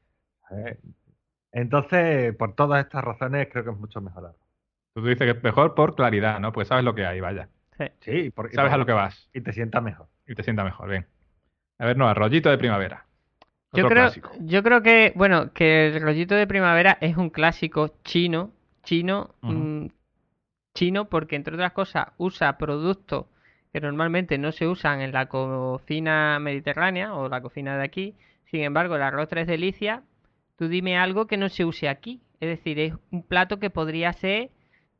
¿Eh? 0.52 0.78
Entonces, 1.52 2.34
por 2.36 2.54
todas 2.54 2.84
estas 2.84 3.04
razones, 3.04 3.48
creo 3.50 3.64
que 3.64 3.70
es 3.70 3.76
mucho 3.76 4.00
mejor. 4.00 4.34
Tú 4.94 5.02
dices 5.04 5.18
que 5.18 5.30
es 5.38 5.42
mejor 5.42 5.74
por 5.74 5.94
claridad, 5.96 6.38
¿no? 6.40 6.52
Pues 6.52 6.68
sabes 6.68 6.84
lo 6.84 6.94
que 6.94 7.04
hay, 7.06 7.20
vaya. 7.20 7.48
Sí. 7.78 7.84
Sí, 8.00 8.30
porque 8.30 8.54
Sabes 8.54 8.72
a 8.72 8.76
lo 8.76 8.86
que 8.86 8.92
vas 8.92 9.28
y 9.34 9.40
te 9.40 9.52
sientas 9.52 9.82
mejor. 9.82 10.06
y 10.26 10.34
te 10.34 10.42
sienta 10.42 10.62
mejor, 10.64 10.88
bien. 10.88 11.06
A 11.78 11.86
ver, 11.86 11.96
no, 11.96 12.12
rollito 12.14 12.48
de 12.50 12.58
primavera. 12.58 13.04
Yo 13.72 13.88
creo, 13.88 14.04
clásico. 14.04 14.30
yo 14.40 14.62
creo 14.62 14.82
que, 14.82 15.12
bueno, 15.14 15.52
que 15.52 15.88
el 15.88 16.02
rollito 16.02 16.34
de 16.34 16.46
primavera 16.46 16.98
es 17.00 17.16
un 17.16 17.30
clásico 17.30 17.94
chino, 18.04 18.50
chino, 18.82 19.34
mm, 19.40 19.86
chino, 20.74 21.06
porque 21.06 21.36
entre 21.36 21.54
otras 21.54 21.72
cosas 21.72 22.08
usa 22.18 22.58
productos 22.58 23.26
que 23.72 23.80
normalmente 23.80 24.36
no 24.36 24.52
se 24.52 24.68
usan 24.68 25.00
en 25.00 25.12
la 25.12 25.26
cocina 25.26 26.38
mediterránea 26.38 27.14
o 27.14 27.28
la 27.30 27.40
cocina 27.40 27.78
de 27.78 27.84
aquí. 27.84 28.14
Sin 28.44 28.62
embargo, 28.62 28.96
el 28.96 29.02
arroz 29.02 29.28
tres 29.28 29.46
delicias, 29.46 30.02
tú 30.56 30.68
dime 30.68 30.98
algo 30.98 31.26
que 31.26 31.38
no 31.38 31.48
se 31.48 31.64
use 31.64 31.88
aquí. 31.88 32.20
Es 32.40 32.48
decir, 32.48 32.78
es 32.78 32.94
un 33.10 33.22
plato 33.22 33.58
que 33.58 33.70
podría 33.70 34.12
ser 34.12 34.50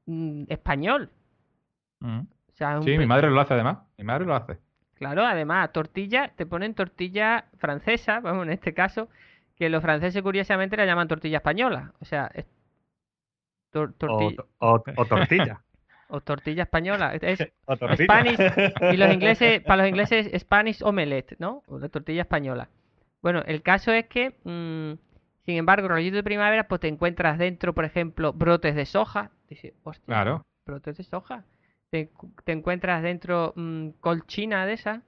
mm, 0.07 0.45
español. 0.49 1.11
O 2.01 2.53
sea, 2.55 2.79
un 2.79 2.85
Sí, 2.85 2.97
mi 2.97 3.07
madre 3.07 3.31
lo 3.31 3.41
hace 3.41 3.53
además. 3.55 3.79
Mi 3.99 4.05
madre 4.05 4.25
lo 4.25 4.35
hace. 4.35 4.59
Claro, 5.03 5.25
además, 5.27 5.73
tortilla, 5.73 6.29
te 6.37 6.47
ponen 6.47 6.75
tortilla 6.75 7.47
francesa, 7.59 8.21
vamos, 8.21 8.47
en 8.47 8.53
este 8.53 8.73
caso, 8.73 9.09
que 9.57 9.69
los 9.69 9.83
franceses 9.83 10.23
curiosamente 10.23 10.77
la 10.77 10.87
llaman 10.87 11.09
tortilla 11.09 11.39
española. 11.39 11.93
O 12.01 12.05
sea, 12.05 12.31
es 12.35 12.47
tor- 13.73 13.95
O, 14.01 14.07
torti- 14.07 14.45
o- 14.59 14.83
o 14.97 15.05
tortilla. 15.07 15.61
o 16.09 16.21
tortilla 16.21 16.63
española. 16.65 17.15
Es 17.15 17.41
O 17.67 17.77
tortilla. 17.77 18.05
Spanish, 18.05 18.39
y 18.93 18.97
los 18.97 19.11
ingleses, 19.15 19.61
para 19.63 19.83
los 19.83 19.89
ingleses, 19.89 20.31
Spanish 20.41 20.83
omelette, 20.83 21.37
¿no? 21.39 21.63
O 21.67 21.79
la 21.79 21.89
tortilla 21.89 22.23
española. 22.23 22.69
Bueno, 23.23 23.43
el 23.47 23.63
caso 23.63 23.93
es 23.93 24.07
que, 24.07 24.37
mm, 24.45 24.99
sin 25.47 25.57
embargo, 25.57 25.89
rollito 25.89 26.17
de 26.17 26.23
primavera, 26.23 26.69
pues 26.69 26.81
te 26.81 26.89
encuentras 26.89 27.39
dentro, 27.39 27.73
por 27.75 27.85
ejemplo, 27.85 28.33
brotes 28.33 28.75
de 28.75 28.87
soja. 28.87 29.31
Dice, 29.49 29.75
hostia, 29.83 30.07
Claro. 30.07 30.43
brotes 30.67 30.97
de 30.97 31.03
soja. 31.05 31.45
Te, 31.93 32.11
te 32.45 32.53
encuentras 32.53 33.03
dentro 33.03 33.53
mm, 33.55 33.91
colchina 34.01 34.65
de 34.65 34.73
esa. 34.73 35.03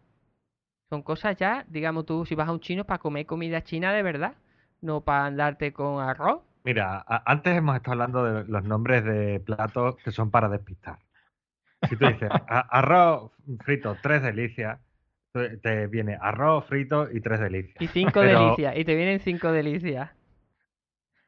Son 0.90 1.02
cosas 1.02 1.34
ya, 1.38 1.64
digamos 1.68 2.04
tú, 2.04 2.26
si 2.26 2.34
vas 2.34 2.46
a 2.46 2.52
un 2.52 2.60
chino 2.60 2.84
para 2.84 2.98
comer 2.98 3.24
comida 3.24 3.62
china 3.64 3.90
de 3.94 4.02
verdad, 4.02 4.34
no 4.82 5.00
para 5.00 5.24
andarte 5.24 5.72
con 5.72 5.98
arroz. 6.02 6.42
Mira, 6.62 7.02
antes 7.24 7.56
hemos 7.56 7.76
estado 7.76 7.92
hablando 7.92 8.24
de 8.24 8.44
los 8.44 8.64
nombres 8.64 9.02
de 9.02 9.40
platos 9.40 9.96
que 10.04 10.10
son 10.12 10.30
para 10.30 10.50
despistar. 10.50 10.98
Si 11.88 11.96
tú 11.96 12.06
dices 12.06 12.28
arroz 12.48 13.32
frito, 13.64 13.96
tres 14.02 14.22
delicias, 14.22 14.78
te- 15.32 15.56
te 15.56 15.86
viene 15.86 16.18
arroz 16.20 16.66
frito 16.66 17.08
y 17.10 17.20
tres 17.22 17.40
delicias. 17.40 17.80
Y 17.80 17.88
cinco 17.88 18.20
Pero- 18.20 18.40
delicias, 18.44 18.76
y 18.76 18.84
te 18.84 18.94
vienen 18.94 19.20
cinco 19.20 19.52
delicias. 19.52 20.10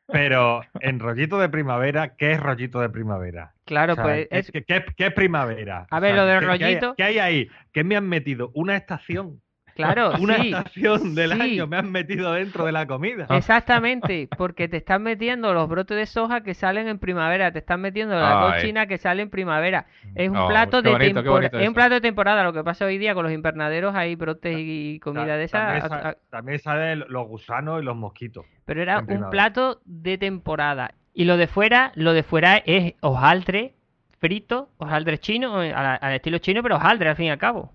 Pero 0.09 0.63
en 0.81 1.01
rollito 1.01 1.39
de 1.39 1.49
primavera, 1.49 2.15
¿qué 2.17 2.33
es 2.33 2.41
rollito 2.41 2.81
de 2.81 2.89
primavera? 2.89 3.55
Claro, 3.65 3.95
O 3.95 3.97
sea, 3.97 4.05
pues 4.05 4.29
¿qué, 4.31 4.39
es, 4.39 4.51
qué- 4.53 4.65
qué- 4.65 4.85
qué 4.97 5.07
es 5.07 5.13
primavera? 5.13 5.87
A 5.91 5.99
O 5.99 6.01
ver, 6.01 6.15
sea, 6.15 6.23
lo 6.23 6.27
del 6.27 6.39
¿qué- 6.41 6.47
qué 6.59 6.65
hay- 6.65 6.75
rollito- 6.75 6.95
¿Qué 6.97 7.03
hay 7.03 7.19
ahí? 7.19 7.49
¿Qué 7.73 7.85
me 7.85 7.97
han 7.97 8.09
metido? 8.09 8.51
Una 8.55 8.77
estación. 8.77 9.41
Claro, 9.77 10.13
Una 10.21 10.37
sí, 10.39 10.49
estación 10.49 11.15
del 11.15 11.33
sí. 11.35 11.41
año 11.41 11.67
me 11.69 11.77
han 11.77 11.93
metido 11.93 12.33
dentro 12.33 12.65
de 12.67 12.73
la 12.73 12.87
comida. 12.87 13.27
Exactamente, 13.31 14.29
porque 14.37 14.67
te 14.69 14.79
están 14.79 15.03
metiendo 15.03 15.53
los 15.55 15.69
brotes 15.69 15.97
de 15.97 16.07
soja 16.07 16.41
que 16.43 16.55
salen 16.55 16.89
en 16.89 16.99
primavera, 16.99 17.53
te 17.53 17.59
están 17.61 17.81
metiendo 17.81 18.15
la 18.17 18.47
Ay. 18.49 18.53
cochina 18.61 18.87
que 18.87 18.99
sale 18.99 19.23
en 19.23 19.31
primavera. 19.31 19.87
Es 20.15 20.29
un 20.29 20.37
Oh, 20.37 20.49
plato 20.49 20.83
de 20.83 20.91
bonito, 20.91 21.23
temporada, 21.23 21.61
es 21.63 21.69
un 21.69 21.75
plato 21.75 21.95
de 21.95 22.01
temporada. 22.01 22.43
Lo 22.45 22.53
que 22.53 22.65
pasa 22.65 22.85
hoy 22.87 22.99
día 22.99 23.15
con 23.15 23.23
los 23.25 23.33
invernaderos 23.33 23.95
hay 23.95 24.15
brotes 24.17 24.57
y 24.59 24.99
comida 25.01 25.27
Ta- 25.27 25.37
de 25.37 25.45
esa, 25.45 25.59
También, 25.59 25.85
a- 25.85 25.89
sa- 25.89 26.09
a- 26.09 26.17
también 26.31 26.59
salen 26.59 27.05
los 27.09 27.29
gusanos 27.29 27.83
y 27.83 27.85
los 27.85 27.95
mosquitos. 27.97 28.45
pero 28.65 28.83
era 28.83 28.99
un 29.07 29.31
plato 29.31 29.81
de 29.85 30.19
temporada. 30.19 30.93
Y 31.15 31.25
lo 31.25 31.37
de 31.37 31.47
fuera, 31.47 31.93
lo 31.95 32.13
de 32.13 32.23
fuera 32.23 32.59
es 32.67 32.95
hojaldre 33.01 33.75
frito, 34.19 34.71
hojaldre 34.79 35.19
chino, 35.19 35.63
eh, 35.63 35.73
al, 35.73 35.99
al 36.01 36.13
estilo 36.15 36.39
chino, 36.39 36.63
pero 36.63 36.77
hojaldre 36.77 37.09
al 37.11 37.17
fin 37.17 37.27
y 37.27 37.31
al 37.31 37.39
cabo. 37.39 37.73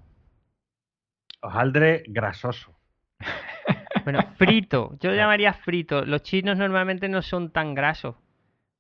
Hojaldre 1.41 2.03
grasoso. 2.07 2.75
Bueno, 4.03 4.19
frito, 4.35 4.97
yo 4.99 5.11
lo 5.11 5.15
llamaría 5.15 5.53
frito. 5.53 6.03
Los 6.05 6.23
chinos 6.23 6.57
normalmente 6.57 7.07
no 7.07 7.21
son 7.21 7.51
tan 7.51 7.75
grasos. 7.75 8.15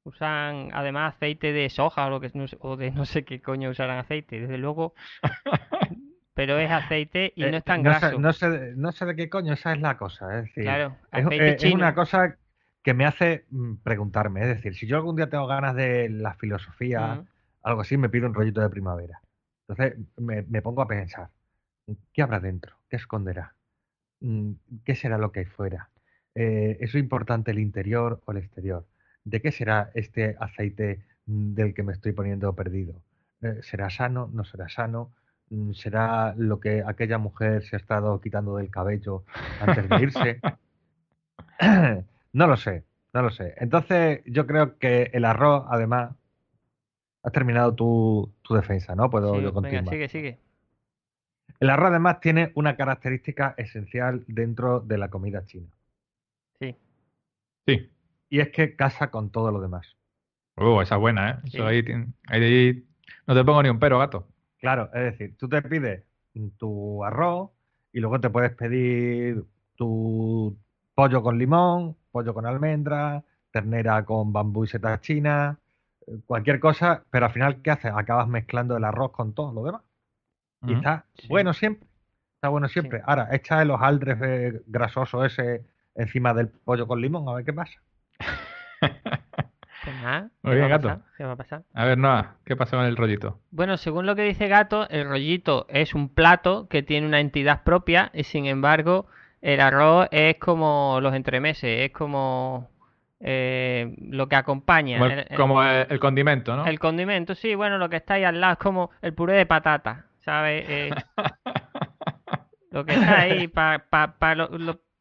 Usan 0.03 0.69
además 0.73 1.15
aceite 1.15 1.53
de 1.53 1.69
soja 1.69 2.07
o, 2.07 2.09
lo 2.09 2.19
que, 2.19 2.31
o 2.59 2.75
de 2.77 2.91
no 2.91 3.05
sé 3.05 3.23
qué 3.23 3.39
coño 3.41 3.69
usarán 3.69 3.99
aceite, 3.99 4.39
desde 4.39 4.57
luego. 4.57 4.95
pero 6.33 6.57
es 6.57 6.71
aceite 6.71 7.33
y 7.35 7.43
Eh, 7.43 7.51
no 7.51 7.57
es 7.57 7.63
tan 7.63 7.83
no 7.83 7.89
graso. 7.91 8.15
sé, 8.15 8.19
no, 8.19 8.33
sé, 8.33 8.49
de- 8.49 8.75
no 8.75 8.91
sé 8.91 9.05
de 9.05 9.15
qué 9.15 9.29
coño, 9.29 9.53
esa 9.53 9.73
es 9.73 9.81
la 9.81 9.97
cosa. 9.97 10.37
Es 10.39 10.45
decir, 10.45 10.63
Claro, 10.63 10.95
es, 11.11 11.25
aceite 11.25 11.47
es- 11.49 11.55
es 11.55 11.63
chino. 11.63 11.75
una 11.75 11.93
cosa 11.95 12.37
que 12.83 12.93
me 12.93 13.05
hace 13.05 13.45
mm, 13.49 13.75
preguntarme. 13.83 14.41
Es 14.41 14.47
decir, 14.47 14.75
si 14.75 14.87
yo 14.87 14.97
algún 14.97 15.15
día 15.15 15.29
tengo 15.29 15.45
ganas 15.47 15.75
de 15.75 16.09
la 16.09 16.33
filosofía, 16.35 17.23
algo 17.63 17.81
así, 17.81 17.97
me 17.97 18.09
pido 18.09 18.27
un 18.27 18.33
rollito 18.33 18.61
de 18.61 18.69
primavera. 18.69 19.21
Entonces 19.67 19.99
me, 20.17 20.43
me 20.43 20.61
pongo 20.61 20.81
a 20.81 20.87
pensar, 20.87 21.29
¿qué 22.13 22.21
habrá 22.21 22.39
dentro? 22.39 22.75
¿Qué 22.89 22.95
esconderá? 22.97 23.55
Mm, 24.21 24.51
¿Qué 24.85 24.95
será 24.95 25.17
lo 25.17 25.31
que 25.31 25.41
hay 25.41 25.45
fuera? 25.45 25.89
Eh, 26.35 26.77
¿Es 26.79 26.95
importante 26.95 27.51
el 27.51 27.59
interior 27.59 28.21
o 28.25 28.31
el 28.31 28.37
exterior? 28.37 28.85
¿De 29.23 29.41
qué 29.41 29.51
será 29.51 29.91
este 29.93 30.35
aceite 30.39 31.03
mm, 31.25 31.53
del 31.53 31.73
que 31.73 31.83
me 31.83 31.93
estoy 31.93 32.11
poniendo 32.13 32.53
perdido? 32.55 33.01
Eh, 33.41 33.59
¿Será 33.61 33.89
sano? 33.89 34.29
¿No 34.33 34.43
será 34.45 34.69
sano? 34.69 35.11
Mm, 35.49 35.73
¿Será 35.73 36.33
lo 36.37 36.59
que 36.59 36.83
aquella 36.85 37.17
mujer 37.17 37.63
se 37.63 37.75
ha 37.75 37.79
estado 37.79 38.19
quitando 38.21 38.55
del 38.57 38.69
cabello 38.69 39.23
antes 39.59 39.89
de 39.89 39.95
irse? 40.01 40.39
no 42.33 42.47
lo 42.47 42.57
sé, 42.57 42.83
no 43.13 43.21
lo 43.21 43.29
sé. 43.29 43.53
Entonces 43.57 44.21
yo 44.25 44.47
creo 44.47 44.77
que 44.77 45.09
el 45.13 45.25
arroz, 45.25 45.65
además, 45.69 46.15
has 47.23 47.31
terminado 47.31 47.75
tu, 47.75 48.31
tu 48.41 48.55
defensa, 48.55 48.95
¿no? 48.95 49.09
Puedo 49.09 49.35
Sí, 49.35 49.41
yo 49.41 49.51
venga, 49.51 49.53
continuar. 49.53 49.89
sigue, 49.93 50.07
sigue. 50.09 50.39
El 51.61 51.69
arroz 51.69 51.91
además 51.91 52.19
tiene 52.19 52.51
una 52.55 52.75
característica 52.75 53.53
esencial 53.55 54.23
dentro 54.25 54.79
de 54.79 54.97
la 54.97 55.09
comida 55.09 55.45
china. 55.45 55.67
Sí. 56.59 56.75
Sí. 57.67 57.91
Y 58.29 58.39
es 58.39 58.49
que 58.49 58.75
casa 58.75 59.11
con 59.11 59.29
todo 59.29 59.51
lo 59.51 59.61
demás. 59.61 59.95
Uh, 60.57 60.81
esa 60.81 60.95
es 60.95 61.01
buena, 61.01 61.29
¿eh? 61.29 61.35
Sí. 61.43 61.57
Eso 61.57 61.67
ahí, 61.67 61.85
ahí 62.29 62.83
no 63.27 63.35
te 63.35 63.43
pongo 63.43 63.61
ni 63.61 63.69
un 63.69 63.77
pero, 63.77 63.99
gato. 63.99 64.27
Claro, 64.59 64.89
es 64.91 65.03
decir, 65.03 65.37
tú 65.37 65.47
te 65.47 65.61
pides 65.61 66.03
tu 66.57 67.03
arroz 67.03 67.51
y 67.93 67.99
luego 67.99 68.19
te 68.19 68.31
puedes 68.31 68.53
pedir 68.53 69.43
tu 69.75 70.57
pollo 70.95 71.21
con 71.21 71.37
limón, 71.37 71.95
pollo 72.11 72.33
con 72.33 72.47
almendra, 72.47 73.23
ternera 73.51 74.03
con 74.03 74.33
bambú 74.33 74.63
y 74.63 74.67
setas 74.67 74.99
chinas, 75.01 75.57
eh, 76.07 76.17
cualquier 76.25 76.59
cosa, 76.59 77.03
pero 77.11 77.27
al 77.27 77.33
final, 77.33 77.61
¿qué 77.61 77.69
haces? 77.69 77.91
Acabas 77.95 78.27
mezclando 78.27 78.75
el 78.75 78.83
arroz 78.83 79.11
con 79.11 79.33
todo 79.33 79.53
lo 79.53 79.63
demás. 79.63 79.81
Y 80.67 80.73
está 80.73 81.05
Sí. 81.15 81.27
bueno 81.27 81.53
siempre. 81.53 81.87
Está 82.35 82.49
bueno 82.49 82.67
siempre. 82.67 83.01
Ahora, 83.05 83.29
echa 83.31 83.63
los 83.65 83.81
aldres 83.81 84.17
eh, 84.21 84.61
grasosos 84.67 85.25
ese 85.25 85.61
encima 85.95 86.33
del 86.33 86.47
pollo 86.49 86.87
con 86.87 86.99
limón, 87.01 87.27
a 87.29 87.33
ver 87.35 87.45
qué 87.45 87.53
pasa. 87.53 87.79
Pues 89.83 89.95
nada, 89.95 90.29
Muy 90.43 90.51
¿qué 90.51 90.55
bien, 90.59 90.65
va 90.65 90.69
gato. 90.77 90.87
pasar? 90.89 91.01
¿Qué 91.17 91.23
va 91.23 91.31
a 91.31 91.35
pasar? 91.35 91.63
A 91.73 91.85
ver, 91.85 91.97
Noah, 91.97 92.35
¿qué 92.45 92.55
pasa 92.55 92.77
con 92.77 92.85
el 92.85 92.95
rollito? 92.95 93.39
Bueno, 93.49 93.77
según 93.77 94.05
lo 94.05 94.15
que 94.15 94.21
dice 94.21 94.47
Gato, 94.47 94.87
el 94.89 95.07
rollito 95.09 95.65
es 95.69 95.95
un 95.95 96.07
plato 96.09 96.67
que 96.69 96.83
tiene 96.83 97.07
una 97.07 97.19
entidad 97.19 97.63
propia 97.63 98.11
y 98.13 98.23
sin 98.23 98.45
embargo 98.45 99.07
el 99.41 99.59
arroz 99.59 100.07
es 100.11 100.35
como 100.37 100.99
los 101.01 101.15
entremeses, 101.15 101.87
es 101.87 101.91
como 101.91 102.69
eh, 103.21 103.95
lo 104.09 104.29
que 104.29 104.35
acompaña. 104.35 104.99
Como 104.99 105.05
El- 105.11 105.19
el, 105.19 105.27
el- 105.31 105.37
como 105.37 105.63
el- 105.63 105.87
el 105.89 105.99
condimento, 105.99 106.55
¿no? 106.55 106.65
el 106.67 106.77
condimento, 106.79 107.33
sí, 107.33 107.55
bueno, 107.55 107.79
lo 107.79 107.89
que 107.89 107.95
está 107.97 108.15
ahí 108.15 108.23
al 108.23 108.39
lado 108.39 108.53
es 108.53 108.59
como 108.59 108.91
el 109.01 109.15
puré 109.15 109.33
de 109.33 109.47
patata, 109.47 110.05
¿sabes? 110.21 110.65
Eh, 110.69 110.91
lo 112.71 112.85
que 112.85 112.93
está 112.93 113.19
ahí 113.19 113.47
para 113.49 113.85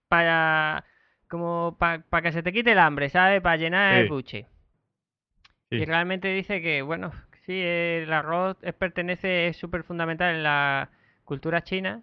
para 0.09 0.85
como 1.29 1.77
para 1.79 2.23
que 2.23 2.33
se 2.33 2.43
te 2.43 2.53
quite 2.53 2.73
el 2.73 2.79
hambre, 2.79 3.09
¿sabes? 3.09 3.41
Para 3.41 3.57
llenar 3.57 3.95
el 3.95 4.09
buche. 4.09 4.47
Sí. 5.71 5.77
Y 5.77 5.85
realmente 5.85 6.27
dice 6.29 6.61
que, 6.61 6.83
bueno, 6.83 7.13
sí, 7.47 7.61
el 7.63 8.13
arroz 8.13 8.57
es, 8.63 8.75
pertenece, 8.75 9.47
es 9.47 9.57
súper 9.57 9.85
fundamental 9.85 10.35
en 10.35 10.43
la 10.43 10.91
cultura 11.25 11.63
china, 11.63 12.03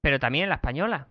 pero 0.00 0.18
también 0.18 0.44
en 0.44 0.48
la 0.48 0.56
española. 0.56 1.06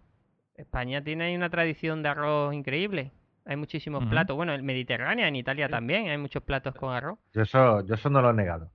España 0.56 1.02
tiene 1.02 1.24
ahí 1.26 1.36
una 1.36 1.50
tradición 1.50 2.04
de 2.04 2.10
arroz 2.10 2.54
increíble. 2.54 3.12
Hay 3.46 3.56
muchísimos 3.56 4.06
platos. 4.06 4.36
Bueno, 4.36 4.54
el 4.54 4.64
Mediterráneo, 4.64 5.26
en 5.26 5.36
Italia 5.36 5.68
Sí. 5.68 5.72
también 5.72 6.10
hay 6.10 6.18
muchos 6.18 6.44
platos 6.44 6.76
con 6.76 6.94
arroz. 6.94 7.18
Yo 7.34 7.42
eso, 7.42 7.86
yo 7.86 7.96
eso 7.96 8.10
no 8.10 8.22
lo 8.22 8.30
he 8.30 8.34
negado. 8.34 8.70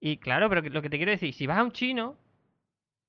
Y 0.00 0.18
claro, 0.18 0.48
pero 0.48 0.62
lo 0.62 0.82
que 0.82 0.90
te 0.90 0.96
quiero 0.96 1.10
decir, 1.12 1.32
si 1.34 1.46
vas 1.46 1.58
a 1.58 1.64
un 1.64 1.72
chino, 1.72 2.16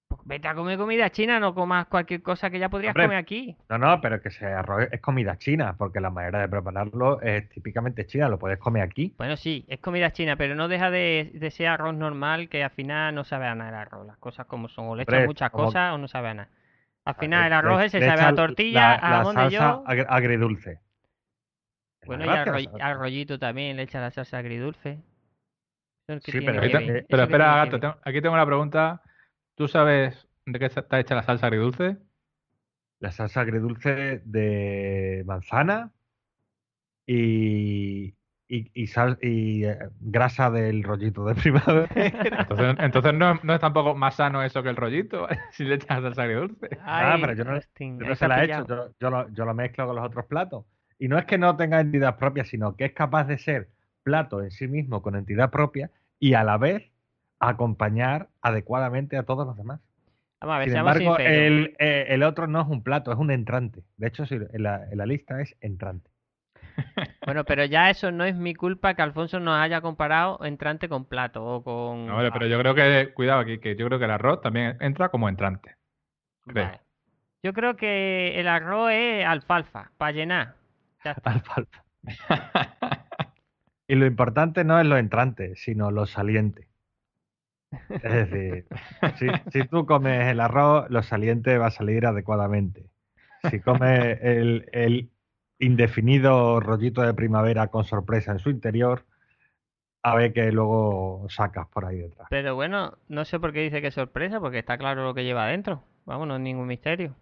pues 0.07 0.21
vete 0.25 0.47
a 0.47 0.55
comer 0.55 0.77
comida 0.77 1.11
china, 1.11 1.39
no 1.39 1.53
comas 1.53 1.85
cualquier 1.85 2.23
cosa 2.23 2.49
que 2.49 2.57
ya 2.57 2.67
podrías 2.69 2.91
Hombre, 2.91 3.03
comer 3.05 3.17
aquí. 3.19 3.55
No, 3.69 3.77
no, 3.77 4.01
pero 4.01 4.19
que 4.21 4.29
ese 4.29 4.47
arroz 4.47 4.87
es 4.91 4.99
comida 5.01 5.37
china, 5.37 5.75
porque 5.77 5.99
la 5.99 6.09
manera 6.09 6.39
de 6.39 6.49
prepararlo 6.49 7.21
es 7.21 7.47
típicamente 7.49 8.07
china, 8.07 8.27
lo 8.27 8.39
puedes 8.39 8.57
comer 8.57 8.81
aquí. 8.81 9.13
Bueno, 9.19 9.37
sí, 9.37 9.65
es 9.67 9.79
comida 9.79 10.11
china, 10.11 10.35
pero 10.35 10.55
no 10.55 10.67
deja 10.67 10.89
de, 10.89 11.29
de 11.35 11.51
ser 11.51 11.67
arroz 11.67 11.93
normal 11.93 12.49
que 12.49 12.63
al 12.63 12.71
final 12.71 13.13
no 13.13 13.23
sabe 13.23 13.45
a 13.45 13.53
nada 13.53 13.69
el 13.69 13.75
arroz. 13.75 14.07
Las 14.07 14.17
cosas 14.17 14.47
como 14.47 14.67
son. 14.67 14.87
O 14.87 14.95
le 14.95 15.03
Hombre, 15.03 15.27
muchas 15.27 15.51
como- 15.51 15.65
cosas 15.65 15.93
o 15.93 15.97
no 15.99 16.07
sabe 16.07 16.29
a 16.29 16.33
nada. 16.33 16.49
Al 17.05 17.15
final 17.15 17.45
el 17.47 17.53
arroz 17.53 17.83
ese 17.83 17.99
sabe 18.05 18.21
a 18.21 18.33
tortilla, 18.35 18.79
la, 18.81 18.93
a 18.95 19.09
la 19.11 19.17
jamón 19.17 19.35
de 19.35 19.41
salsa 19.41 19.57
yo. 19.59 19.83
agri- 19.85 20.05
agridulce. 20.09 20.79
Bueno, 22.05 22.25
y 22.25 22.29
al, 22.29 22.63
sea, 22.77 22.93
rollito 22.95 23.37
también 23.37 23.75
le 23.77 23.83
echa 23.83 23.99
la 23.99 24.09
salsa 24.11 24.37
agridulce. 24.39 24.99
Que 26.18 26.32
Sí, 26.32 26.39
tiene 26.39 26.53
pero 26.53 26.62
te- 26.62 26.86
que 27.07 27.24
espera, 27.24 27.55
gato, 27.55 27.80
tengo- 27.80 27.97
aquí 28.03 28.22
tengo 28.22 28.34
una 28.36 28.45
pregunta. 28.45 29.01
¿Tú 29.55 29.68
sabes 29.68 30.28
de 30.45 30.60
qué 30.60 30.66
está 30.66 30.99
hecha 30.99 31.16
la 31.16 31.24
salsa 31.24 31.47
agridulce? 31.47 31.97
La 32.99 33.12
salsa 33.12 33.41
agridulce 33.41 34.22
de 34.26 35.24
manzana 35.26 35.91
y, 37.05 38.16
y, 38.47 38.72
y 38.74 38.88
sal- 38.88 39.18
y, 39.22 39.66
eh, 39.66 39.78
grasa 39.99 40.49
del 40.51 40.84
rollito 40.84 41.26
de 41.26 41.36
primavera. 41.36 41.89
Entonces, 41.95 42.76
entonces 42.80 43.14
no, 43.14 43.39
no 43.43 43.53
es 43.53 43.60
tampoco 43.60 43.95
más 43.95 44.16
sano 44.16 44.43
eso 44.43 44.64
que 44.64 44.70
el 44.70 44.76
rollito, 44.76 45.28
si 45.51 45.64
le 45.64 45.76
echas 45.76 46.01
salsa 46.01 46.24
agridulce. 46.24 46.70
Ah, 46.82 47.18
pero 47.22 47.34
yo 47.34 47.43
no- 47.45 47.60
Yo 47.99 48.05
no 48.05 48.16
se 48.16 48.28
la 48.28 48.41
he 48.43 48.45
hecho, 48.45 48.68
yo, 48.68 48.93
yo 48.99 49.10
lo, 49.10 49.30
yo 49.30 49.45
lo 49.45 49.53
mezclo 49.53 49.86
con 49.88 49.95
los 49.95 50.05
otros 50.05 50.26
platos. 50.26 50.66
Y 50.97 51.07
no 51.07 51.18
es 51.18 51.26
que 51.26 51.38
no 51.38 51.55
tenga 51.55 51.80
entidad 51.80 52.18
propia, 52.18 52.43
sino 52.43 52.76
que 52.76 52.86
es 52.86 52.93
capaz 52.93 53.26
de 53.26 53.38
ser 53.38 53.70
plato 54.03 54.41
en 54.41 54.51
sí 54.51 54.68
mismo 54.68 55.01
con 55.01 55.16
entidad 55.16 55.49
propia 55.49 55.91
y 56.20 56.34
a 56.34 56.43
la 56.43 56.57
vez 56.57 56.91
acompañar 57.39 58.30
adecuadamente 58.41 59.17
a 59.17 59.24
todos 59.24 59.47
los 59.47 59.57
demás. 59.57 59.82
Vamos 60.41 60.55
a 60.55 60.59
ver, 60.59 60.70
Sin 60.70 60.74
seamos 60.74 60.97
embargo, 60.97 61.17
sinceros. 61.17 61.47
el, 61.47 61.76
eh, 61.80 62.05
el 62.09 62.24
otro 62.24 62.47
no 62.47 62.61
es 62.61 62.67
un 62.67 62.84
plato, 62.84 63.11
es 63.11 63.17
un 63.17 63.32
entrante. 63.32 63.84
De 63.97 64.07
hecho, 64.07 64.26
sí, 64.26 64.36
en 64.36 64.63
la, 64.63 64.86
en 64.89 64.97
la 64.97 65.05
lista 65.05 65.41
es 65.41 65.55
entrante. 65.61 66.09
Bueno, 67.26 67.45
pero 67.45 67.63
ya 67.65 67.89
eso 67.91 68.11
no 68.11 68.24
es 68.26 68.36
mi 68.36 68.55
culpa 68.55 68.95
que 68.95 69.01
Alfonso 69.03 69.39
nos 69.39 69.59
haya 69.59 69.82
comparado 69.82 70.43
entrante 70.43 70.89
con 70.89 71.05
plato 71.05 71.45
o 71.45 71.63
con... 71.63 72.07
No, 72.07 72.15
vale, 72.15 72.32
pero 72.32 72.47
yo 72.47 72.57
creo 72.59 72.74
que, 72.74 73.13
cuidado 73.13 73.41
aquí, 73.41 73.59
que 73.59 73.76
yo 73.76 73.86
creo 73.86 73.99
que 73.99 74.05
el 74.05 74.11
arroz 74.11 74.41
también 74.41 74.78
entra 74.82 75.09
como 75.09 75.30
entrante. 75.30 75.76
creo. 76.45 76.65
Vale. 76.65 76.82
Yo 77.43 77.53
creo 77.53 77.76
que 77.78 78.39
el 78.39 78.47
arroz 78.47 78.91
es 78.91 79.26
alfalfa, 79.26 79.91
para 79.97 80.11
llenar. 80.11 80.55
Ya 81.05 81.11
está. 81.11 81.32
Alfalfa. 81.34 81.84
Y 83.89 83.95
lo 83.95 84.05
importante 84.05 84.63
no 84.63 84.79
es 84.79 84.85
lo 84.85 84.97
entrante, 84.97 85.55
sino 85.55 85.91
lo 85.91 86.05
saliente. 86.05 86.67
Es 87.89 88.01
decir, 88.01 88.65
si, 89.17 89.27
si 89.51 89.67
tú 89.67 89.85
comes 89.85 90.27
el 90.27 90.39
arroz, 90.39 90.85
lo 90.89 91.03
saliente 91.03 91.57
va 91.57 91.67
a 91.67 91.71
salir 91.71 92.05
adecuadamente. 92.05 92.85
Si 93.49 93.59
comes 93.59 94.19
el, 94.21 94.69
el 94.73 95.09
indefinido 95.59 96.59
rollito 96.59 97.01
de 97.01 97.13
primavera 97.13 97.67
con 97.67 97.83
sorpresa 97.83 98.31
en 98.31 98.39
su 98.39 98.49
interior, 98.49 99.05
a 100.03 100.15
ver 100.15 100.33
que 100.33 100.51
luego 100.51 101.25
sacas 101.29 101.67
por 101.67 101.85
ahí 101.85 101.97
detrás. 101.99 102.27
Pero 102.29 102.55
bueno, 102.55 102.97
no 103.07 103.25
sé 103.25 103.39
por 103.39 103.53
qué 103.53 103.61
dice 103.61 103.81
que 103.81 103.87
es 103.87 103.93
sorpresa, 103.93 104.39
porque 104.39 104.59
está 104.59 104.77
claro 104.77 105.03
lo 105.03 105.13
que 105.13 105.23
lleva 105.23 105.43
adentro. 105.45 105.83
Vamos, 106.05 106.27
no 106.27 106.35
es 106.35 106.41
ningún 106.41 106.67
misterio. 106.67 107.15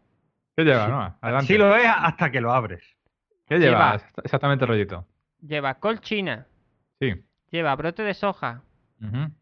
¿Qué 0.55 0.63
lleva, 0.63 0.85
Sí. 0.85 0.91
no? 0.91 1.17
Adelante. 1.21 1.47
Sí 1.47 1.57
lo 1.57 1.75
es 1.75 1.87
hasta 1.87 2.31
que 2.31 2.41
lo 2.41 2.51
abres. 2.51 2.83
¿Qué 3.47 3.57
lleva 3.59 3.97
lleva- 3.97 4.03
exactamente 4.23 4.65
el 4.65 4.69
rollito? 4.69 5.05
Lleva 5.41 5.75
col 5.75 5.99
china, 6.01 6.47
Sí. 6.99 7.23
lleva 7.51 7.75
brote 7.75 8.03
de 8.03 8.13
soja, 8.13 8.63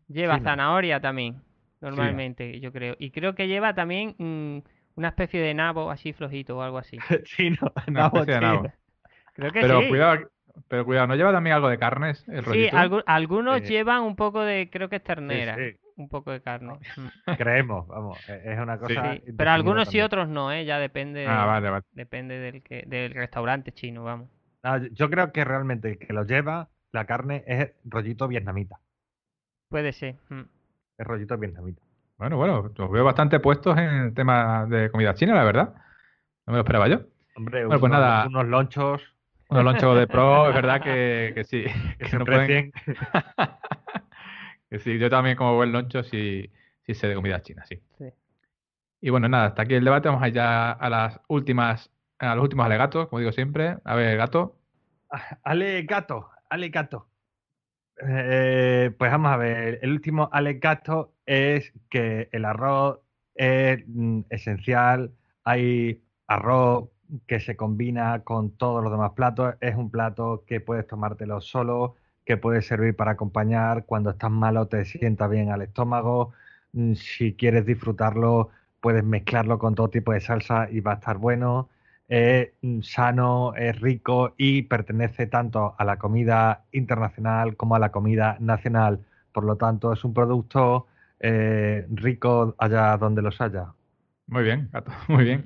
lleva 0.07 0.39
zanahoria 0.39 0.99
también, 1.01 1.41
normalmente, 1.81 2.59
yo 2.59 2.71
creo. 2.71 2.95
Y 2.99 3.11
creo 3.11 3.35
que 3.35 3.47
lleva 3.47 3.73
también 3.75 4.15
mm, 4.17 4.59
una 4.95 5.09
especie 5.09 5.41
de 5.41 5.53
nabo 5.53 5.91
así 5.91 6.13
flojito 6.13 6.57
o 6.57 6.61
algo 6.61 6.77
así. 6.77 6.97
Chino, 7.23 7.57
Una 7.87 8.01
nabo 8.01 8.17
especie 8.19 8.33
de 8.35 8.39
chino. 8.39 8.47
nabo. 8.47 8.71
Creo 9.33 9.51
que 9.51 9.61
Pero 9.61 9.79
sí. 9.79 9.89
cuidado, 9.89 10.29
pero 10.67 10.85
cuidado, 10.85 11.07
¿no 11.07 11.15
lleva 11.15 11.31
también 11.31 11.55
algo 11.55 11.69
de 11.69 11.77
carnes 11.79 12.23
el 12.27 12.43
Sí, 12.51 12.69
rollito? 12.69 13.03
algunos 13.05 13.61
Eh, 13.61 13.67
llevan 13.69 14.03
un 14.03 14.15
poco 14.15 14.41
de, 14.41 14.69
creo 14.71 14.89
que 14.89 14.97
es 14.97 15.03
ternera, 15.03 15.55
sí. 15.55 15.77
un 15.95 16.09
poco 16.09 16.31
de 16.31 16.41
carne. 16.41 16.79
Mm. 16.95 17.07
Creemos, 17.37 17.87
vamos, 17.87 18.17
e- 18.29 18.53
es 18.53 18.59
una 18.59 18.77
cosa. 18.79 19.15
Sí, 19.17 19.23
pero 19.37 19.51
algunos 19.51 19.87
sí, 19.89 19.97
también. 19.97 20.05
otros 20.05 20.29
no, 20.29 20.51
¿eh? 20.51 20.65
Ya 20.65 20.79
depende, 20.79 21.25
Ah, 21.27 21.45
vale, 21.45 21.69
vale. 21.69 21.83
depende 21.91 22.39
del, 22.39 22.61
que, 22.63 22.83
del 22.87 23.13
restaurante 23.13 23.71
chino, 23.71 24.03
vamos. 24.03 24.29
Ah, 24.63 24.79
yo 24.91 25.09
creo 25.09 25.31
que 25.31 25.43
realmente 25.45 25.89
el 25.91 25.99
que 25.99 26.11
lo 26.13 26.23
lleva, 26.25 26.69
la 26.95 27.05
carne, 27.05 27.43
es 27.45 27.71
rollito 27.83 28.27
vietnamita. 28.27 28.79
Puede 29.69 29.93
ser. 29.93 30.15
mm. 30.29 30.41
Es 30.97 31.05
rollito 31.07 31.37
vietnamita. 31.37 31.81
Bueno, 32.17 32.37
bueno, 32.37 32.71
los 32.75 32.89
veo 32.91 33.03
bastante 33.03 33.39
puestos 33.39 33.77
en 33.77 33.83
el 33.89 34.13
tema 34.13 34.65
de 34.67 34.89
comida 34.89 35.13
china, 35.13 35.35
la 35.35 35.43
verdad. 35.43 35.73
No 36.47 36.51
me 36.51 36.53
lo 36.53 36.59
esperaba 36.59 36.87
yo. 36.87 37.01
Hombre, 37.35 37.65
Bueno, 37.65 37.79
pues 37.81 37.89
unos, 37.91 37.99
nada. 38.01 38.25
unos 38.27 38.45
lonchos 38.47 39.01
Unos 39.49 39.63
lonchos 39.65 39.97
de 39.99 40.07
pro, 40.07 40.47
es 40.49 40.55
verdad 40.55 40.81
que, 40.81 41.31
que 41.35 41.43
sí. 41.43 41.63
que 41.63 41.97
Que 41.97 42.07
se 42.09 42.17
no 42.17 42.25
pueden- 42.25 42.71
que 44.69 44.79
sí, 44.79 44.97
yo 44.97 45.09
también 45.09 45.35
como 45.37 45.55
buen 45.55 45.71
loncho 45.71 46.03
sí, 46.03 46.49
sí 46.85 46.93
sé 46.93 47.07
de 47.07 47.15
comida 47.15 47.41
china, 47.41 47.63
sí. 47.65 47.81
Sí. 47.97 48.05
Y 49.01 49.09
bueno, 49.09 49.27
nada, 49.27 49.47
hasta 49.47 49.63
aquí 49.63 49.75
el 49.75 49.83
debate. 49.85 50.07
Vamos 50.07 50.23
a 50.23 50.27
ir 50.29 50.33
ya 50.33 50.71
a 50.71 50.89
las 50.89 51.19
últimas, 51.27 51.91
a 52.19 52.33
los 52.35 52.43
últimos 52.43 52.65
alegatos, 52.65 53.07
como 53.07 53.19
digo 53.19 53.31
siempre. 53.31 53.77
A 53.83 53.95
ver, 53.95 54.17
gato. 54.17 54.55
Ale 55.43 55.83
Gato, 55.83 56.29
Ale 56.55 56.69
Gato. 56.69 57.09
Eh, 58.07 58.93
pues 58.97 59.11
vamos 59.11 59.31
a 59.31 59.37
ver, 59.37 59.79
el 59.81 59.91
último 59.91 60.29
alegato 60.31 61.13
es 61.25 61.73
que 61.89 62.29
el 62.31 62.45
arroz 62.45 63.01
es 63.35 63.83
mm, 63.87 64.21
esencial, 64.29 65.13
hay 65.43 66.01
arroz 66.27 66.89
que 67.27 67.41
se 67.41 67.57
combina 67.57 68.23
con 68.23 68.51
todos 68.57 68.81
los 68.81 68.91
demás 68.91 69.11
platos, 69.13 69.55
es 69.59 69.75
un 69.75 69.91
plato 69.91 70.45
que 70.47 70.61
puedes 70.61 70.87
tomártelo 70.87 71.41
solo, 71.41 71.95
que 72.25 72.37
puede 72.37 72.61
servir 72.61 72.95
para 72.95 73.11
acompañar, 73.11 73.85
cuando 73.85 74.11
estás 74.11 74.31
malo 74.31 74.67
te 74.67 74.85
sienta 74.85 75.27
bien 75.27 75.51
al 75.51 75.61
estómago, 75.61 76.33
mm, 76.71 76.93
si 76.93 77.33
quieres 77.35 77.65
disfrutarlo 77.65 78.49
puedes 78.79 79.03
mezclarlo 79.03 79.59
con 79.59 79.75
todo 79.75 79.89
tipo 79.89 80.13
de 80.13 80.21
salsa 80.21 80.69
y 80.71 80.79
va 80.79 80.93
a 80.93 80.95
estar 80.95 81.17
bueno 81.17 81.69
es 82.07 82.51
sano, 82.83 83.53
es 83.55 83.79
rico 83.81 84.33
y 84.37 84.63
pertenece 84.63 85.27
tanto 85.27 85.75
a 85.77 85.85
la 85.85 85.97
comida 85.97 86.65
internacional 86.71 87.55
como 87.57 87.75
a 87.75 87.79
la 87.79 87.91
comida 87.91 88.37
nacional. 88.39 89.05
Por 89.31 89.43
lo 89.45 89.57
tanto, 89.57 89.91
es 89.93 90.03
un 90.03 90.13
producto 90.13 90.87
eh, 91.19 91.85
rico 91.89 92.55
allá 92.57 92.97
donde 92.97 93.21
los 93.21 93.39
haya. 93.41 93.73
Muy 94.27 94.43
bien, 94.43 94.69
gato, 94.71 94.91
muy 95.07 95.23
bien. 95.25 95.45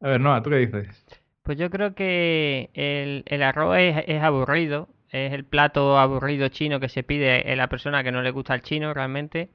A 0.00 0.08
ver, 0.08 0.20
Noah, 0.20 0.42
¿tú 0.42 0.50
qué 0.50 0.56
dices? 0.56 1.08
Pues 1.42 1.58
yo 1.58 1.70
creo 1.70 1.94
que 1.94 2.70
el, 2.74 3.22
el 3.26 3.42
arroz 3.42 3.76
es, 3.78 4.04
es 4.06 4.22
aburrido, 4.22 4.88
es 5.10 5.32
el 5.32 5.44
plato 5.44 5.98
aburrido 5.98 6.48
chino 6.48 6.78
que 6.80 6.88
se 6.88 7.02
pide 7.02 7.50
a 7.52 7.56
la 7.56 7.68
persona 7.68 8.04
que 8.04 8.12
no 8.12 8.22
le 8.22 8.30
gusta 8.30 8.54
el 8.54 8.62
chino 8.62 8.92
realmente. 8.94 9.48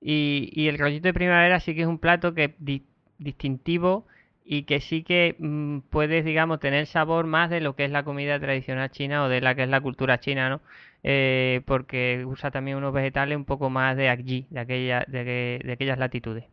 Y, 0.00 0.50
y 0.52 0.68
el 0.68 0.78
rollito 0.78 1.08
de 1.08 1.14
primavera 1.14 1.60
sí 1.60 1.74
que 1.74 1.82
es 1.82 1.86
un 1.88 1.98
plato 1.98 2.34
que 2.34 2.54
di- 2.58 2.86
distintivo 3.18 4.06
y 4.44 4.64
que 4.64 4.80
sí 4.80 5.02
que 5.02 5.36
mm, 5.38 5.80
puedes, 5.90 6.24
digamos, 6.24 6.60
tener 6.60 6.86
sabor 6.86 7.26
más 7.26 7.50
de 7.50 7.60
lo 7.60 7.74
que 7.76 7.84
es 7.86 7.90
la 7.90 8.04
comida 8.04 8.38
tradicional 8.38 8.90
china 8.90 9.24
o 9.24 9.28
de 9.28 9.40
la 9.40 9.54
que 9.54 9.62
es 9.64 9.68
la 9.68 9.80
cultura 9.80 10.20
china, 10.20 10.48
¿no? 10.50 10.60
Eh, 11.02 11.62
porque 11.66 12.24
usa 12.26 12.50
también 12.50 12.76
unos 12.76 12.92
vegetales 12.92 13.36
un 13.36 13.44
poco 13.44 13.70
más 13.70 13.96
de 13.96 14.08
allí, 14.08 14.46
de 14.50 14.60
aquella, 14.60 15.04
de, 15.08 15.24
que- 15.24 15.60
de 15.64 15.72
aquellas 15.72 15.98
latitudes. 15.98 16.44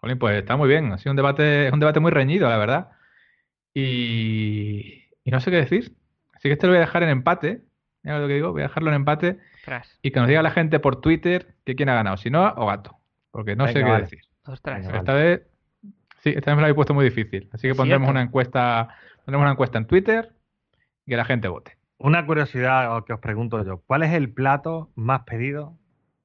Jolín, 0.00 0.18
pues 0.18 0.36
está 0.36 0.56
muy 0.56 0.68
bien. 0.68 0.92
Ha 0.92 0.98
sido 0.98 1.12
un 1.12 1.16
debate, 1.16 1.66
es 1.68 1.72
un 1.72 1.80
debate 1.80 2.00
muy 2.00 2.10
reñido, 2.12 2.48
la 2.48 2.58
verdad. 2.58 2.88
Y, 3.74 5.04
y 5.24 5.30
no 5.30 5.40
sé 5.40 5.50
qué 5.50 5.58
decir. 5.58 5.94
Así 6.34 6.48
que 6.48 6.52
este 6.52 6.66
lo 6.66 6.72
voy 6.72 6.78
a 6.78 6.80
dejar 6.80 7.02
en 7.02 7.10
empate. 7.10 7.62
Mira 8.02 8.18
lo 8.20 8.28
que 8.28 8.34
digo, 8.34 8.52
voy 8.52 8.62
a 8.62 8.68
dejarlo 8.68 8.90
en 8.90 8.96
empate 8.96 9.38
y 10.02 10.10
que 10.10 10.20
nos 10.20 10.28
diga 10.28 10.42
la 10.42 10.50
gente 10.50 10.78
por 10.80 11.00
Twitter 11.00 11.54
que 11.64 11.74
quién 11.74 11.88
ha 11.88 11.94
ganado, 11.94 12.16
si 12.16 12.30
Noah 12.30 12.54
o 12.56 12.66
Gato. 12.66 12.96
Porque 13.30 13.56
no 13.56 13.66
sé 13.66 13.74
qué 13.74 13.82
vale. 13.82 14.04
decir. 14.04 14.20
ostras. 14.46 14.76
Venga, 14.78 14.88
vale. 14.88 14.98
esta 15.00 15.14
vez, 15.14 15.42
sí, 16.30 16.34
esta 16.36 16.50
vez 16.50 16.56
me 16.56 16.62
lo 16.62 16.66
habéis 16.66 16.74
puesto 16.74 16.94
muy 16.94 17.04
difícil. 17.04 17.48
Así 17.52 17.68
que 17.68 17.74
pondremos 17.74 18.06
cierto. 18.06 18.10
una 18.10 18.22
encuesta, 18.22 18.88
pondremos 19.24 19.44
una 19.44 19.52
encuesta 19.52 19.78
en 19.78 19.86
Twitter 19.86 20.32
y 21.04 21.10
que 21.10 21.16
la 21.16 21.24
gente 21.24 21.48
vote. 21.48 21.76
Una 21.98 22.26
curiosidad 22.26 23.04
que 23.04 23.12
os 23.12 23.20
pregunto 23.20 23.64
yo, 23.64 23.78
¿cuál 23.86 24.02
es 24.02 24.12
el 24.12 24.32
plato 24.32 24.90
más 24.96 25.22
pedido 25.22 25.78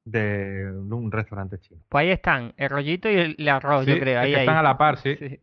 de 0.05 0.69
un 0.89 1.11
restaurante 1.11 1.59
chino? 1.59 1.81
Pues 1.89 2.01
ahí 2.03 2.11
están, 2.11 2.53
el 2.57 2.69
rollito 2.69 3.09
y 3.09 3.15
el, 3.15 3.35
el 3.37 3.49
arroz, 3.49 3.85
Sí, 3.85 3.91
yo 3.93 3.99
creo. 3.99 4.19
es 4.19 4.25
Ahí, 4.25 4.31
que 4.31 4.35
ahí. 4.37 4.41
están 4.41 4.57
a 4.57 4.63
la 4.63 4.77
par, 4.77 4.97
sí. 4.97 5.15
Sí. 5.15 5.39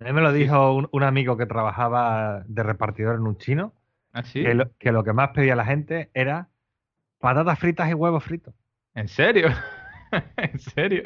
A 0.00 0.04
mí 0.04 0.12
me 0.12 0.20
lo 0.20 0.32
dijo 0.32 0.74
un, 0.74 0.88
un 0.92 1.02
amigo 1.04 1.36
que 1.38 1.46
trabajaba 1.46 2.42
de 2.46 2.62
repartidor 2.62 3.14
en 3.14 3.22
un 3.22 3.38
chino, 3.38 3.72
¿Ah, 4.12 4.22
sí? 4.24 4.42
que, 4.42 4.54
lo, 4.54 4.70
que 4.78 4.92
lo 4.92 5.04
que 5.04 5.12
más 5.14 5.30
pedía 5.30 5.56
la 5.56 5.64
gente 5.64 6.10
era 6.12 6.48
patatas 7.18 7.58
fritas 7.58 7.88
y 7.90 7.94
huevos 7.94 8.22
fritos. 8.24 8.54
¿En 8.94 9.08
serio? 9.08 9.48
¿En 10.36 10.58
serio? 10.58 11.02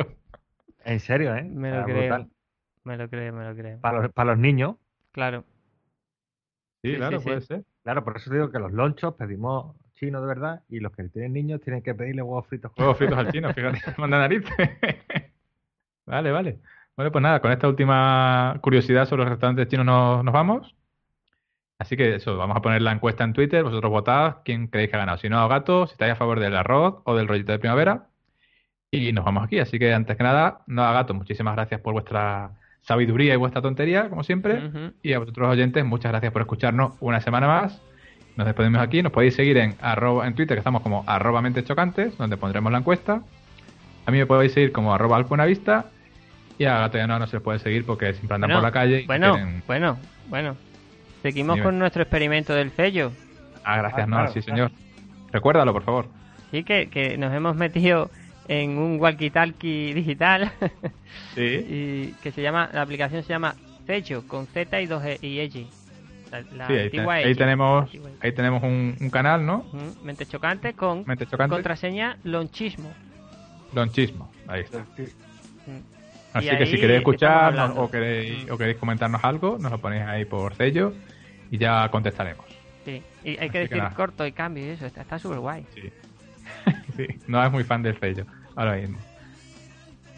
En 0.84 0.98
serio, 0.98 1.36
¿eh? 1.36 1.44
Me 1.44 1.70
lo 1.70 1.84
creo. 1.84 2.26
Me 2.84 2.96
lo 2.96 3.08
creo, 3.08 3.32
me 3.32 3.44
lo 3.44 3.54
creo. 3.54 3.80
Para 3.80 4.00
los, 4.02 4.12
para 4.12 4.30
los 4.32 4.38
niños, 4.38 4.76
Claro. 5.12 5.44
Sí, 6.82 6.92
Sí, 6.92 6.96
claro, 6.96 7.18
sí, 7.18 7.24
puede 7.24 7.40
sí. 7.42 7.46
ser. 7.48 7.64
claro, 7.82 8.04
por 8.04 8.16
eso 8.16 8.32
digo 8.32 8.50
que 8.50 8.58
los 8.58 8.72
lonchos 8.72 9.14
pedimos 9.14 9.76
chino 9.94 10.20
de 10.20 10.26
verdad 10.26 10.62
y 10.68 10.80
los 10.80 10.92
que 10.92 11.04
tienen 11.10 11.34
niños 11.34 11.60
tienen 11.60 11.82
que 11.82 11.94
pedirle 11.94 12.22
huevos 12.22 12.46
fritos. 12.46 12.72
Huevos 12.78 12.96
fritos 12.96 13.18
al 13.18 13.30
chino, 13.32 13.52
fíjate, 13.52 13.80
manda 13.98 14.18
narices. 14.18 14.52
Vale, 16.06 16.32
vale. 16.32 16.60
Bueno, 16.96 17.12
pues 17.12 17.22
nada, 17.22 17.40
con 17.40 17.52
esta 17.52 17.68
última 17.68 18.58
curiosidad 18.62 19.06
sobre 19.06 19.22
los 19.22 19.30
restaurantes 19.30 19.68
chinos 19.68 19.86
nos, 19.86 20.24
nos 20.24 20.34
vamos. 20.34 20.74
Así 21.78 21.96
que 21.96 22.16
eso, 22.16 22.36
vamos 22.36 22.56
a 22.56 22.60
poner 22.62 22.82
la 22.82 22.92
encuesta 22.92 23.24
en 23.24 23.32
Twitter, 23.32 23.62
vosotros 23.64 23.90
votad 23.90 24.38
quién 24.44 24.66
creéis 24.68 24.90
que 24.90 24.96
ha 24.96 25.00
ganado, 25.00 25.18
si 25.18 25.28
no 25.30 25.48
gato, 25.48 25.86
si 25.86 25.92
estáis 25.92 26.12
a 26.12 26.16
favor 26.16 26.38
del 26.40 26.56
arroz 26.56 27.00
o 27.04 27.14
del 27.16 27.26
rollito 27.28 27.52
de 27.52 27.58
primavera. 27.58 28.08
Y 28.90 29.12
nos 29.12 29.24
vamos 29.24 29.44
aquí, 29.44 29.58
así 29.60 29.78
que 29.78 29.92
antes 29.94 30.16
que 30.16 30.22
nada, 30.24 30.62
no 30.66 30.82
gato, 30.82 31.14
muchísimas 31.14 31.54
gracias 31.54 31.80
por 31.80 31.94
vuestra 31.94 32.52
sabiduría 32.82 33.34
y 33.34 33.36
vuestra 33.36 33.62
tontería, 33.62 34.08
como 34.08 34.22
siempre. 34.24 34.92
Y 35.02 35.12
a 35.12 35.18
vosotros 35.18 35.48
oyentes, 35.48 35.84
muchas 35.84 36.12
gracias 36.12 36.32
por 36.32 36.42
escucharnos 36.42 36.94
una 37.00 37.20
semana 37.20 37.46
más. 37.46 37.80
Nos 38.36 38.46
despedimos 38.46 38.80
aquí. 38.80 39.02
Nos 39.02 39.12
podéis 39.12 39.34
seguir 39.34 39.58
en, 39.58 39.74
arroba, 39.80 40.26
en 40.26 40.34
Twitter, 40.34 40.56
que 40.56 40.60
estamos 40.60 40.82
como 40.82 41.04
arroba 41.06 41.42
mentes 41.42 41.64
chocantes, 41.64 42.16
donde 42.18 42.36
pondremos 42.36 42.72
la 42.72 42.78
encuesta. 42.78 43.22
A 44.06 44.10
mí 44.10 44.18
me 44.18 44.26
podéis 44.26 44.52
seguir 44.52 44.72
como 44.72 44.94
arroba 44.94 45.16
alpunavista. 45.16 45.86
Y 46.58 46.64
a 46.64 46.78
Gato 46.78 47.06
Noa 47.06 47.18
no 47.18 47.26
se 47.26 47.36
les 47.36 47.42
puede 47.42 47.58
seguir 47.58 47.86
porque 47.86 48.12
siempre 48.14 48.34
andan 48.34 48.48
Bueno, 48.48 48.60
por 48.60 48.68
la 48.68 48.72
calle 48.72 49.00
y 49.02 49.06
Bueno, 49.06 49.32
quieren... 49.34 49.62
bueno, 49.66 49.98
bueno. 50.28 50.56
Seguimos 51.22 51.56
Dime. 51.56 51.64
con 51.64 51.78
nuestro 51.78 52.02
experimento 52.02 52.54
del 52.54 52.70
sello. 52.72 53.12
Ah, 53.64 53.76
gracias, 53.78 54.02
Ah, 54.02 54.06
claro, 54.06 54.28
sí, 54.32 54.40
claro. 54.40 54.68
señor. 54.68 54.70
Recuérdalo, 55.32 55.72
por 55.72 55.82
favor. 55.84 56.08
Sí, 56.50 56.64
que, 56.64 56.88
que 56.90 57.16
nos 57.18 57.32
hemos 57.34 57.56
metido 57.56 58.10
en 58.52 58.78
un 58.78 58.98
walkie-talkie 58.98 59.94
digital 59.94 60.50
Sí. 61.36 61.40
y 61.40 62.06
que 62.20 62.32
se 62.32 62.42
llama, 62.42 62.68
la 62.72 62.82
aplicación 62.82 63.22
se 63.22 63.28
llama 63.28 63.54
Sello, 63.86 64.26
con 64.26 64.46
Z 64.48 64.80
y 64.80 64.86
dos 64.86 65.04
E 65.04 65.18
y 65.22 65.38
Edgy. 65.38 65.68
La, 66.32 66.40
la 66.56 66.66
Sí, 66.66 66.74
ahí, 66.74 67.34
tenemos, 67.34 67.90
ahí 68.20 68.32
tenemos 68.32 68.62
un, 68.62 68.96
un 69.00 69.10
canal, 69.10 69.46
¿no? 69.46 69.64
Mente 70.02 70.26
chocante 70.26 70.74
con 70.74 71.04
Mente 71.06 71.26
chocante. 71.26 71.54
contraseña 71.54 72.18
lonchismo. 72.24 72.92
Lonchismo. 73.72 74.30
Ahí 74.48 74.62
está. 74.62 74.80
Mm. 74.80 75.80
Así 76.32 76.48
que 76.48 76.66
si 76.66 76.76
queréis 76.78 76.98
escucharnos 76.98 77.76
o 77.76 77.88
queréis, 77.90 78.50
o 78.50 78.56
queréis 78.58 78.76
comentarnos 78.78 79.22
algo, 79.24 79.58
nos 79.60 79.70
lo 79.72 79.78
ponéis 79.78 80.02
ahí 80.04 80.24
por 80.24 80.54
sello 80.54 80.92
y 81.50 81.58
ya 81.58 81.88
contestaremos. 81.88 82.44
Sí. 82.84 83.02
Y 83.24 83.36
hay 83.38 83.50
que 83.50 83.60
decir 83.60 83.82
corto 83.96 84.26
y 84.26 84.32
cambio 84.32 84.64
y 84.66 84.68
eso, 84.70 84.86
está 84.86 85.02
está 85.02 85.18
súper 85.18 85.38
guay. 85.40 85.66
Sí. 85.74 85.90
sí. 86.96 87.06
No 87.26 87.44
es 87.44 87.50
muy 87.50 87.64
fan 87.64 87.82
del 87.82 87.98
sello, 87.98 88.24
ahora 88.56 88.76
mismo. 88.76 88.98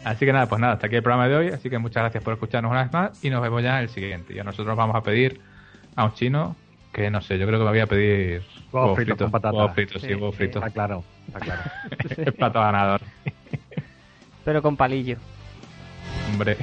Así 0.03 0.25
que 0.25 0.33
nada, 0.33 0.47
pues 0.47 0.59
nada, 0.59 0.73
hasta 0.73 0.87
aquí 0.87 0.97
el 0.97 1.03
programa 1.03 1.27
de 1.27 1.35
hoy. 1.35 1.47
Así 1.49 1.69
que 1.69 1.77
muchas 1.77 2.03
gracias 2.03 2.23
por 2.23 2.33
escucharnos 2.33 2.71
una 2.71 2.83
vez 2.83 2.93
más 2.93 3.23
y 3.23 3.29
nos 3.29 3.41
vemos 3.41 3.63
ya 3.63 3.77
en 3.77 3.83
el 3.83 3.89
siguiente. 3.89 4.33
Y 4.33 4.39
a 4.39 4.43
nosotros 4.43 4.75
vamos 4.75 4.95
a 4.95 5.01
pedir 5.01 5.39
a 5.95 6.05
un 6.05 6.13
chino 6.13 6.55
que 6.91 7.09
no 7.09 7.21
sé, 7.21 7.39
yo 7.39 7.47
creo 7.47 7.57
que 7.57 7.65
me 7.65 7.71
voy 7.71 7.79
a 7.79 7.87
pedir 7.87 8.43
Huevos 8.71 8.95
fritos 8.95 9.17
con 9.17 9.31
patatas. 9.31 9.57
Huevos 9.57 9.73
fritos, 9.73 10.01
sí, 10.01 10.07
Sí, 10.07 10.13
huevos 10.13 10.35
fritos. 10.35 10.61
Está 10.61 10.73
claro, 10.73 11.03
está 11.27 11.39
claro. 11.39 11.61
el 12.17 12.33
plato 12.33 12.59
ganador. 12.59 13.01
Pero 14.45 14.61
con 14.61 14.77
palillo. 14.77 15.17
Hombre. 16.31 16.57